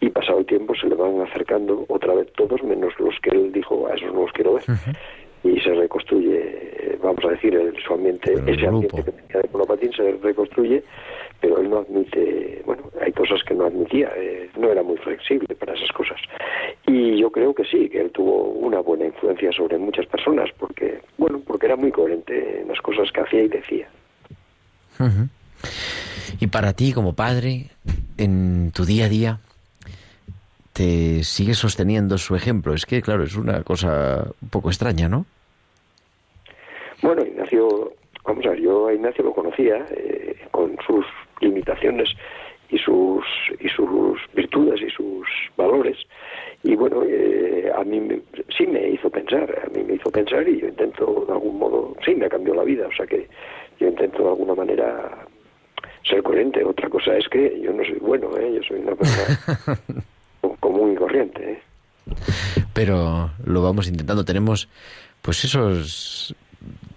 y 0.00 0.08
pasado 0.08 0.38
el 0.38 0.46
tiempo 0.46 0.74
se 0.74 0.88
le 0.88 0.94
van 0.94 1.20
acercando 1.20 1.84
otra 1.88 2.14
vez 2.14 2.32
todos, 2.32 2.62
menos 2.62 2.98
los 2.98 3.14
que 3.20 3.30
él 3.30 3.52
dijo, 3.52 3.86
a 3.86 3.94
esos 3.94 4.12
no 4.14 4.22
los 4.22 4.32
quiero 4.32 4.54
ver. 4.54 4.64
Y 5.42 5.58
se 5.60 5.74
reconstruye 5.74 6.70
vamos 7.02 7.24
a 7.24 7.28
decir, 7.28 7.54
el, 7.54 7.74
su 7.82 7.94
ambiente, 7.94 8.32
el 8.32 8.48
ese 8.48 8.66
ambiente 8.66 9.02
que 9.02 9.12
tenía 9.12 9.42
de 9.42 9.48
monopatín 9.52 9.92
se 9.92 10.12
reconstruye, 10.22 10.82
pero 11.40 11.58
él 11.58 11.70
no 11.70 11.78
admite, 11.78 12.62
bueno, 12.64 12.84
hay 13.00 13.12
cosas 13.12 13.42
que 13.44 13.54
no 13.54 13.64
admitía, 13.64 14.10
eh, 14.16 14.50
no 14.58 14.70
era 14.70 14.82
muy 14.82 14.96
flexible 14.98 15.54
para 15.54 15.74
esas 15.74 15.90
cosas. 15.92 16.20
Y 16.86 17.18
yo 17.18 17.30
creo 17.30 17.54
que 17.54 17.64
sí, 17.64 17.88
que 17.88 18.00
él 18.00 18.10
tuvo 18.10 18.44
una 18.44 18.80
buena 18.80 19.06
influencia 19.06 19.52
sobre 19.52 19.78
muchas 19.78 20.06
personas, 20.06 20.50
porque, 20.58 21.00
bueno, 21.18 21.40
porque 21.46 21.66
era 21.66 21.76
muy 21.76 21.90
coherente 21.90 22.60
en 22.62 22.68
las 22.68 22.80
cosas 22.80 23.10
que 23.12 23.20
hacía 23.20 23.42
y 23.42 23.48
decía. 23.48 23.88
Y 26.38 26.46
para 26.48 26.74
ti, 26.74 26.92
como 26.92 27.14
padre, 27.14 27.70
en 28.18 28.70
tu 28.72 28.84
día 28.84 29.06
a 29.06 29.08
día, 29.08 29.38
te 30.72 31.22
sigue 31.24 31.54
sosteniendo 31.54 32.16
su 32.18 32.34
ejemplo. 32.36 32.74
Es 32.74 32.86
que, 32.86 33.02
claro, 33.02 33.24
es 33.24 33.36
una 33.36 33.62
cosa 33.62 34.24
un 34.40 34.48
poco 34.48 34.68
extraña, 34.70 35.08
¿no? 35.08 35.26
Bueno, 37.02 37.22
Ignacio, 37.24 37.92
vamos 38.24 38.44
a 38.46 38.50
ver, 38.50 38.60
yo 38.60 38.88
a 38.88 38.94
Ignacio 38.94 39.24
lo 39.24 39.32
conocía 39.32 39.84
eh, 39.90 40.36
con 40.50 40.76
sus 40.86 41.04
limitaciones 41.40 42.08
y 42.68 42.78
sus 42.78 43.24
y 43.58 43.68
sus 43.68 44.18
virtudes 44.34 44.80
y 44.82 44.90
sus 44.90 45.26
valores. 45.56 45.96
Y 46.62 46.76
bueno, 46.76 47.02
eh, 47.04 47.70
a 47.74 47.82
mí 47.84 47.98
me- 48.00 48.20
sí 48.56 48.66
me 48.66 48.90
hizo 48.90 49.08
pensar, 49.10 49.62
a 49.66 49.70
mí 49.76 49.82
me 49.82 49.94
hizo 49.94 50.10
pensar 50.10 50.46
y 50.46 50.60
yo 50.60 50.68
intento 50.68 51.24
de 51.26 51.32
algún 51.32 51.58
modo, 51.58 51.96
sí 52.04 52.14
me 52.14 52.28
cambió 52.28 52.54
la 52.54 52.62
vida, 52.64 52.86
o 52.86 52.92
sea 52.92 53.06
que 53.06 53.26
yo 53.80 53.88
intento 53.88 54.22
de 54.22 54.28
alguna 54.28 54.54
manera 54.54 55.26
ser 56.04 56.22
coherente. 56.22 56.62
Otra 56.62 56.88
cosa 56.90 57.16
es 57.16 57.26
que 57.28 57.60
yo 57.60 57.72
no 57.72 57.82
soy 57.82 57.98
bueno, 57.98 58.36
¿eh? 58.36 58.52
yo 58.56 58.62
soy 58.62 58.80
una 58.80 58.94
persona 58.94 59.80
común 60.60 60.92
y 60.92 60.96
corriente. 60.96 61.52
¿eh? 61.52 61.62
Pero 62.72 63.30
lo 63.44 63.62
vamos 63.62 63.88
intentando. 63.88 64.24
Tenemos, 64.24 64.68
pues, 65.22 65.44
esos 65.44 66.34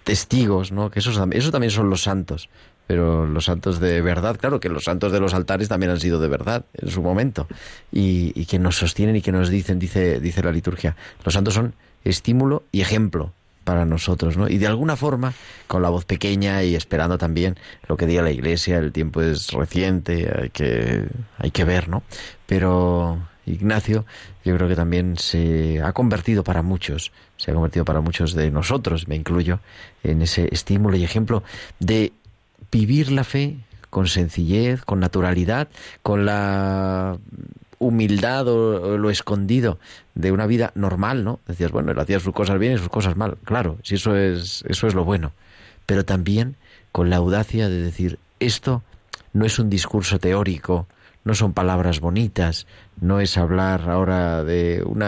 testigos, 0.04 0.72
¿no? 0.72 0.90
Que 0.90 0.98
esos, 0.98 1.18
esos 1.32 1.50
también 1.50 1.70
son 1.70 1.90
los 1.90 2.02
santos. 2.02 2.48
Pero 2.86 3.26
los 3.26 3.46
santos 3.46 3.80
de 3.80 4.02
verdad, 4.02 4.36
claro 4.36 4.60
que 4.60 4.68
los 4.68 4.84
santos 4.84 5.10
de 5.10 5.18
los 5.18 5.32
altares 5.32 5.68
también 5.68 5.90
han 5.90 6.00
sido 6.00 6.20
de 6.20 6.28
verdad 6.28 6.66
en 6.74 6.90
su 6.90 7.00
momento. 7.00 7.46
Y, 7.90 8.32
y 8.34 8.44
que 8.44 8.58
nos 8.58 8.76
sostienen 8.76 9.16
y 9.16 9.22
que 9.22 9.32
nos 9.32 9.48
dicen, 9.48 9.78
dice, 9.78 10.20
dice 10.20 10.42
la 10.42 10.52
liturgia, 10.52 10.94
los 11.24 11.32
santos 11.32 11.54
son 11.54 11.74
estímulo 12.04 12.64
y 12.72 12.82
ejemplo 12.82 13.32
para 13.64 13.86
nosotros, 13.86 14.36
¿no? 14.36 14.48
Y 14.48 14.58
de 14.58 14.66
alguna 14.66 14.94
forma, 14.94 15.32
con 15.66 15.82
la 15.82 15.88
voz 15.88 16.04
pequeña 16.04 16.62
y 16.62 16.74
esperando 16.74 17.18
también 17.18 17.56
lo 17.88 17.96
que 17.96 18.06
diga 18.06 18.22
la 18.22 18.30
Iglesia, 18.30 18.78
el 18.78 18.92
tiempo 18.92 19.22
es 19.22 19.50
reciente, 19.52 20.30
hay 20.38 20.50
que, 20.50 21.06
hay 21.38 21.50
que 21.50 21.64
ver, 21.64 21.88
¿no? 21.88 22.02
Pero 22.46 23.18
Ignacio, 23.46 24.04
yo 24.44 24.56
creo 24.56 24.68
que 24.68 24.76
también 24.76 25.16
se 25.16 25.82
ha 25.82 25.92
convertido 25.92 26.44
para 26.44 26.62
muchos, 26.62 27.12
se 27.36 27.50
ha 27.50 27.54
convertido 27.54 27.84
para 27.84 28.00
muchos 28.00 28.34
de 28.34 28.50
nosotros, 28.50 29.08
me 29.08 29.16
incluyo, 29.16 29.60
en 30.02 30.22
ese 30.22 30.48
estímulo 30.52 30.96
y 30.96 31.04
ejemplo 31.04 31.42
de 31.78 32.12
vivir 32.70 33.12
la 33.12 33.24
fe 33.24 33.56
con 33.90 34.08
sencillez, 34.08 34.82
con 34.84 35.00
naturalidad, 35.00 35.68
con 36.02 36.26
la 36.26 37.18
humildad 37.78 38.48
o, 38.48 38.98
lo 38.98 39.10
escondido 39.10 39.78
de 40.14 40.32
una 40.32 40.46
vida 40.46 40.72
normal, 40.74 41.24
¿no? 41.24 41.40
Decías, 41.46 41.70
bueno, 41.70 41.92
él 41.92 41.98
hacía 41.98 42.18
sus 42.20 42.32
cosas 42.32 42.58
bien 42.58 42.74
y 42.74 42.78
sus 42.78 42.88
cosas 42.88 43.16
mal, 43.16 43.36
claro, 43.44 43.78
si 43.82 43.96
eso 43.96 44.16
es, 44.16 44.64
eso 44.68 44.86
es 44.86 44.94
lo 44.94 45.04
bueno. 45.04 45.32
Pero 45.86 46.04
también 46.04 46.56
con 46.92 47.10
la 47.10 47.16
audacia 47.16 47.68
de 47.68 47.82
decir, 47.82 48.18
esto 48.40 48.82
no 49.32 49.44
es 49.44 49.58
un 49.58 49.68
discurso 49.68 50.18
teórico, 50.18 50.86
no 51.24 51.34
son 51.34 51.52
palabras 51.52 52.00
bonitas, 52.00 52.66
no 53.00 53.20
es 53.20 53.36
hablar 53.38 53.88
ahora 53.88 54.44
de 54.44 54.82
un 54.84 55.02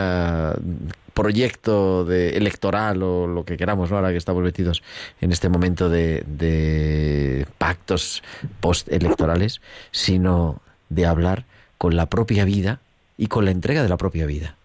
proyecto 1.14 2.04
de 2.04 2.36
electoral 2.36 3.02
o 3.02 3.26
lo 3.26 3.44
que 3.44 3.56
queramos, 3.56 3.90
¿no? 3.90 3.96
ahora 3.96 4.10
que 4.10 4.18
estamos 4.18 4.42
metidos 4.42 4.82
en 5.20 5.32
este 5.32 5.48
momento 5.48 5.88
de, 5.88 6.22
de 6.26 7.46
pactos 7.58 8.22
postelectorales, 8.60 9.60
sino 9.90 10.60
de 10.88 11.06
hablar 11.06 11.44
con 11.78 11.96
la 11.96 12.06
propia 12.06 12.44
vida 12.44 12.80
y 13.18 13.28
con 13.28 13.44
la 13.44 13.50
entrega 13.50 13.82
de 13.82 13.88
la 13.88 13.96
propia 13.96 14.26
vida. 14.26 14.56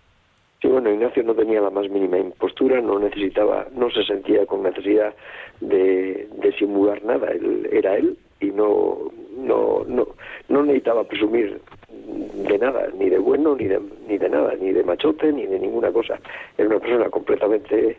Sí, 0.62 0.68
bueno, 0.68 0.92
Ignacio 0.92 1.24
no 1.24 1.34
tenía 1.34 1.60
la 1.60 1.72
más 1.72 1.90
mínima 1.90 2.20
impostura, 2.20 2.82
no 2.82 3.00
necesitaba, 3.00 3.66
no 3.74 3.90
se 3.90 4.04
sentía 4.04 4.46
con 4.46 4.62
necesidad 4.62 5.14
de, 5.60 6.28
de 6.38 6.54
simular 6.58 7.04
nada. 7.04 7.32
Él 7.32 7.68
era 7.72 7.96
él 7.96 8.16
y 8.42 8.52
no, 8.52 9.12
no, 9.38 9.84
no, 9.88 10.08
no 10.50 10.64
necesitaba 10.64 11.04
presumir 11.04 11.62
de 11.88 12.58
nada, 12.58 12.90
ni 12.98 13.10
de 13.10 13.20
bueno, 13.20 13.56
ni 13.56 13.66
de, 13.66 13.80
ni 14.08 14.18
de 14.18 14.30
nada, 14.30 14.56
ni 14.60 14.72
de 14.72 14.84
machote, 14.84 15.32
ni 15.32 15.46
de 15.46 15.60
ninguna 15.60 15.92
cosa. 15.92 16.20
Era 16.58 16.68
una 16.68 16.80
persona 16.80 17.10
completamente 17.10 17.98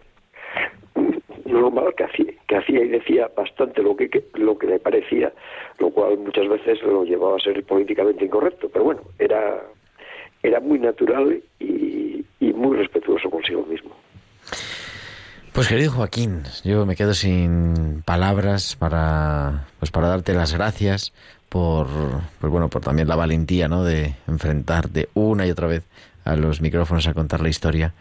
normal 1.46 1.94
que 1.96 2.04
hacía, 2.04 2.32
que 2.48 2.56
hacía 2.56 2.84
y 2.84 2.88
decía 2.88 3.30
bastante 3.36 3.82
lo 3.82 3.96
que, 3.96 4.10
lo 4.34 4.58
que 4.58 4.66
le 4.66 4.78
parecía, 4.78 5.32
lo 5.78 5.90
cual 5.90 6.18
muchas 6.18 6.48
veces 6.48 6.82
lo 6.82 7.04
llevaba 7.04 7.36
a 7.36 7.40
ser 7.40 7.62
políticamente 7.64 8.24
incorrecto. 8.24 8.68
Pero 8.68 8.84
bueno, 8.84 9.02
era, 9.18 9.62
era 10.42 10.60
muy 10.60 10.78
natural 10.78 11.40
y 11.60 12.24
muy 12.40 12.76
respetuoso 12.76 13.30
consigo 13.30 13.64
mismo. 13.66 13.90
Pues 15.52 15.68
querido 15.68 15.92
Joaquín, 15.92 16.44
yo 16.64 16.86
me 16.86 16.96
quedo 16.96 17.12
sin 17.12 18.02
palabras 18.06 18.74
para 18.74 19.66
pues 19.78 19.90
para 19.90 20.08
darte 20.08 20.32
las 20.32 20.54
gracias 20.54 21.12
por 21.50 21.88
pues 22.40 22.50
bueno, 22.50 22.70
por 22.70 22.80
también 22.80 23.06
la 23.06 23.16
valentía, 23.16 23.68
¿no? 23.68 23.84
de 23.84 24.14
enfrentarte 24.26 25.10
una 25.12 25.46
y 25.46 25.50
otra 25.50 25.66
vez 25.66 25.84
a 26.24 26.36
los 26.36 26.62
micrófonos 26.62 27.06
a 27.06 27.12
contar 27.12 27.42
la 27.42 27.50
historia 27.50 27.92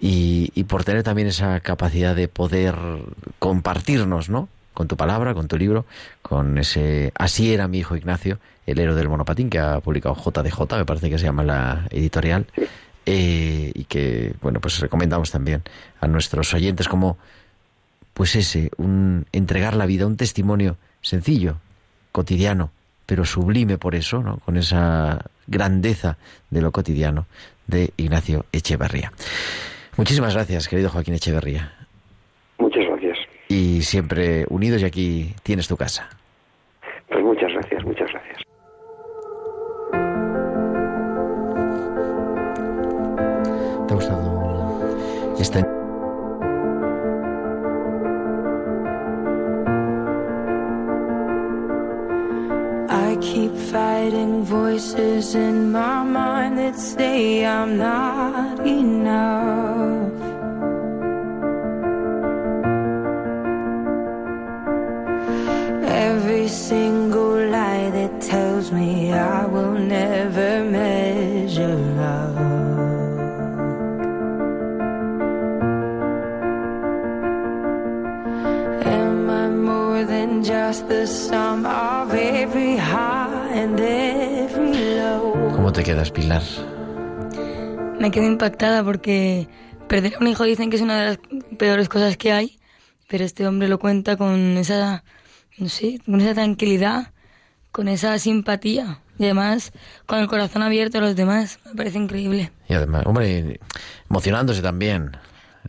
y, 0.00 0.50
y 0.56 0.64
por 0.64 0.82
tener 0.82 1.04
también 1.04 1.28
esa 1.28 1.60
capacidad 1.60 2.16
de 2.16 2.26
poder 2.26 2.74
compartirnos, 3.38 4.28
¿no? 4.28 4.48
Con 4.74 4.88
tu 4.88 4.96
palabra, 4.96 5.34
con 5.34 5.46
tu 5.46 5.56
libro, 5.56 5.86
con 6.22 6.58
ese 6.58 7.12
Así 7.14 7.54
era 7.54 7.68
mi 7.68 7.78
hijo 7.78 7.94
Ignacio, 7.94 8.40
el 8.66 8.80
héroe 8.80 8.96
del 8.96 9.08
monopatín 9.08 9.50
que 9.50 9.60
ha 9.60 9.78
publicado 9.78 10.16
JDJ, 10.16 10.76
me 10.76 10.84
parece 10.84 11.10
que 11.10 11.18
se 11.18 11.26
llama 11.26 11.44
la 11.44 11.86
editorial 11.90 12.46
eh, 13.06 13.72
y 13.74 13.84
que 13.84 14.34
bueno 14.42 14.60
pues 14.60 14.80
recomendamos 14.80 15.30
también 15.30 15.62
a 16.00 16.06
nuestros 16.06 16.52
oyentes 16.54 16.88
como 16.88 17.16
pues 18.14 18.34
ese 18.36 18.70
un 18.76 19.26
entregar 19.32 19.74
la 19.76 19.86
vida 19.86 20.06
un 20.06 20.16
testimonio 20.16 20.76
sencillo 21.00 21.56
cotidiano 22.12 22.70
pero 23.06 23.24
sublime 23.24 23.78
por 23.78 23.94
eso 23.94 24.22
no 24.22 24.38
con 24.38 24.56
esa 24.56 25.24
grandeza 25.46 26.18
de 26.50 26.60
lo 26.60 26.72
cotidiano 26.72 27.26
de 27.66 27.90
Ignacio 27.96 28.44
Echeverría 28.52 29.12
muchísimas 29.96 30.34
gracias 30.34 30.68
querido 30.68 30.90
Joaquín 30.90 31.14
Echeverría 31.14 31.72
Muchas 32.58 32.84
gracias. 32.88 33.18
y 33.48 33.82
siempre 33.82 34.44
unidos 34.50 34.82
y 34.82 34.84
aquí 34.84 35.34
tienes 35.42 35.68
tu 35.68 35.76
casa 35.76 36.08
Pues 37.08 37.22
muchas 37.24 37.50
gracias, 37.52 37.84
muchas 37.84 38.10
gracias. 38.12 38.37
Este 45.38 45.60
I 52.90 53.16
keep 53.20 53.54
fighting 53.72 54.44
voices 54.44 55.34
in 55.34 55.72
my 55.72 56.02
mind 56.02 56.58
that 56.58 56.76
say 56.78 57.44
I'm 57.44 57.76
not 57.76 58.66
enough. 58.66 59.67
Quedas 85.88 86.10
Pilar? 86.10 86.42
Me 87.98 88.10
quedo 88.10 88.26
impactada 88.26 88.84
porque 88.84 89.48
perder 89.88 90.16
a 90.16 90.18
un 90.18 90.26
hijo 90.28 90.44
dicen 90.44 90.68
que 90.68 90.76
es 90.76 90.82
una 90.82 91.00
de 91.00 91.06
las 91.06 91.18
peores 91.56 91.88
cosas 91.88 92.18
que 92.18 92.30
hay, 92.30 92.58
pero 93.08 93.24
este 93.24 93.46
hombre 93.46 93.68
lo 93.68 93.78
cuenta 93.78 94.18
con 94.18 94.58
esa, 94.58 95.02
no 95.56 95.70
sé, 95.70 95.98
con 96.04 96.20
esa 96.20 96.34
tranquilidad, 96.34 97.12
con 97.72 97.88
esa 97.88 98.18
simpatía 98.18 99.00
y 99.18 99.24
además 99.24 99.72
con 100.04 100.18
el 100.18 100.28
corazón 100.28 100.60
abierto 100.62 100.98
a 100.98 101.00
los 101.00 101.16
demás. 101.16 101.58
Me 101.64 101.74
parece 101.74 101.96
increíble. 101.96 102.52
Y 102.68 102.74
además, 102.74 103.04
hombre, 103.06 103.58
emocionándose 104.10 104.60
también. 104.60 105.12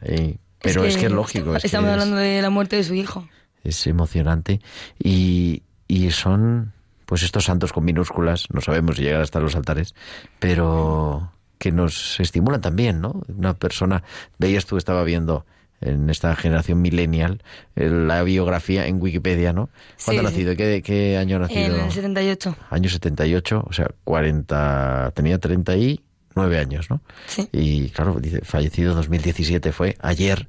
Eh, 0.01 0.35
pero 0.61 0.83
es 0.83 0.97
que 0.97 1.05
es, 1.05 1.11
lógico. 1.13 1.55
es 1.55 1.61
que 1.61 1.67
Estamos 1.67 1.87
es- 1.87 1.93
hablando 1.93 2.17
de 2.17 2.41
la 2.41 2.49
muerte 2.49 2.75
de 2.75 2.83
su 2.83 2.93
hijo. 2.93 3.25
es 3.63 3.87
emocionante 3.87 4.59
y, 5.01 5.63
y 5.87 6.11
son 6.11 6.73
pues 7.09 7.23
estos 7.23 7.45
santos 7.45 7.73
con 7.73 7.83
minúsculas, 7.85 8.45
no 8.53 8.61
sabemos 8.61 8.97
si 8.97 9.01
llegar 9.01 9.21
hasta 9.21 9.39
los 9.39 9.55
altares, 9.55 9.95
pero 10.37 11.31
que 11.57 11.71
nos 11.71 12.19
estimulan 12.19 12.61
también, 12.61 13.01
¿no? 13.01 13.23
Una 13.35 13.55
persona, 13.55 14.03
veías 14.37 14.67
tú, 14.67 14.77
estaba 14.77 15.03
viendo 15.03 15.43
en 15.81 16.11
esta 16.11 16.35
generación 16.35 16.83
millennial, 16.83 17.41
eh, 17.75 17.89
la 17.89 18.21
biografía 18.21 18.85
en 18.85 19.01
Wikipedia, 19.01 19.53
¿no? 19.53 19.71
¿Cuándo 20.05 20.21
Sí, 20.21 20.27
ha 20.27 20.29
nacido? 20.29 20.55
¿Qué, 20.55 20.83
qué 20.83 21.17
año 21.17 21.37
ha 21.37 21.39
nacido? 21.39 21.77
En 21.77 21.85
el 21.85 21.91
78. 21.91 22.55
Año 22.69 22.89
78, 22.91 23.65
o 23.67 23.73
sea, 23.73 23.87
40, 24.03 25.11
tenía 25.15 25.39
39 25.39 26.59
años, 26.59 26.91
¿no? 26.91 27.01
Sí. 27.25 27.49
Y 27.51 27.89
claro, 27.89 28.19
dice, 28.19 28.41
fallecido 28.41 28.93
2017 28.93 29.71
fue 29.71 29.97
ayer, 29.99 30.47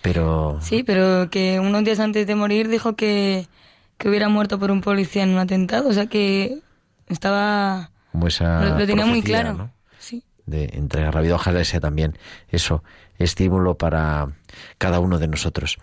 pero 0.00 0.58
Sí, 0.62 0.84
pero 0.84 1.28
que 1.28 1.60
unos 1.60 1.84
días 1.84 2.00
antes 2.00 2.26
de 2.26 2.34
morir 2.34 2.68
dijo 2.68 2.96
que, 2.96 3.46
que 3.98 4.08
hubiera 4.08 4.28
muerto 4.28 4.58
por 4.58 4.70
un 4.70 4.80
policía 4.80 5.22
en 5.24 5.30
un 5.30 5.38
atentado. 5.38 5.88
O 5.88 5.92
sea 5.92 6.06
que 6.06 6.60
estaba... 7.08 7.90
como 8.12 8.28
esa 8.28 8.64
Lo, 8.64 8.78
lo 8.78 8.86
tenía 8.86 9.06
muy 9.06 9.22
claro. 9.22 9.52
¿no? 9.54 9.70
Sí. 9.98 10.24
de 10.46 10.70
entregar 10.74 11.14
la 11.14 11.20
vida. 11.20 11.34
Ojalá 11.34 11.62
sea 11.64 11.80
también 11.80 12.16
eso, 12.48 12.82
estímulo 13.18 13.76
para 13.76 14.28
cada 14.78 15.00
uno 15.00 15.18
de 15.18 15.28
nosotros. 15.28 15.78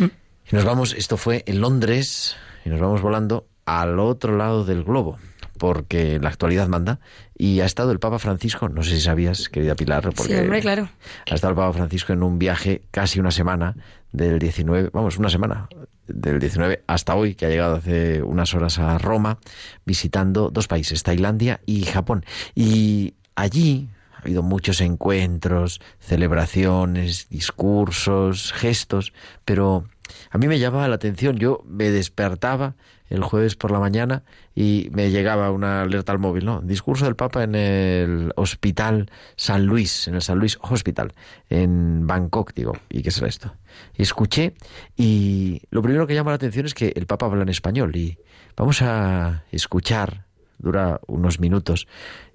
Y 0.00 0.54
nos 0.54 0.64
vamos, 0.64 0.94
esto 0.94 1.16
fue 1.16 1.42
en 1.46 1.60
Londres, 1.60 2.36
y 2.64 2.68
nos 2.68 2.80
vamos 2.80 3.02
volando 3.02 3.46
al 3.64 3.98
otro 3.98 4.36
lado 4.36 4.64
del 4.64 4.84
globo, 4.84 5.18
porque 5.58 6.20
la 6.20 6.28
actualidad 6.28 6.68
manda, 6.68 7.00
y 7.36 7.60
ha 7.60 7.64
estado 7.66 7.90
el 7.90 7.98
Papa 7.98 8.20
Francisco, 8.20 8.68
no 8.68 8.84
sé 8.84 8.90
si 8.94 9.00
sabías, 9.00 9.48
querida 9.48 9.74
Pilar, 9.74 10.04
porque 10.14 10.34
Sí, 10.34 10.40
hombre, 10.40 10.60
claro. 10.60 10.88
ha 11.28 11.34
estado 11.34 11.50
el 11.50 11.56
Papa 11.56 11.72
Francisco 11.72 12.12
en 12.12 12.22
un 12.22 12.38
viaje 12.38 12.82
casi 12.92 13.18
una 13.18 13.32
semana, 13.32 13.74
del 14.12 14.38
19, 14.38 14.90
vamos, 14.92 15.18
una 15.18 15.28
semana, 15.30 15.68
del 16.06 16.38
19 16.38 16.82
hasta 16.86 17.14
hoy, 17.14 17.34
que 17.34 17.46
ha 17.46 17.48
llegado 17.48 17.76
hace 17.76 18.22
unas 18.22 18.54
horas 18.54 18.78
a 18.78 18.98
Roma, 18.98 19.38
visitando 19.84 20.50
dos 20.50 20.68
países, 20.68 21.02
Tailandia 21.02 21.60
y 21.66 21.84
Japón. 21.84 22.24
Y 22.54 23.14
allí 23.34 23.88
ha 24.14 24.20
habido 24.20 24.42
muchos 24.42 24.80
encuentros, 24.80 25.80
celebraciones, 25.98 27.28
discursos, 27.28 28.52
gestos, 28.52 29.12
pero 29.44 29.84
a 30.30 30.38
mí 30.38 30.46
me 30.48 30.58
llamaba 30.58 30.88
la 30.88 30.96
atención, 30.96 31.36
yo 31.36 31.62
me 31.66 31.90
despertaba 31.90 32.74
el 33.08 33.22
jueves 33.22 33.56
por 33.56 33.70
la 33.70 33.78
mañana 33.78 34.22
y 34.54 34.88
me 34.92 35.10
llegaba 35.10 35.50
una 35.50 35.82
alerta 35.82 36.12
al 36.12 36.18
móvil, 36.18 36.44
¿no? 36.44 36.60
Discurso 36.60 37.04
del 37.04 37.16
Papa 37.16 37.44
en 37.44 37.54
el 37.54 38.32
Hospital 38.36 39.10
San 39.36 39.66
Luis, 39.66 40.08
en 40.08 40.16
el 40.16 40.22
San 40.22 40.38
Luis 40.38 40.58
Hospital, 40.60 41.12
en 41.48 42.06
Bangkok, 42.06 42.52
digo, 42.54 42.72
¿y 42.88 43.02
qué 43.02 43.10
será 43.10 43.28
esto? 43.28 43.54
Y 43.96 44.02
escuché 44.02 44.54
y 44.96 45.62
lo 45.70 45.82
primero 45.82 46.06
que 46.06 46.14
llama 46.14 46.30
la 46.30 46.36
atención 46.36 46.66
es 46.66 46.74
que 46.74 46.92
el 46.96 47.06
Papa 47.06 47.26
habla 47.26 47.42
en 47.42 47.48
español 47.48 47.94
y 47.96 48.18
vamos 48.56 48.82
a 48.82 49.44
escuchar, 49.52 50.24
dura 50.58 51.00
unos 51.06 51.38
minutos, 51.38 51.86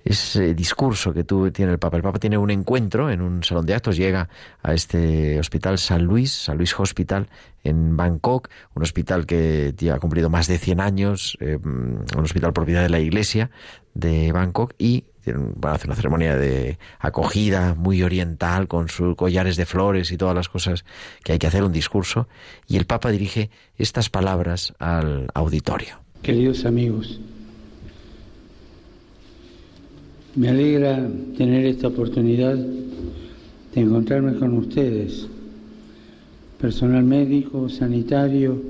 ese 0.03 0.53
discurso 0.53 1.13
que 1.13 1.23
tú, 1.23 1.51
tiene 1.51 1.71
el 1.71 1.79
Papa. 1.79 1.97
El 1.97 2.03
Papa 2.03 2.19
tiene 2.19 2.37
un 2.37 2.51
encuentro 2.51 3.09
en 3.09 3.21
un 3.21 3.43
salón 3.43 3.65
de 3.65 3.75
actos, 3.75 3.97
llega 3.97 4.29
a 4.63 4.73
este 4.73 5.39
hospital 5.39 5.77
San 5.77 6.03
Luis, 6.03 6.31
San 6.31 6.57
Luis 6.57 6.77
Hospital, 6.79 7.27
en 7.63 7.95
Bangkok, 7.95 8.49
un 8.73 8.83
hospital 8.83 9.25
que 9.25 9.73
ha 9.93 9.99
cumplido 9.99 10.29
más 10.29 10.47
de 10.47 10.57
100 10.57 10.79
años, 10.79 11.37
eh, 11.39 11.57
un 11.63 12.05
hospital 12.17 12.53
propiedad 12.53 12.81
de 12.81 12.89
la 12.89 12.99
iglesia 12.99 13.51
de 13.93 14.31
Bangkok 14.31 14.73
y 14.77 15.05
van 15.25 15.73
a 15.73 15.75
hacer 15.75 15.87
una 15.87 15.95
ceremonia 15.95 16.35
de 16.35 16.79
acogida 16.99 17.75
muy 17.75 18.01
oriental 18.03 18.67
con 18.67 18.89
sus 18.89 19.15
collares 19.15 19.55
de 19.55 19.65
flores 19.65 20.11
y 20.11 20.17
todas 20.17 20.35
las 20.35 20.49
cosas 20.49 20.85
que 21.23 21.33
hay 21.33 21.39
que 21.39 21.47
hacer, 21.47 21.63
un 21.63 21.71
discurso, 21.71 22.27
y 22.67 22.77
el 22.77 22.85
Papa 22.85 23.11
dirige 23.11 23.49
estas 23.77 24.09
palabras 24.09 24.73
al 24.79 25.27
auditorio. 25.33 25.99
Queridos 26.23 26.65
amigos, 26.65 27.19
me 30.35 30.47
alegra 30.47 31.09
tener 31.37 31.65
esta 31.65 31.87
oportunidad 31.87 32.55
de 32.55 33.81
encontrarme 33.81 34.35
con 34.35 34.57
ustedes, 34.57 35.27
personal 36.59 37.03
médico, 37.03 37.67
sanitario 37.67 38.61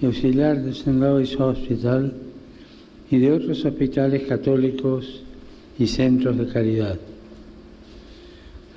y 0.00 0.06
auxiliar 0.06 0.62
de 0.62 0.70
St. 0.70 0.92
Louis 0.92 1.34
Hospital 1.38 2.12
y 3.10 3.18
de 3.18 3.32
otros 3.32 3.64
hospitales 3.64 4.22
católicos 4.26 5.22
y 5.78 5.86
centros 5.86 6.36
de 6.36 6.46
caridad. 6.46 6.98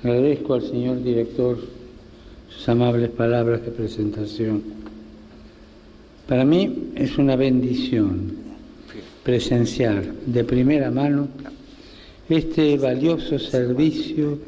Agradezco 0.02 0.54
al 0.54 0.62
señor 0.62 1.02
director 1.02 1.58
sus 2.48 2.68
amables 2.68 3.10
palabras 3.10 3.62
de 3.62 3.70
presentación. 3.70 4.62
Para 6.26 6.44
mí 6.44 6.92
es 6.94 7.18
una 7.18 7.36
bendición 7.36 8.44
presenciar 9.22 10.04
de 10.26 10.44
primera 10.44 10.90
mano 10.90 11.28
este 12.28 12.78
valioso 12.78 13.38
servicio 13.38 14.38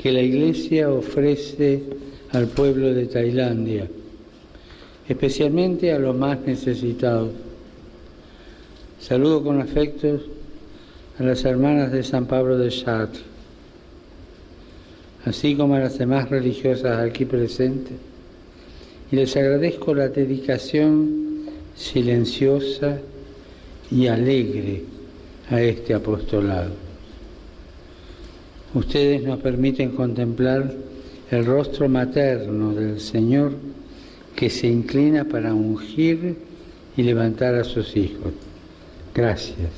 que 0.00 0.12
la 0.12 0.20
Iglesia 0.20 0.90
ofrece 0.90 1.82
al 2.32 2.48
pueblo 2.48 2.92
de 2.92 3.06
Tailandia, 3.06 3.88
especialmente 5.08 5.92
a 5.92 5.98
los 5.98 6.16
más 6.16 6.40
necesitados. 6.40 7.30
Saludo 9.00 9.44
con 9.44 9.60
afecto 9.60 10.20
a 11.18 11.22
las 11.22 11.44
hermanas 11.44 11.92
de 11.92 12.02
San 12.02 12.26
Pablo 12.26 12.58
de 12.58 12.70
Chartres, 12.70 13.22
así 15.24 15.54
como 15.54 15.76
a 15.76 15.80
las 15.80 15.98
demás 15.98 16.28
religiosas 16.28 16.98
aquí 16.98 17.24
presentes, 17.24 17.96
y 19.12 19.16
les 19.16 19.36
agradezco 19.36 19.94
la 19.94 20.08
dedicación 20.08 21.44
silenciosa 21.76 22.98
y 23.90 24.08
alegre 24.08 24.82
a 25.50 25.60
este 25.60 25.94
apostolado. 25.94 26.83
Ustedes 28.74 29.22
nos 29.22 29.38
permiten 29.38 29.90
contemplar 29.90 30.74
el 31.30 31.46
rostro 31.46 31.88
materno 31.88 32.74
del 32.74 33.00
Señor 33.00 33.52
que 34.34 34.50
se 34.50 34.66
inclina 34.66 35.24
para 35.24 35.54
ungir 35.54 36.34
y 36.96 37.02
levantar 37.02 37.54
a 37.54 37.62
sus 37.62 37.96
hijos. 37.96 38.32
Gracias. 39.14 39.70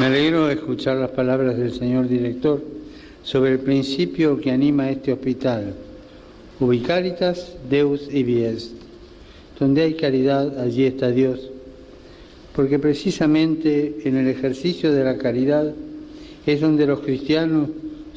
Me 0.00 0.06
alegro 0.06 0.46
de 0.46 0.54
escuchar 0.54 0.96
las 0.96 1.10
palabras 1.10 1.56
del 1.56 1.72
señor 1.72 2.08
director 2.08 2.64
sobre 3.22 3.52
el 3.52 3.58
principio 3.60 4.40
que 4.40 4.50
anima 4.50 4.90
este 4.90 5.12
hospital, 5.12 5.74
Ubicaritas, 6.58 7.54
Deus 7.68 8.08
y 8.10 8.22
Viest. 8.24 8.72
Donde 9.58 9.82
hay 9.82 9.94
caridad, 9.94 10.58
allí 10.58 10.84
está 10.84 11.10
Dios. 11.10 11.50
Porque 12.56 12.78
precisamente 12.78 14.00
en 14.04 14.16
el 14.16 14.26
ejercicio 14.26 14.90
de 14.92 15.04
la 15.04 15.16
caridad 15.16 15.72
es 16.46 16.60
donde 16.60 16.86
los 16.86 17.00
cristianos 17.00 17.68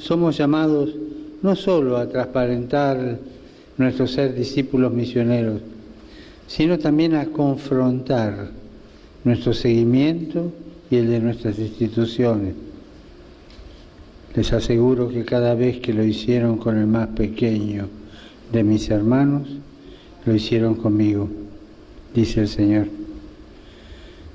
somos 0.04 0.38
llamados 0.38 0.94
no 1.42 1.56
solo 1.56 1.98
a 1.98 2.10
transparentar 2.10 3.20
nuestro 3.78 4.06
ser 4.06 4.36
discípulos 4.36 4.92
misioneros, 4.92 5.62
sino 6.46 6.78
también 6.78 7.16
a 7.16 7.28
confrontar 7.28 8.50
nuestro 9.24 9.54
seguimiento 9.54 10.52
y 10.92 10.98
el 10.98 11.10
de 11.10 11.20
nuestras 11.22 11.58
instituciones. 11.58 12.54
Les 14.36 14.52
aseguro 14.52 15.08
que 15.08 15.24
cada 15.24 15.56
vez 15.56 15.80
que 15.80 15.94
lo 15.94 16.04
hicieron 16.04 16.58
con 16.58 16.78
el 16.78 16.88
más 16.88 17.08
pequeño 17.10 17.88
de 18.52 18.64
mis 18.64 18.90
hermanos, 18.90 19.48
lo 20.26 20.36
hicieron 20.36 20.76
conmigo, 20.76 21.30
dice 22.14 22.42
el 22.42 22.48
Señor. 22.50 22.88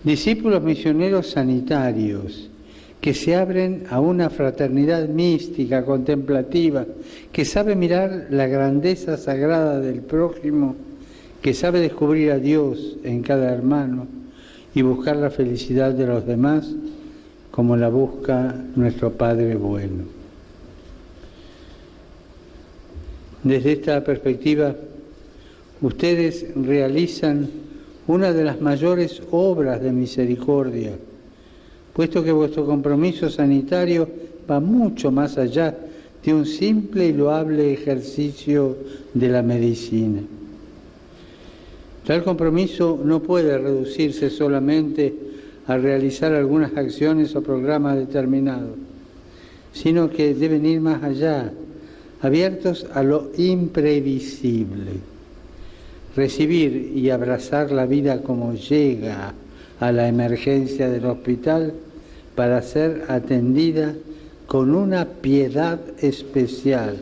Discípulos 0.03 0.63
misioneros 0.63 1.29
sanitarios 1.29 2.48
que 3.01 3.15
se 3.15 3.37
abren 3.37 3.85
a 3.91 4.01
una 4.01 4.29
fraternidad 4.29 5.09
mística, 5.09 5.85
contemplativa, 5.85 6.85
que 7.31 7.45
sabe 7.45 7.77
mirar 7.77 8.27
la 8.31 8.47
grandeza 8.47 9.17
sagrada 9.17 9.79
del 9.81 10.01
prójimo, 10.01 10.75
que 11.41 11.55
sabe 11.55 11.81
descubrir 11.81 12.33
a 12.33 12.39
Dios 12.39 12.97
en 13.05 13.23
cada 13.23 13.53
hermano 13.53 14.07
y 14.75 14.83
buscar 14.83 15.17
la 15.17 15.31
felicidad 15.31 15.93
de 15.93 16.07
los 16.07 16.27
demás 16.27 16.75
como 17.51 17.77
la 17.77 17.89
busca 17.89 18.55
nuestro 18.75 19.13
Padre 19.13 19.55
bueno. 19.55 20.05
Desde 23.43 23.73
esta 23.73 24.03
perspectiva, 24.03 24.75
ustedes 25.81 26.47
realizan 26.57 27.49
una 28.09 28.33
de 28.33 28.45
las 28.45 28.61
mayores 28.61 29.23
obras 29.31 29.81
de 29.81 29.93
misericordia, 29.93 30.93
puesto 31.99 32.23
que 32.23 32.31
vuestro 32.31 32.65
compromiso 32.65 33.29
sanitario 33.29 34.09
va 34.49 34.61
mucho 34.61 35.11
más 35.11 35.37
allá 35.37 35.77
de 36.23 36.33
un 36.33 36.47
simple 36.47 37.09
y 37.09 37.13
loable 37.13 37.73
ejercicio 37.73 38.77
de 39.15 39.29
la 39.29 39.43
medicina. 39.43 40.21
Tal 42.07 42.23
compromiso 42.23 43.01
no 43.05 43.21
puede 43.21 43.59
reducirse 43.59 44.31
solamente 44.31 45.13
a 45.67 45.77
realizar 45.77 46.33
algunas 46.35 46.77
acciones 46.77 47.35
o 47.35 47.43
programas 47.43 47.97
determinados, 47.97 48.79
sino 49.73 50.09
que 50.09 50.35
deben 50.35 50.67
ir 50.67 50.81
más 50.81 51.03
allá, 51.03 51.53
abiertos 52.23 52.87
a 52.95 53.03
lo 53.03 53.33
imprevisible. 53.37 54.93
Recibir 56.15 56.93
y 56.95 57.11
abrazar 57.11 57.73
la 57.73 57.87
vida 57.87 58.23
como 58.23 58.55
llega 58.55 59.35
a 59.81 59.91
la 59.91 60.07
emergencia 60.07 60.89
del 60.89 61.05
hospital 61.05 61.75
para 62.39 62.63
ser 62.63 63.07
atendida 63.09 63.97
con 64.47 64.73
una 64.73 65.07
piedad 65.07 65.81
especial 66.01 66.97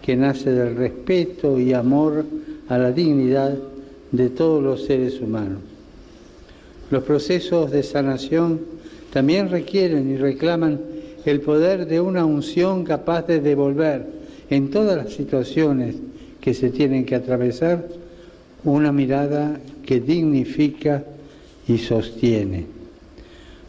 que 0.00 0.14
nace 0.14 0.52
del 0.52 0.76
respeto 0.76 1.58
y 1.58 1.72
amor 1.72 2.24
a 2.68 2.78
la 2.78 2.92
dignidad 2.92 3.58
de 4.12 4.28
todos 4.28 4.62
los 4.62 4.84
seres 4.84 5.20
humanos. 5.20 5.58
Los 6.88 7.02
procesos 7.02 7.72
de 7.72 7.82
sanación 7.82 8.60
también 9.12 9.50
requieren 9.50 10.08
y 10.12 10.18
reclaman 10.18 10.78
el 11.24 11.40
poder 11.40 11.88
de 11.88 12.00
una 12.00 12.24
unción 12.24 12.84
capaz 12.84 13.26
de 13.26 13.40
devolver 13.40 14.06
en 14.50 14.70
todas 14.70 14.96
las 14.96 15.14
situaciones 15.14 15.96
que 16.40 16.54
se 16.54 16.70
tienen 16.70 17.04
que 17.04 17.16
atravesar 17.16 17.88
una 18.62 18.92
mirada 18.92 19.58
que 19.84 19.98
dignifica 19.98 21.02
y 21.66 21.78
sostiene. 21.78 22.73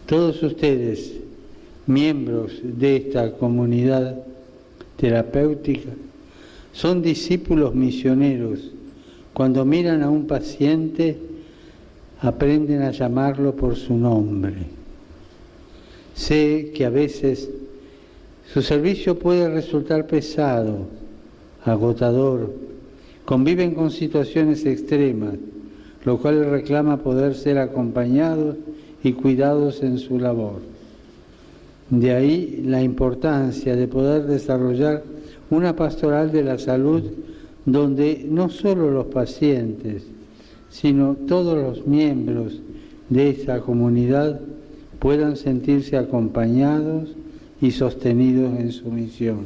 Todos 0.06 0.44
ustedes, 0.44 1.14
miembros 1.88 2.60
de 2.62 2.98
esta 2.98 3.32
comunidad 3.32 4.24
terapéutica, 4.98 5.90
son 6.74 7.02
discípulos 7.02 7.74
misioneros. 7.74 8.72
Cuando 9.34 9.66
miran 9.66 10.04
a 10.04 10.10
un 10.10 10.28
paciente, 10.28 11.18
aprenden 12.22 12.84
a 12.84 12.92
llamarlo 12.92 13.56
por 13.56 13.76
su 13.76 13.96
nombre. 13.96 14.54
Sé 16.14 16.72
que 16.76 16.86
a 16.86 16.92
veces 16.92 17.50
su 18.54 18.62
servicio 18.62 19.18
puede 19.18 19.50
resultar 19.50 20.06
pesado, 20.06 20.88
agotador, 21.64 22.54
conviven 23.26 23.74
con 23.74 23.90
situaciones 23.90 24.68
extremas, 24.68 25.34
lo 26.04 26.20
cual 26.20 26.46
reclama 26.46 26.98
poder 26.98 27.34
ser 27.34 27.58
acompañados 27.58 28.56
y 29.06 29.14
cuidados 29.14 29.84
en 29.84 30.00
su 30.00 30.18
labor. 30.18 30.62
De 31.92 32.12
ahí 32.12 32.64
la 32.66 32.82
importancia 32.82 33.76
de 33.76 33.88
poder 33.88 34.24
desarrollar 34.24 35.04
una 35.52 35.76
pastoral 35.76 36.32
de 36.32 36.44
la 36.44 36.58
salud 36.58 37.04
donde 37.66 38.26
no 38.28 38.50
solo 38.50 38.90
los 38.90 39.06
pacientes, 39.06 40.08
sino 40.72 41.16
todos 41.28 41.56
los 41.56 41.86
miembros 41.86 42.60
de 43.10 43.30
esa 43.30 43.60
comunidad 43.60 44.40
puedan 44.98 45.38
sentirse 45.38 45.98
acompañados 45.98 47.10
y 47.62 47.70
sostenidos 47.70 48.60
en 48.60 48.72
su 48.72 48.90
misión. 48.90 49.46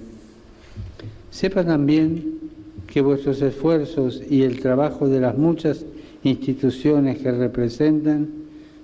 Sepa 1.31 1.65
también 1.65 2.39
que 2.87 3.01
vuestros 3.01 3.41
esfuerzos 3.41 4.21
y 4.29 4.43
el 4.43 4.61
trabajo 4.61 5.09
de 5.09 5.19
las 5.19 5.37
muchas 5.37 5.85
instituciones 6.23 7.17
que 7.19 7.31
representan 7.31 8.38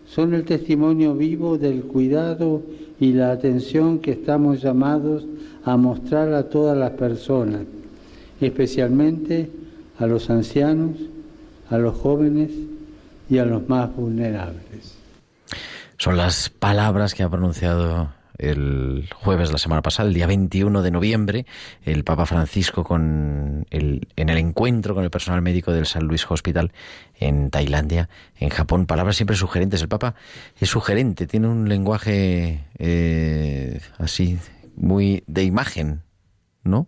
son 0.08 0.34
el 0.34 0.43
testimonio 0.45 1.16
vivo 1.16 1.58
del 1.58 1.84
cuidado 1.84 2.62
y 2.99 3.14
la 3.14 3.32
atención 3.32 3.99
que 3.99 4.12
estamos 4.12 4.62
llamados 4.62 5.26
a 5.64 5.78
mostrar 5.78 6.34
a 6.34 6.43
todas 6.43 6.78
las 6.78 6.91
personas, 6.91 7.62
especialmente 8.39 9.49
a 9.99 10.06
los 10.06 10.30
ancianos, 10.30 10.97
a 11.70 11.78
los 11.78 11.95
jóvenes 11.97 12.51
y 13.30 13.38
a 13.39 13.45
los 13.45 13.68
más 13.68 13.93
vulnerables. 13.95 14.95
Son 15.97 16.18
las 16.18 16.49
palabras 16.49 17.14
que 17.14 17.24
ha 17.24 17.30
pronunciado 17.30 18.10
el 18.38 19.10
jueves 19.16 19.52
la 19.52 19.58
semana 19.58 19.82
pasada, 19.82 20.08
el 20.08 20.14
día 20.14 20.28
21 20.28 20.82
de 20.82 20.92
noviembre, 20.92 21.46
el 21.84 22.04
Papa 22.04 22.26
Francisco 22.26 22.84
con 22.84 23.66
el, 23.70 24.08
en 24.16 24.30
el 24.30 24.38
encuentro 24.38 24.96
con 24.96 25.04
el 25.04 25.10
personal 25.10 25.42
médico 25.42 25.72
del 25.72 25.86
San 25.86 26.04
Luis 26.04 26.26
Hospital 26.30 26.72
en 27.20 27.50
Tailandia, 27.50 28.10
en 28.38 28.50
Japón. 28.50 28.86
Palabras 28.86 29.16
siempre 29.16 29.36
sugerentes. 29.36 29.82
El 29.82 29.88
Papa 29.88 30.16
es 30.60 30.70
sugerente, 30.70 31.28
tiene 31.28 31.48
un 31.48 31.70
lenguaje 31.70 32.66
eh, 32.78 33.80
así, 33.98 34.40
muy 34.76 35.24
de 35.28 35.44
imagen, 35.44 36.02
¿no? 36.64 36.88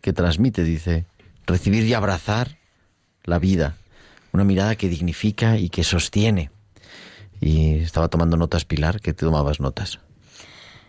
Que 0.00 0.12
transmite, 0.12 0.64
dice, 0.64 1.06
recibir 1.46 1.84
y 1.84 1.94
abrazar 1.94 2.58
la 3.24 3.38
vida. 3.38 3.76
Una 4.32 4.44
mirada 4.44 4.76
que 4.76 4.88
dignifica 4.88 5.58
y 5.58 5.68
que 5.68 5.84
sostiene. 5.84 6.50
Y 7.40 7.78
estaba 7.78 8.08
tomando 8.08 8.36
notas, 8.36 8.64
Pilar, 8.64 9.00
que 9.00 9.12
te 9.12 9.24
tomabas 9.24 9.60
notas. 9.60 10.00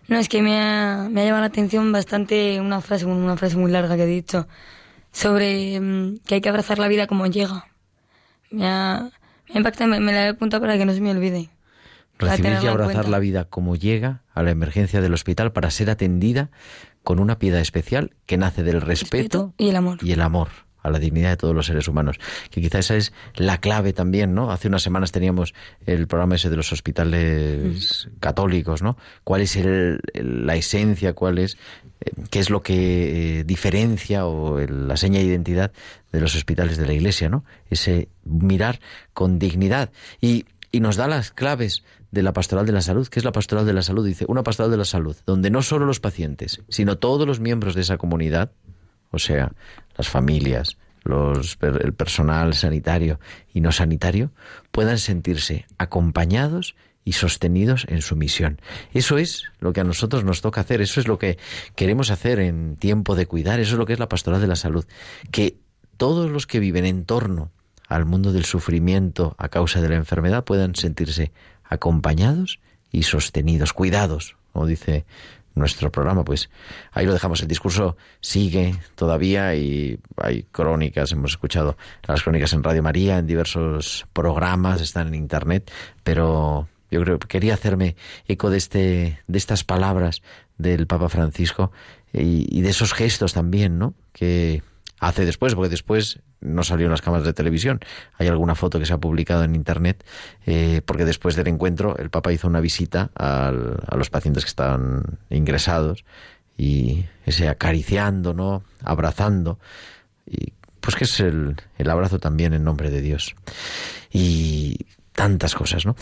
No, 0.08 0.18
es 0.18 0.28
que 0.28 0.42
me 0.42 0.60
ha, 0.60 1.08
me 1.10 1.22
ha 1.22 1.24
llamado 1.24 1.42
la 1.42 1.46
atención 1.46 1.92
bastante 1.92 2.60
una 2.60 2.80
frase, 2.80 3.06
una 3.06 3.36
frase 3.36 3.56
muy 3.56 3.70
larga 3.70 3.96
que 3.96 4.02
he 4.02 4.06
dicho, 4.06 4.48
sobre 5.12 5.80
mm, 5.80 6.18
que 6.26 6.36
hay 6.36 6.40
que 6.40 6.48
abrazar 6.48 6.78
la 6.78 6.88
vida 6.88 7.06
como 7.06 7.26
llega. 7.26 7.66
Me 8.50 8.66
ha, 8.66 9.10
me 9.48 9.58
impactado, 9.58 9.90
me, 9.90 10.12
la 10.12 10.26
he 10.26 10.28
apuntado 10.30 10.60
para 10.60 10.76
que 10.76 10.84
no 10.84 10.92
se 10.92 11.00
me 11.00 11.10
olvide. 11.10 11.50
Recibir 12.18 12.58
y 12.62 12.66
abrazar 12.66 13.08
la 13.08 13.18
vida 13.18 13.46
como 13.46 13.74
llega 13.74 14.22
a 14.34 14.42
la 14.42 14.50
emergencia 14.50 15.00
del 15.00 15.14
hospital 15.14 15.52
para 15.52 15.70
ser 15.70 15.90
atendida 15.90 16.50
con 17.02 17.18
una 17.18 17.38
piedad 17.38 17.60
especial 17.60 18.14
que 18.26 18.36
nace 18.36 18.62
del 18.62 18.80
respeto, 18.80 19.54
y 19.58 19.70
el 19.70 19.76
amor. 19.76 19.98
Y 20.02 20.12
el 20.12 20.20
amor 20.20 20.50
a 20.82 20.90
la 20.90 20.98
dignidad 20.98 21.30
de 21.30 21.36
todos 21.36 21.54
los 21.54 21.66
seres 21.66 21.88
humanos. 21.88 22.18
Que 22.50 22.60
quizá 22.60 22.78
esa 22.78 22.96
es 22.96 23.12
la 23.36 23.58
clave 23.58 23.92
también, 23.92 24.34
¿no? 24.34 24.50
Hace 24.50 24.68
unas 24.68 24.82
semanas 24.82 25.12
teníamos 25.12 25.54
el 25.86 26.06
programa 26.06 26.36
ese 26.36 26.50
de 26.50 26.56
los 26.56 26.72
hospitales 26.72 28.08
católicos, 28.20 28.82
¿no? 28.82 28.96
¿Cuál 29.24 29.42
es 29.42 29.58
la 30.14 30.56
esencia, 30.56 31.12
cuál 31.12 31.38
es, 31.38 31.56
eh, 32.00 32.10
qué 32.30 32.38
es 32.38 32.50
lo 32.50 32.62
que 32.62 33.40
eh, 33.40 33.44
diferencia 33.44 34.26
o 34.26 34.58
la 34.58 34.96
seña 34.96 35.18
de 35.18 35.26
identidad 35.26 35.72
de 36.12 36.20
los 36.20 36.34
hospitales 36.34 36.76
de 36.76 36.86
la 36.86 36.92
Iglesia, 36.92 37.28
¿no? 37.28 37.44
Ese 37.70 38.08
mirar 38.24 38.80
con 39.12 39.38
dignidad. 39.38 39.90
Y, 40.20 40.46
y 40.70 40.80
nos 40.80 40.96
da 40.96 41.08
las 41.08 41.30
claves 41.30 41.84
de 42.12 42.22
la 42.22 42.32
pastoral 42.32 42.66
de 42.66 42.72
la 42.72 42.82
salud. 42.82 43.08
¿Qué 43.08 43.18
es 43.18 43.24
la 43.24 43.32
pastoral 43.32 43.66
de 43.66 43.72
la 43.72 43.82
salud? 43.82 44.06
Dice, 44.06 44.26
una 44.28 44.42
pastoral 44.42 44.70
de 44.70 44.76
la 44.76 44.84
salud, 44.84 45.16
donde 45.26 45.50
no 45.50 45.62
solo 45.62 45.86
los 45.86 45.98
pacientes, 45.98 46.60
sino 46.68 46.98
todos 46.98 47.26
los 47.26 47.40
miembros 47.40 47.74
de 47.74 47.80
esa 47.80 47.96
comunidad, 47.96 48.52
o 49.10 49.18
sea, 49.18 49.52
las 49.96 50.08
familias, 50.08 50.76
los, 51.04 51.58
el 51.60 51.92
personal 51.92 52.54
sanitario 52.54 53.18
y 53.52 53.60
no 53.60 53.72
sanitario, 53.72 54.32
puedan 54.70 54.98
sentirse 54.98 55.66
acompañados 55.78 56.74
y 57.04 57.12
sostenidos 57.12 57.86
en 57.88 58.02
su 58.02 58.16
misión. 58.16 58.60
Eso 58.94 59.18
es 59.18 59.44
lo 59.58 59.72
que 59.72 59.80
a 59.80 59.84
nosotros 59.84 60.24
nos 60.24 60.40
toca 60.40 60.60
hacer, 60.60 60.80
eso 60.80 61.00
es 61.00 61.08
lo 61.08 61.18
que 61.18 61.38
queremos 61.74 62.10
hacer 62.10 62.38
en 62.38 62.76
tiempo 62.76 63.16
de 63.16 63.26
cuidar, 63.26 63.60
eso 63.60 63.72
es 63.72 63.78
lo 63.78 63.86
que 63.86 63.92
es 63.92 63.98
la 63.98 64.08
pastoral 64.08 64.40
de 64.40 64.46
la 64.46 64.56
salud, 64.56 64.84
que 65.30 65.56
todos 65.96 66.30
los 66.30 66.46
que 66.46 66.60
viven 66.60 66.84
en 66.84 67.04
torno 67.04 67.50
al 67.88 68.06
mundo 68.06 68.32
del 68.32 68.44
sufrimiento 68.44 69.34
a 69.38 69.48
causa 69.48 69.80
de 69.80 69.88
la 69.88 69.96
enfermedad 69.96 70.44
puedan 70.44 70.74
sentirse 70.74 71.32
acompañados 71.64 72.60
y 72.90 73.02
sostenidos, 73.04 73.72
cuidados, 73.72 74.36
como 74.52 74.66
dice 74.66 75.04
nuestro 75.54 75.90
programa, 75.90 76.24
pues 76.24 76.50
ahí 76.92 77.06
lo 77.06 77.12
dejamos. 77.12 77.40
El 77.42 77.48
discurso 77.48 77.96
sigue 78.20 78.74
todavía 78.94 79.54
y 79.54 79.98
hay 80.16 80.44
crónicas, 80.44 81.12
hemos 81.12 81.32
escuchado 81.32 81.76
las 82.06 82.22
crónicas 82.22 82.52
en 82.52 82.62
Radio 82.62 82.82
María, 82.82 83.18
en 83.18 83.26
diversos 83.26 84.06
programas, 84.12 84.80
están 84.80 85.08
en 85.08 85.14
internet, 85.14 85.70
pero 86.02 86.68
yo 86.90 87.00
creo 87.02 87.18
que 87.18 87.28
quería 87.28 87.54
hacerme 87.54 87.96
eco 88.26 88.50
de 88.50 88.58
este, 88.58 89.18
de 89.26 89.38
estas 89.38 89.64
palabras 89.64 90.22
del 90.58 90.86
Papa 90.86 91.08
Francisco 91.08 91.72
y, 92.12 92.46
y 92.56 92.60
de 92.62 92.70
esos 92.70 92.92
gestos 92.92 93.32
también, 93.32 93.78
¿no? 93.78 93.94
Que 94.12 94.62
hace 95.02 95.26
después, 95.26 95.56
porque 95.56 95.68
después 95.68 96.20
no 96.40 96.62
salió 96.62 96.86
en 96.86 96.92
las 96.92 97.02
cámaras 97.02 97.26
de 97.26 97.32
televisión. 97.32 97.80
Hay 98.18 98.28
alguna 98.28 98.54
foto 98.54 98.78
que 98.78 98.86
se 98.86 98.92
ha 98.92 98.98
publicado 98.98 99.42
en 99.42 99.56
Internet, 99.56 100.04
eh, 100.46 100.80
porque 100.86 101.04
después 101.04 101.34
del 101.34 101.48
encuentro 101.48 101.96
el 101.98 102.08
Papa 102.08 102.32
hizo 102.32 102.46
una 102.46 102.60
visita 102.60 103.10
a 103.16 103.50
los 103.96 104.10
pacientes 104.10 104.44
que 104.44 104.48
estaban 104.48 105.18
ingresados 105.28 106.04
y 106.56 107.04
ese 107.26 107.48
acariciando, 107.48 108.32
¿no? 108.32 108.62
abrazando, 108.84 109.58
y 110.24 110.52
pues 110.80 110.94
que 110.94 111.04
es 111.04 111.18
el, 111.18 111.56
el 111.78 111.90
abrazo 111.90 112.20
también 112.20 112.54
en 112.54 112.62
nombre 112.62 112.90
de 112.90 113.00
Dios. 113.00 113.34
Y 114.12 114.86
tantas 115.14 115.56
cosas, 115.56 115.84
¿no? 115.84 115.96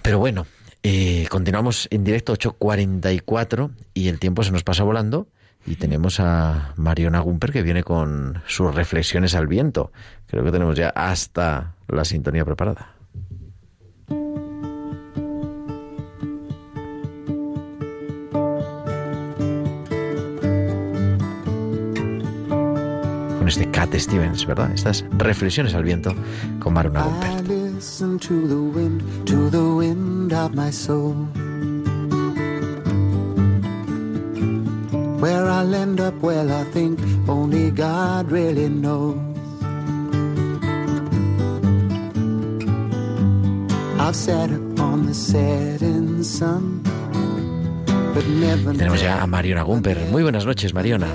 Pero 0.00 0.18
bueno, 0.18 0.46
eh, 0.82 1.26
continuamos 1.28 1.86
en 1.90 2.02
directo 2.02 2.32
8.44 2.32 3.70
y 3.92 4.08
el 4.08 4.18
tiempo 4.18 4.42
se 4.42 4.52
nos 4.52 4.64
pasa 4.64 4.84
volando. 4.84 5.28
Y 5.70 5.76
tenemos 5.76 6.18
a 6.18 6.74
Mariona 6.74 7.20
Gumper 7.20 7.52
que 7.52 7.62
viene 7.62 7.84
con 7.84 8.42
sus 8.48 8.74
reflexiones 8.74 9.36
al 9.36 9.46
viento. 9.46 9.92
Creo 10.26 10.42
que 10.42 10.50
tenemos 10.50 10.76
ya 10.76 10.88
hasta 10.88 11.76
la 11.86 12.04
sintonía 12.04 12.44
preparada. 12.44 12.96
Con 23.38 23.46
este 23.46 23.70
Cat 23.70 23.94
Stevens, 23.94 24.44
¿verdad? 24.44 24.72
Estas 24.74 25.04
reflexiones 25.12 25.72
al 25.74 25.84
viento 25.84 26.16
con 26.58 26.72
Mariona 26.74 27.04
Gumper. 27.04 27.30
Where 35.20 35.46
I'll 35.50 35.74
end 35.74 36.00
up, 36.00 36.14
well, 36.22 36.50
I 36.50 36.64
think 36.72 36.98
only 37.28 37.70
God 37.70 38.30
really 38.32 38.70
knows. 38.70 39.18
I've 43.98 44.16
sat 44.16 44.50
upon 44.50 45.06
the 45.06 45.12
setting 45.12 46.24
sun, 46.24 46.80
but 48.14 48.24
never 48.26 48.72
Tenemos 48.72 49.02
ya 49.02 49.22
a 49.22 49.26
Mariona 49.26 49.62
Gumper. 49.62 49.98
Muy 50.10 50.22
buenas 50.22 50.46
noches, 50.46 50.72
Mariona. 50.72 51.08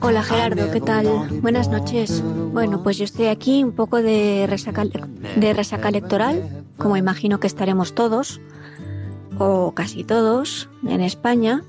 Hola 0.00 0.22
Gerardo, 0.22 0.70
¿qué 0.70 0.80
tal? 0.80 1.06
Buenas 1.42 1.68
noches. 1.68 2.22
Bueno, 2.52 2.84
pues 2.84 2.98
yo 2.98 3.04
estoy 3.04 3.26
aquí 3.26 3.64
un 3.64 3.72
poco 3.72 4.00
de 4.00 4.46
resaca, 4.48 4.84
de 4.84 5.52
resaca 5.52 5.88
electoral, 5.88 6.64
como 6.78 6.96
imagino 6.96 7.40
que 7.40 7.48
estaremos 7.48 7.96
todos, 7.96 8.40
o 9.38 9.72
casi 9.74 10.04
todos, 10.04 10.68
en 10.86 11.00
España, 11.00 11.64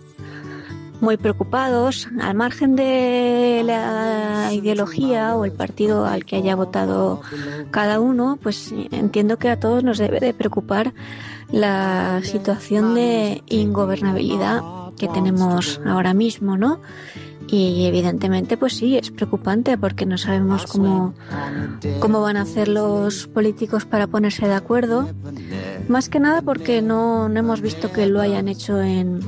muy 1.01 1.17
preocupados, 1.17 2.07
al 2.21 2.35
margen 2.35 2.75
de 2.75 3.63
la 3.65 4.49
ideología 4.53 5.35
o 5.35 5.45
el 5.45 5.51
partido 5.51 6.05
al 6.05 6.25
que 6.25 6.37
haya 6.37 6.55
votado 6.55 7.21
cada 7.71 7.99
uno, 7.99 8.37
pues 8.41 8.73
entiendo 8.91 9.37
que 9.37 9.49
a 9.49 9.59
todos 9.59 9.83
nos 9.83 9.97
debe 9.97 10.19
de 10.19 10.33
preocupar 10.33 10.93
la 11.51 12.21
situación 12.23 12.95
de 12.95 13.43
ingobernabilidad 13.47 14.61
que 14.97 15.07
tenemos 15.07 15.81
ahora 15.85 16.13
mismo, 16.13 16.57
¿no? 16.57 16.79
Y 17.51 17.85
evidentemente, 17.85 18.55
pues 18.55 18.77
sí, 18.77 18.97
es 18.97 19.11
preocupante 19.11 19.77
porque 19.77 20.05
no 20.05 20.17
sabemos 20.17 20.65
cómo, 20.67 21.13
cómo 21.99 22.21
van 22.21 22.37
a 22.37 22.43
hacer 22.43 22.69
los 22.69 23.27
políticos 23.27 23.83
para 23.83 24.07
ponerse 24.07 24.47
de 24.47 24.53
acuerdo. 24.53 25.09
Más 25.89 26.07
que 26.07 26.21
nada 26.21 26.41
porque 26.41 26.81
no, 26.81 27.27
no 27.27 27.39
hemos 27.41 27.59
visto 27.59 27.91
que 27.91 28.07
lo 28.07 28.21
hayan 28.21 28.47
hecho 28.47 28.81
en, 28.81 29.19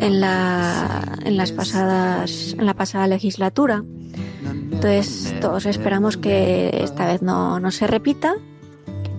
en, 0.00 0.20
la, 0.20 1.16
en, 1.24 1.38
las 1.38 1.52
pasadas, 1.52 2.54
en 2.58 2.66
la 2.66 2.74
pasada 2.74 3.06
legislatura. 3.06 3.82
Entonces, 4.44 5.34
todos 5.40 5.64
esperamos 5.64 6.18
que 6.18 6.82
esta 6.82 7.06
vez 7.06 7.22
no, 7.22 7.58
no 7.58 7.70
se 7.70 7.86
repita. 7.86 8.34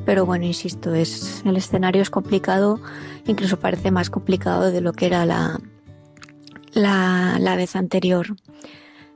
Pero 0.05 0.27
bueno, 0.27 0.45
insisto, 0.45 0.93
es, 0.93 1.41
el 1.43 1.57
escenario 1.57 2.03
es 2.03 2.11
complicado, 2.11 2.79
incluso 3.25 3.59
parece 3.59 3.89
más 3.89 4.11
complicado 4.11 4.71
de 4.71 4.79
lo 4.79 4.93
que 4.93 5.07
era 5.07 5.25
la, 5.25 5.59
la, 6.77 7.37
la 7.39 7.55
vez 7.55 7.75
anterior. 7.75 8.35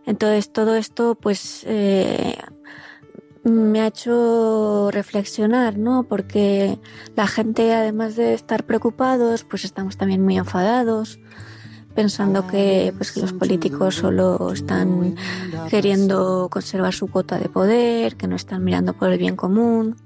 Entonces 0.06 0.52
todo 0.52 0.76
esto 0.76 1.16
pues 1.16 1.64
eh, 1.68 2.36
me 3.44 3.82
ha 3.82 3.88
hecho 3.88 4.90
reflexionar, 4.92 5.78
¿no? 5.78 6.04
Porque 6.04 6.80
la 7.16 7.28
gente 7.28 7.74
además 7.74 8.16
de 8.16 8.34
estar 8.34 8.66
preocupados 8.66 9.44
pues 9.44 9.64
estamos 9.66 9.98
también 9.98 10.24
muy 10.24 10.38
enfadados 10.38 11.20
pensando 11.96 12.48
que 12.48 12.94
pues 12.96 13.12
que 13.12 13.20
los 13.22 13.34
políticos 13.34 13.96
solo 13.96 14.52
están 14.54 15.16
queriendo 15.70 16.48
conservar 16.50 16.94
su 16.94 17.08
cuota 17.08 17.38
de 17.38 17.50
poder, 17.50 18.16
que 18.16 18.28
no 18.28 18.36
están 18.36 18.64
mirando 18.64 18.94
por 18.94 19.12
el 19.12 19.20
bien 19.20 19.36
común. 19.36 19.98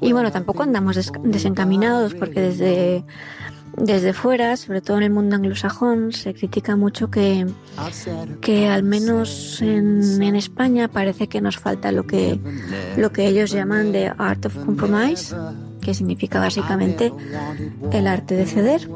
Y 0.00 0.12
bueno, 0.12 0.32
tampoco 0.32 0.62
andamos 0.62 0.96
desencaminados 1.22 2.14
porque 2.14 2.40
desde 2.40 3.04
desde 3.80 4.12
fuera, 4.12 4.56
sobre 4.56 4.80
todo 4.80 4.98
en 4.98 5.04
el 5.04 5.10
mundo 5.10 5.36
anglosajón, 5.36 6.12
se 6.12 6.34
critica 6.34 6.76
mucho 6.76 7.10
que, 7.10 7.46
que 8.40 8.68
al 8.68 8.82
menos 8.82 9.60
en, 9.62 10.22
en, 10.22 10.36
España 10.36 10.88
parece 10.88 11.28
que 11.28 11.40
nos 11.40 11.58
falta 11.58 11.92
lo 11.92 12.06
que, 12.06 12.38
lo 12.96 13.12
que 13.12 13.26
ellos 13.26 13.50
llaman 13.50 13.92
the 13.92 14.12
art 14.18 14.44
of 14.46 14.56
compromise, 14.64 15.34
que 15.80 15.94
significa 15.94 16.40
básicamente 16.40 17.12
el 17.92 18.06
arte 18.06 18.34
de 18.36 18.46
ceder. 18.46 18.88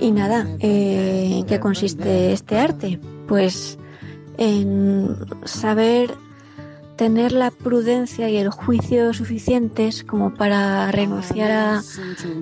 Y 0.00 0.10
nada, 0.10 0.48
eh, 0.58 1.38
¿en 1.38 1.46
qué 1.46 1.60
consiste 1.60 2.32
este 2.32 2.58
arte? 2.58 2.98
Pues 3.28 3.78
en 4.36 5.16
saber 5.44 6.12
tener 7.02 7.32
la 7.32 7.50
prudencia 7.50 8.30
y 8.30 8.36
el 8.36 8.48
juicio 8.48 9.12
suficientes 9.12 10.04
como 10.04 10.32
para 10.34 10.88
renunciar 10.92 11.50
a, 11.50 11.82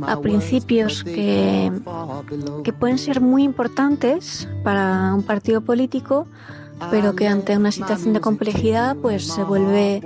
a 0.02 0.20
principios 0.20 1.02
que, 1.02 1.72
que 2.62 2.72
pueden 2.74 2.98
ser 2.98 3.22
muy 3.22 3.42
importantes 3.42 4.46
para 4.62 5.14
un 5.14 5.22
partido 5.22 5.62
político, 5.62 6.26
pero 6.90 7.16
que 7.16 7.26
ante 7.26 7.56
una 7.56 7.72
situación 7.72 8.12
de 8.12 8.20
complejidad 8.20 8.96
pues 8.96 9.28
se 9.28 9.44
vuelve 9.44 10.02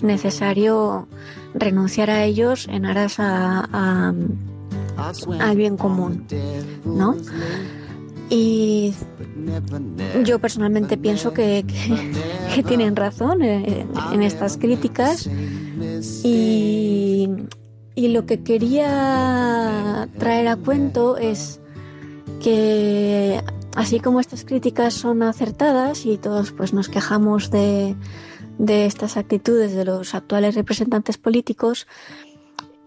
necesario 0.00 1.06
renunciar 1.52 2.08
a 2.08 2.24
ellos 2.24 2.66
en 2.70 2.86
aras 2.86 3.16
a, 3.18 4.14
al 5.38 5.56
bien 5.56 5.76
común, 5.76 6.24
¿no? 6.86 7.14
Y 8.30 8.94
yo 10.24 10.38
personalmente 10.38 10.98
pienso 10.98 11.32
que, 11.32 11.64
que, 12.54 12.62
tienen 12.62 12.94
razón 12.94 13.42
en, 13.42 13.88
en, 14.12 14.22
estas 14.22 14.58
críticas. 14.58 15.28
Y, 16.24 17.28
y 17.94 18.08
lo 18.08 18.26
que 18.26 18.42
quería 18.42 20.08
traer 20.18 20.48
a 20.48 20.56
cuento 20.56 21.16
es 21.16 21.60
que 22.42 23.42
así 23.74 24.00
como 24.00 24.20
estas 24.20 24.44
críticas 24.44 24.94
son 24.94 25.22
acertadas 25.22 26.04
y 26.04 26.18
todos 26.18 26.52
pues 26.52 26.72
nos 26.72 26.88
quejamos 26.88 27.50
de, 27.50 27.96
de 28.58 28.86
estas 28.86 29.16
actitudes 29.16 29.74
de 29.74 29.84
los 29.84 30.14
actuales 30.14 30.54
representantes 30.54 31.16
políticos, 31.16 31.86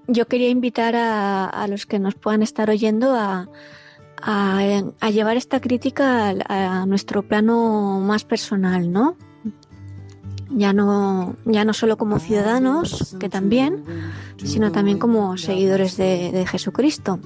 yo 0.07 0.27
quería 0.27 0.49
invitar 0.49 0.95
a, 0.95 1.45
a 1.45 1.67
los 1.67 1.85
que 1.85 1.97
nos 1.97 2.15
puedan 2.15 2.43
estar 2.43 2.69
oyendo 2.69 3.15
a, 3.15 3.49
a, 4.21 5.09
llevar 5.09 5.37
esta 5.37 5.59
crítica 5.59 6.33
a, 6.47 6.85
nuestro 6.85 7.23
plano 7.23 7.99
más 7.99 8.23
personal, 8.23 8.91
¿no? 8.91 9.15
Ya 10.49 10.73
no, 10.73 11.35
ya 11.45 11.63
no 11.63 11.73
solo 11.73 11.97
como 11.97 12.19
ciudadanos, 12.19 13.15
que 13.19 13.29
también, 13.29 13.83
sino 14.43 14.71
también 14.71 14.99
como 14.99 15.37
seguidores 15.37 15.95
de, 15.95 16.31
de 16.31 16.45
Jesucristo. 16.45 17.19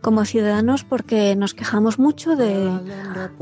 Como 0.00 0.24
ciudadanos 0.24 0.84
porque 0.84 1.36
nos 1.36 1.52
quejamos 1.52 1.98
mucho 1.98 2.36
de, 2.36 2.70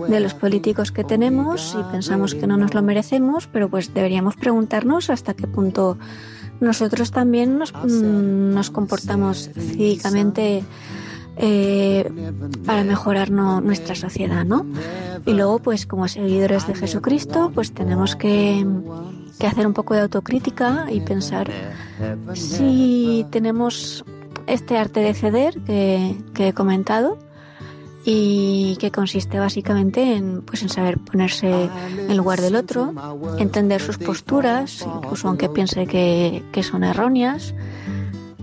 de 0.09 0.20
los 0.20 0.35
políticos 0.35 0.91
que 0.91 1.05
tenemos 1.05 1.76
y 1.78 1.93
pensamos 1.93 2.35
que 2.35 2.47
no 2.47 2.57
nos 2.57 2.74
lo 2.74 2.82
merecemos, 2.82 3.49
pero 3.53 3.68
pues 3.68 3.93
deberíamos 3.93 4.37
preguntarnos 4.37 5.11
hasta 5.11 5.35
qué 5.35 5.47
punto 5.47 5.99
nosotros 6.61 7.11
también 7.11 7.59
nos, 7.59 7.72
nos 7.74 8.70
comportamos 8.70 9.51
cívicamente 9.55 10.64
eh, 11.37 12.11
para 12.64 12.85
mejorar 12.85 13.30
nuestra 13.30 13.95
sociedad, 13.95 14.45
¿no? 14.45 14.66
Y 15.26 15.32
luego, 15.32 15.59
pues 15.59 15.87
como 15.87 16.09
seguidores 16.09 16.66
de 16.66 16.74
Jesucristo, 16.74 17.51
pues 17.55 17.72
tenemos 17.72 18.16
que, 18.16 18.66
que 19.39 19.47
hacer 19.47 19.66
un 19.66 19.72
poco 19.72 19.95
de 19.95 20.01
autocrítica 20.01 20.87
y 20.91 21.01
pensar 21.01 21.51
si 22.35 23.26
tenemos 23.30 24.05
este 24.47 24.76
arte 24.76 25.01
de 25.01 25.14
ceder 25.14 25.59
que, 25.61 26.16
que 26.35 26.49
he 26.49 26.53
comentado 26.53 27.18
y 28.05 28.76
que 28.76 28.91
consiste 28.91 29.39
básicamente 29.39 30.14
en, 30.14 30.43
pues, 30.43 30.62
en 30.62 30.68
saber 30.68 30.99
ponerse 30.99 31.70
en 32.09 32.16
lugar 32.16 32.41
del 32.41 32.55
otro, 32.55 32.93
entender 33.39 33.80
sus 33.80 33.97
posturas, 33.97 34.87
incluso 34.97 35.28
aunque 35.28 35.49
piense 35.49 35.87
que, 35.87 36.43
que 36.53 36.62
son 36.62 36.85
erróneas, 36.85 37.55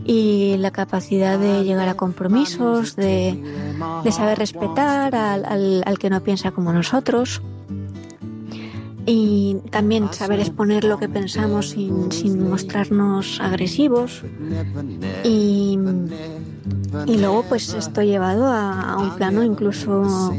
y 0.05 0.57
la 0.57 0.71
capacidad 0.71 1.37
de 1.37 1.63
llegar 1.63 1.87
a 1.89 1.95
compromisos, 1.95 2.95
de, 2.95 3.41
de 4.03 4.11
saber 4.11 4.37
respetar 4.37 5.15
al, 5.15 5.45
al, 5.45 5.83
al, 5.85 5.99
que 5.99 6.09
no 6.09 6.21
piensa 6.21 6.51
como 6.51 6.73
nosotros. 6.73 7.41
Y 9.05 9.57
también 9.71 10.13
saber 10.13 10.39
exponer 10.39 10.83
lo 10.83 10.99
que 10.99 11.09
pensamos 11.09 11.69
sin, 11.71 12.11
sin 12.11 12.49
mostrarnos 12.49 13.39
agresivos. 13.41 14.23
Y, 15.23 15.77
y, 17.07 17.17
luego 17.17 17.43
pues 17.49 17.73
esto 17.73 18.03
llevado 18.03 18.45
a, 18.45 18.93
a 18.93 18.97
un 18.97 19.15
plano 19.15 19.43
incluso 19.43 20.31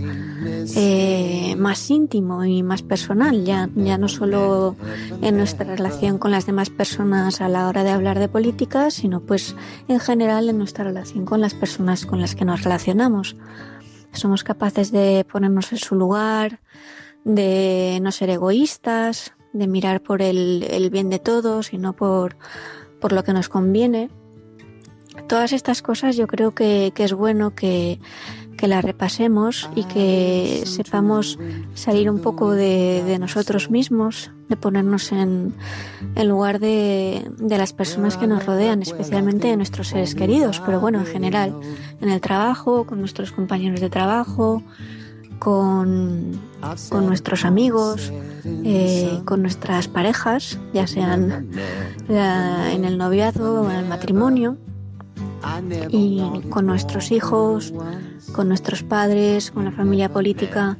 eh, 0.77 1.55
más 1.57 1.91
íntimo 1.91 2.45
y 2.45 2.63
más 2.63 2.83
personal, 2.83 3.45
ya, 3.45 3.69
ya 3.75 3.99
no 3.99 4.09
solo 4.09 4.77
en 5.21 5.37
nuestra 5.37 5.77
relación 5.77 6.19
con 6.19 6.31
las 6.31 6.47
demás 6.47 6.71
personas 6.71 7.41
a 7.41 7.49
la 7.49 7.69
hora 7.69 7.85
de 7.85 7.91
hablar 7.91 8.19
de 8.19 8.29
política, 8.29 8.91
sino 8.91 9.21
pues 9.21 9.55
en 9.89 10.01
general 10.01 10.49
en 10.49 10.59
nuestra 10.59 10.85
relación 10.85 11.25
con 11.25 11.41
las 11.41 11.55
personas 11.55 12.07
con 12.07 12.21
las 12.21 12.35
que 12.35 12.45
nos 12.45 12.63
relacionamos. 12.63 13.37
Somos 14.13 14.45
capaces 14.45 14.93
de 14.93 15.25
ponernos 15.31 15.73
en 15.73 15.79
su 15.79 15.95
lugar, 15.95 16.61
de 17.25 17.99
no 18.03 18.13
ser 18.13 18.31
egoístas, 18.31 19.33
de 19.53 19.67
mirar 19.67 20.03
por 20.03 20.23
el, 20.23 20.67
el 20.71 20.91
bien 20.91 21.11
de 21.11 21.19
todos 21.19 21.73
y 21.73 21.79
no 21.79 21.95
por, 21.95 22.37
por 23.01 23.13
lo 23.13 23.25
que 23.25 23.33
nos 23.33 23.49
conviene. 23.49 24.11
Todas 25.29 25.53
estas 25.53 25.83
cosas 25.83 26.17
yo 26.17 26.27
creo 26.27 26.55
que, 26.55 26.93
que 26.95 27.05
es 27.05 27.13
bueno 27.13 27.55
que, 27.55 28.01
que 28.63 28.69
la 28.69 28.81
repasemos 28.81 29.69
y 29.75 29.83
que 29.83 30.63
sepamos 30.67 31.37
salir 31.75 32.09
un 32.09 32.21
poco 32.21 32.53
de, 32.53 33.17
nosotros 33.19 33.73
mismos, 33.73 34.31
de 34.49 34.57
ponernos 34.57 35.11
en, 35.11 35.53
en 36.15 36.29
lugar 36.29 36.61
de, 36.61 37.29
las 37.41 37.73
personas 37.73 38.17
que 38.17 38.29
nos 38.29 38.47
rodean, 38.47 38.81
especialmente 38.81 39.49
de 39.49 39.57
nuestros 39.57 39.89
seres 39.89 40.15
queridos, 40.15 40.63
pero 40.65 40.79
bueno, 40.79 41.01
en 41.01 41.07
general, 41.07 41.57
en 42.01 42.09
el 42.09 42.21
trabajo, 42.21 42.87
con 42.87 43.01
nuestros 43.01 43.33
compañeros 43.33 43.81
de 43.81 43.91
trabajo, 43.91 44.63
con, 45.41 46.39
nuestros 46.93 47.45
amigos, 47.45 48.13
eh, 48.45 49.23
con 49.25 49.43
nuestras 49.43 49.89
parejas, 49.89 50.61
ya 50.73 50.87
sean 50.87 51.49
en 52.09 52.85
el 52.85 52.97
noviazgo 52.97 53.63
o 53.63 53.71
en 53.73 53.77
el 53.77 53.89
matrimonio 53.89 54.57
y 55.89 56.21
con 56.51 56.67
nuestros 56.67 57.13
hijos, 57.13 57.73
con 58.33 58.49
nuestros 58.49 58.83
padres, 58.83 59.51
con 59.51 59.65
la 59.65 59.73
familia 59.73 60.09
política. 60.09 60.79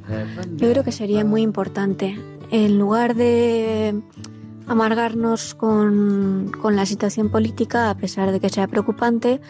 Yo 0.55 0.69
creo 0.71 0.83
que 0.83 0.91
sería 0.91 1.23
muy 1.25 1.41
importante. 1.41 2.19
En 2.51 2.77
lugar 2.77 3.15
de 3.15 4.01
amargarnos 4.67 5.55
con, 5.55 6.51
con, 6.61 6.75
la 6.75 6.85
situación 6.85 7.29
política, 7.29 7.89
a 7.89 7.97
pesar 7.97 8.31
de 8.31 8.39
que 8.39 8.49
sea 8.49 8.67
preocupante, 8.67 9.41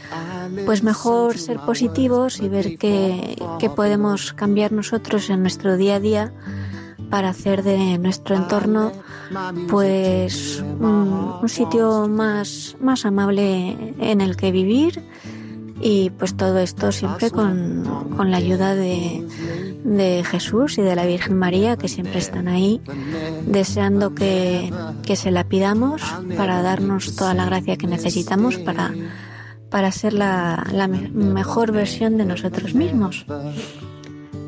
pues 0.66 0.84
mejor 0.84 1.38
ser 1.38 1.60
positivos 1.60 2.40
y 2.40 2.50
ver 2.50 2.78
qué, 2.78 3.36
qué 3.60 3.70
podemos 3.70 4.34
cambiar 4.34 4.72
nosotros 4.72 5.30
en 5.30 5.42
nuestro 5.42 5.78
día 5.78 5.96
a 5.96 6.00
día 6.00 6.34
para 7.14 7.30
hacer 7.30 7.62
de 7.62 8.00
nuestro 8.00 8.36
entorno 8.36 8.92
pues 9.70 10.64
un, 10.80 11.48
sitio 11.48 12.08
más, 12.08 12.76
más 12.82 13.06
amable 13.06 13.94
en 14.00 14.20
el 14.20 14.36
que 14.36 14.52
vivir 14.52 15.00
y 15.80 16.10
pues 16.10 16.36
todo 16.36 16.58
esto 16.58 16.92
siempre 16.92 17.30
con, 17.30 18.08
con 18.18 18.32
la 18.32 18.38
ayuda 18.38 18.74
de, 18.74 19.28
de, 19.84 20.24
Jesús 20.24 20.80
y 20.80 20.82
de 20.82 20.96
la 20.96 21.06
Virgen 21.06 21.38
María 21.38 21.78
que 21.78 21.88
siempre 21.88 22.18
están 22.18 22.48
ahí 22.48 22.82
deseando 23.46 24.16
que, 24.16 24.74
que 25.06 25.16
se 25.16 25.30
la 25.30 25.44
pidamos 25.44 26.02
para 26.36 26.64
darnos 26.64 27.16
toda 27.16 27.36
la 27.36 27.46
gracia 27.46 27.78
que 27.78 27.86
necesitamos 27.86 28.58
para, 28.58 28.92
para 29.70 29.92
ser 29.92 30.14
la, 30.14 30.66
la 30.74 30.88
mejor 30.88 31.74
versión 31.74 32.18
de 32.18 32.26
nosotros 32.26 32.74
mismos. 32.74 33.28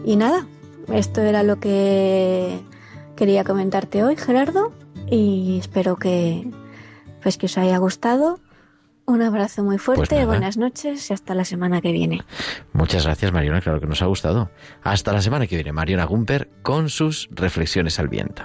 Y 0.04 0.16
nada, 0.16 0.48
esto 0.94 1.22
era 1.22 1.44
lo 1.44 1.60
que 1.60 2.60
quería 3.16 3.44
comentarte 3.44 4.04
hoy, 4.04 4.16
Gerardo, 4.16 4.74
y 5.10 5.60
espero 5.60 5.96
que 5.96 6.50
pues 7.22 7.38
que 7.38 7.48
os 7.48 7.58
haya 7.58 7.78
gustado. 7.78 8.40
Un 9.08 9.22
abrazo 9.22 9.64
muy 9.64 9.78
fuerte, 9.78 10.16
Pues 10.16 10.26
buenas 10.26 10.58
noches 10.58 11.10
y 11.10 11.14
hasta 11.14 11.36
la 11.36 11.46
semana 11.46 11.80
que 11.80 11.92
viene. 11.92 12.24
Muchas 12.74 13.06
gracias, 13.06 13.32
Mariona, 13.32 13.62
claro 13.62 13.80
que 13.80 13.86
nos 13.86 14.02
ha 14.02 14.08
gustado. 14.08 14.50
Hasta 14.84 15.14
la 15.14 15.22
semana 15.22 15.46
que 15.46 15.56
viene, 15.56 15.72
Mariona 15.72 16.06
Gumper 16.06 16.50
con 16.64 16.90
sus 16.90 17.30
reflexiones 17.32 18.00
al 18.00 18.08
viento. 18.08 18.44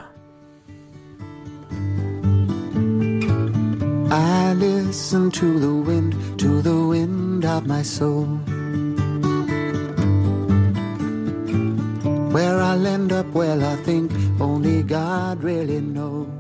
I 4.11 4.55
listen 4.55 5.31
to 5.31 5.61
the 5.61 5.91
wind, 5.91 6.15
to 6.39 6.61
the 6.63 6.75
wind 6.75 7.45
of 7.45 7.67
my 7.67 7.83
soul. 7.83 8.41
Where 12.33 12.59
I'll 12.61 12.87
end 12.87 13.13
up, 13.13 13.27
well, 13.35 13.65
I 13.65 13.75
think 13.83 14.13
only 14.41 14.83
God 14.85 15.43
really 15.43 15.81
knows. 15.81 16.40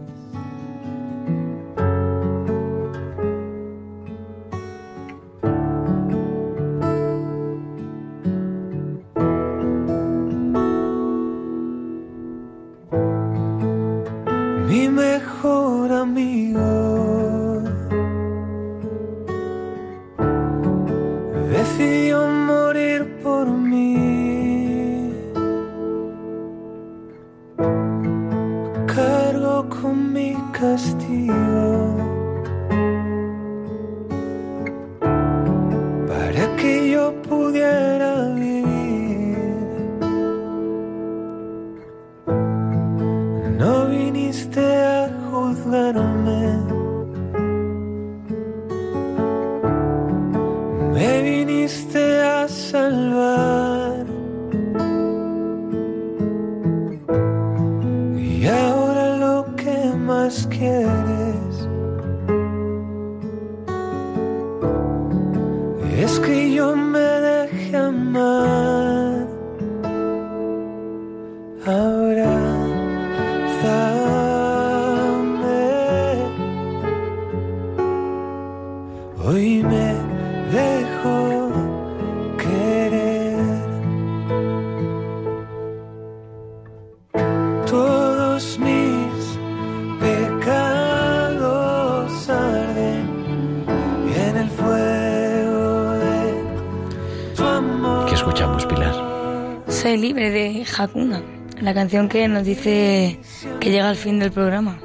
Canción 101.80 102.10
que 102.10 102.28
nos 102.28 102.44
dice 102.44 103.18
que 103.58 103.70
llega 103.70 103.88
al 103.88 103.96
fin 103.96 104.18
del 104.18 104.30
programa. 104.30 104.78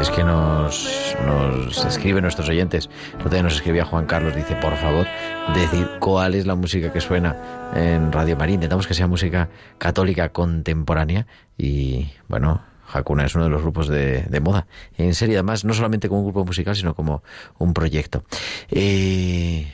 Es 0.00 0.08
que 0.08 0.24
nos, 0.24 1.14
nos 1.26 1.84
escriben 1.84 2.22
nuestros 2.22 2.48
oyentes. 2.48 2.88
Todavía 3.18 3.42
nos 3.42 3.56
escribía 3.56 3.84
Juan 3.84 4.06
Carlos, 4.06 4.34
dice, 4.34 4.56
por 4.56 4.74
favor, 4.76 5.06
decir 5.54 5.86
cuál 6.00 6.34
es 6.34 6.46
la 6.46 6.54
música 6.54 6.90
que 6.90 7.02
suena 7.02 7.36
en 7.74 8.10
Radio 8.10 8.38
María. 8.38 8.54
Intentamos 8.54 8.86
que 8.86 8.94
sea 8.94 9.06
música 9.06 9.50
católica 9.76 10.30
contemporánea 10.30 11.26
y, 11.58 12.08
bueno, 12.26 12.62
Hakuna 12.90 13.26
es 13.26 13.34
uno 13.34 13.44
de 13.44 13.50
los 13.50 13.60
grupos 13.60 13.88
de, 13.88 14.22
de 14.22 14.40
moda. 14.40 14.66
En 14.96 15.14
serio, 15.14 15.36
además, 15.36 15.66
no 15.66 15.74
solamente 15.74 16.08
como 16.08 16.20
un 16.22 16.26
grupo 16.28 16.46
musical, 16.46 16.74
sino 16.74 16.94
como 16.94 17.22
un 17.58 17.74
proyecto. 17.74 18.24
Eh, 18.70 19.70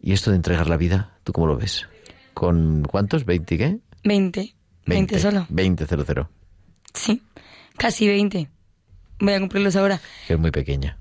¿Y 0.00 0.12
esto 0.14 0.30
de 0.30 0.36
entregar 0.36 0.70
la 0.70 0.78
vida, 0.78 1.18
tú 1.22 1.34
cómo 1.34 1.48
lo 1.48 1.58
ves? 1.58 1.86
¿Con 2.32 2.82
cuántos? 2.84 3.26
¿20 3.26 3.44
qué? 3.58 3.78
20. 4.04 4.54
20, 4.86 5.18
solo. 5.18 5.46
20, 5.48 5.86
00. 5.86 6.28
Sí, 6.94 7.22
casi 7.76 8.06
20. 8.08 8.48
Voy 9.20 9.32
a 9.32 9.38
cumplirlos 9.40 9.76
ahora. 9.76 10.00
Es 10.28 10.38
muy 10.38 10.50
pequeña. 10.50 10.98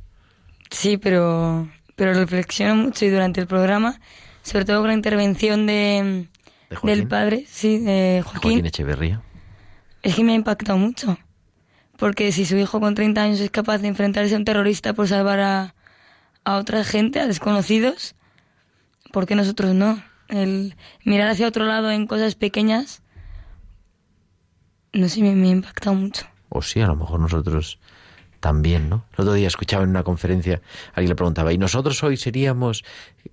Sí, 0.70 0.98
pero, 0.98 1.70
pero 1.96 2.14
reflexiono 2.14 2.76
mucho 2.76 3.06
y 3.06 3.10
durante 3.10 3.42
el 3.42 3.48
programa, 3.48 4.00
sobre 4.44 4.66
todo 4.66 4.80
con 4.80 4.88
la 4.88 4.94
intervención 4.94 5.66
de, 5.66 6.28
¿De 6.70 6.78
del 6.84 7.08
padre, 7.08 7.46
sí, 7.48 7.80
de 7.80 8.22
Joaquín, 8.24 8.42
Joaquín 8.52 8.66
Echeverría. 8.66 9.22
es 10.04 10.16
que 10.16 10.24
me 10.24 10.32
ha 10.34 10.36
impactado 10.36 10.78
mucho. 10.78 11.18
Porque 11.98 12.32
si 12.32 12.46
su 12.46 12.58
hijo 12.58 12.80
con 12.80 12.96
30 12.96 13.22
años 13.22 13.40
es 13.40 13.52
capaz 13.52 13.80
de 13.80 13.88
enfrentarse 13.88 14.34
a 14.34 14.38
un 14.38 14.46
terrorista 14.46 14.94
por 14.94 15.08
salvar 15.08 15.40
a, 15.40 15.76
a 16.44 16.56
otra 16.56 16.84
gente, 16.84 17.20
a 17.20 17.28
desconocidos, 17.28 18.16
¿por 19.12 19.26
qué 19.28 19.36
nosotros 19.36 19.76
no? 19.76 20.02
El 20.30 20.76
mirar 21.04 21.28
hacia 21.30 21.48
otro 21.48 21.66
lado 21.66 21.92
en 21.92 22.08
cosas 22.08 22.36
pequeñas, 22.36 23.04
no 24.94 25.10
sé, 25.10 25.22
me, 25.22 25.36
me 25.36 25.48
ha 25.48 25.52
impactado 25.52 25.96
mucho. 25.96 26.26
O 26.50 26.62
sí, 26.62 26.82
a 26.82 26.88
lo 26.88 26.96
mejor 26.96 27.20
nosotros 27.20 27.80
también, 28.42 28.90
¿no? 28.90 29.06
El 29.14 29.22
otro 29.22 29.34
día 29.34 29.48
escuchaba 29.48 29.84
en 29.84 29.92
una 29.92 30.04
conferencia, 30.04 30.62
alguien 30.94 31.10
le 31.10 31.16
preguntaba, 31.16 31.54
¿y 31.54 31.58
nosotros 31.58 32.04
hoy 32.04 32.18
seríamos, 32.18 32.84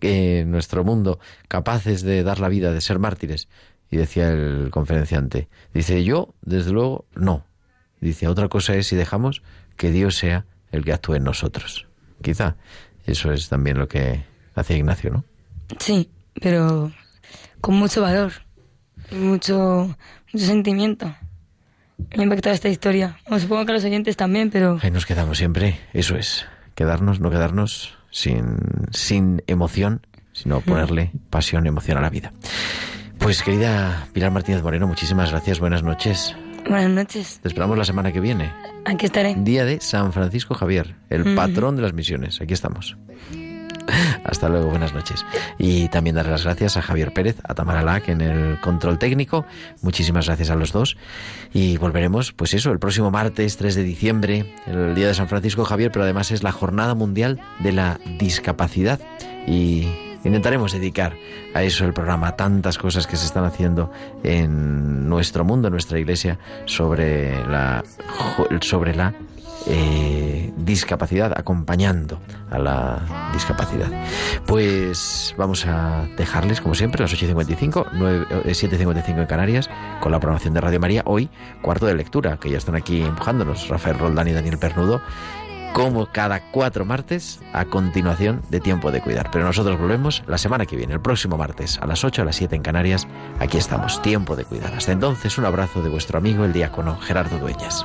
eh, 0.00 0.40
en 0.40 0.50
nuestro 0.52 0.84
mundo, 0.84 1.18
capaces 1.48 2.02
de 2.02 2.22
dar 2.22 2.38
la 2.38 2.48
vida, 2.48 2.72
de 2.72 2.80
ser 2.80 3.00
mártires? 3.00 3.48
Y 3.90 3.96
decía 3.96 4.30
el 4.30 4.68
conferenciante, 4.70 5.48
dice, 5.72 6.04
yo, 6.04 6.34
desde 6.42 6.72
luego, 6.72 7.06
no. 7.14 7.44
Dice, 8.00 8.28
otra 8.28 8.48
cosa 8.48 8.74
es 8.74 8.86
si 8.86 8.96
dejamos 8.96 9.42
que 9.76 9.90
Dios 9.90 10.16
sea 10.16 10.44
el 10.70 10.84
que 10.84 10.92
actúe 10.92 11.14
en 11.14 11.24
nosotros. 11.24 11.86
Quizá 12.22 12.56
eso 13.06 13.32
es 13.32 13.48
también 13.48 13.78
lo 13.78 13.88
que 13.88 14.22
hacía 14.54 14.76
Ignacio, 14.76 15.10
¿no? 15.10 15.24
Sí, 15.78 16.10
pero 16.40 16.92
con 17.60 17.76
mucho 17.76 18.02
valor, 18.02 18.32
mucho, 19.10 19.96
mucho 20.32 20.46
sentimiento. 20.46 21.14
Me 22.16 22.22
ha 22.22 22.24
impactado 22.24 22.54
esta 22.54 22.68
historia. 22.68 23.18
Bueno, 23.28 23.40
supongo 23.42 23.66
que 23.66 23.72
a 23.72 23.74
los 23.74 23.84
oyentes 23.84 24.16
también, 24.16 24.50
pero 24.50 24.78
Ahí 24.82 24.90
nos 24.90 25.04
quedamos 25.06 25.38
siempre, 25.38 25.78
eso 25.92 26.16
es, 26.16 26.46
quedarnos, 26.74 27.20
no 27.20 27.30
quedarnos 27.30 27.94
sin, 28.10 28.56
sin 28.92 29.42
emoción, 29.46 30.06
sino 30.32 30.60
ponerle 30.60 31.10
pasión, 31.30 31.66
emoción 31.66 31.98
a 31.98 32.00
la 32.00 32.10
vida. 32.10 32.32
Pues 33.18 33.42
querida 33.42 34.06
Pilar 34.12 34.30
Martínez 34.30 34.62
Moreno, 34.62 34.86
muchísimas 34.86 35.30
gracias, 35.30 35.58
buenas 35.60 35.82
noches. 35.82 36.34
buenas 36.68 36.90
noches. 36.90 37.40
Te 37.42 37.48
esperamos 37.48 37.76
la 37.76 37.84
semana 37.84 38.12
que 38.12 38.20
viene, 38.20 38.52
Aquí 38.84 39.06
estaré. 39.06 39.34
día 39.36 39.64
de 39.64 39.80
San 39.80 40.12
Francisco 40.12 40.54
Javier, 40.54 40.94
el 41.10 41.22
Ujú. 41.22 41.34
patrón 41.34 41.76
de 41.76 41.82
las 41.82 41.92
misiones. 41.92 42.40
Aquí 42.40 42.54
estamos. 42.54 42.96
Hasta 44.24 44.48
luego, 44.48 44.68
buenas 44.68 44.92
noches. 44.94 45.24
Y 45.58 45.88
también 45.88 46.16
dar 46.16 46.26
las 46.26 46.44
gracias 46.44 46.76
a 46.76 46.82
Javier 46.82 47.12
Pérez, 47.12 47.36
a 47.44 47.54
Tamara 47.54 47.82
Lack 47.82 48.08
en 48.08 48.20
el 48.20 48.60
control 48.60 48.98
técnico. 48.98 49.46
Muchísimas 49.82 50.26
gracias 50.26 50.50
a 50.50 50.56
los 50.56 50.72
dos. 50.72 50.96
Y 51.52 51.76
volveremos, 51.78 52.32
pues 52.32 52.54
eso, 52.54 52.70
el 52.70 52.78
próximo 52.78 53.10
martes 53.10 53.56
3 53.56 53.74
de 53.74 53.82
diciembre, 53.82 54.54
el 54.66 54.94
día 54.94 55.08
de 55.08 55.14
San 55.14 55.28
Francisco 55.28 55.64
Javier, 55.64 55.90
pero 55.90 56.04
además 56.04 56.30
es 56.30 56.42
la 56.42 56.52
Jornada 56.52 56.94
Mundial 56.94 57.40
de 57.60 57.72
la 57.72 57.98
Discapacidad. 58.18 59.00
Y 59.46 59.88
intentaremos 60.24 60.72
dedicar 60.72 61.14
a 61.54 61.62
eso 61.62 61.84
el 61.84 61.94
programa, 61.94 62.36
tantas 62.36 62.78
cosas 62.78 63.06
que 63.06 63.16
se 63.16 63.26
están 63.26 63.44
haciendo 63.44 63.90
en 64.22 65.08
nuestro 65.08 65.44
mundo, 65.44 65.68
en 65.68 65.72
nuestra 65.72 65.98
iglesia, 65.98 66.38
sobre 66.66 67.44
la, 67.46 67.82
sobre 68.60 68.94
la 68.94 69.14
eh, 69.66 70.52
discapacidad, 70.56 71.32
acompañando 71.36 72.20
a 72.50 72.58
la 72.58 73.30
discapacidad. 73.32 73.90
Pues 74.46 75.34
vamos 75.36 75.66
a 75.66 76.06
dejarles, 76.16 76.60
como 76.60 76.74
siempre, 76.74 77.02
a 77.02 77.06
las 77.06 77.14
8.55, 77.14 77.90
7.55 78.44 79.18
en 79.18 79.26
Canarias, 79.26 79.70
con 80.00 80.12
la 80.12 80.20
programación 80.20 80.54
de 80.54 80.60
Radio 80.60 80.80
María. 80.80 81.02
Hoy, 81.06 81.28
cuarto 81.62 81.86
de 81.86 81.94
lectura, 81.94 82.38
que 82.38 82.50
ya 82.50 82.58
están 82.58 82.74
aquí 82.74 83.02
empujándonos, 83.02 83.68
Rafael 83.68 83.98
Roldán 83.98 84.28
y 84.28 84.32
Daniel 84.32 84.58
Pernudo 84.58 85.00
como 85.72 86.06
cada 86.06 86.50
cuatro 86.50 86.84
martes 86.84 87.40
a 87.52 87.66
continuación 87.66 88.42
de 88.48 88.60
Tiempo 88.60 88.90
de 88.90 89.00
Cuidar. 89.00 89.30
Pero 89.30 89.44
nosotros 89.44 89.78
volvemos 89.78 90.22
la 90.26 90.38
semana 90.38 90.66
que 90.66 90.76
viene, 90.76 90.94
el 90.94 91.00
próximo 91.00 91.36
martes, 91.36 91.78
a 91.80 91.86
las 91.86 92.04
8 92.04 92.22
a 92.22 92.24
las 92.24 92.36
7 92.36 92.56
en 92.56 92.62
Canarias. 92.62 93.06
Aquí 93.38 93.58
estamos, 93.58 94.02
Tiempo 94.02 94.36
de 94.36 94.44
Cuidar. 94.44 94.74
Hasta 94.74 94.92
entonces, 94.92 95.38
un 95.38 95.44
abrazo 95.44 95.82
de 95.82 95.90
vuestro 95.90 96.18
amigo 96.18 96.44
el 96.44 96.52
diácono 96.52 96.98
Gerardo 96.98 97.38
Dueñas. 97.38 97.84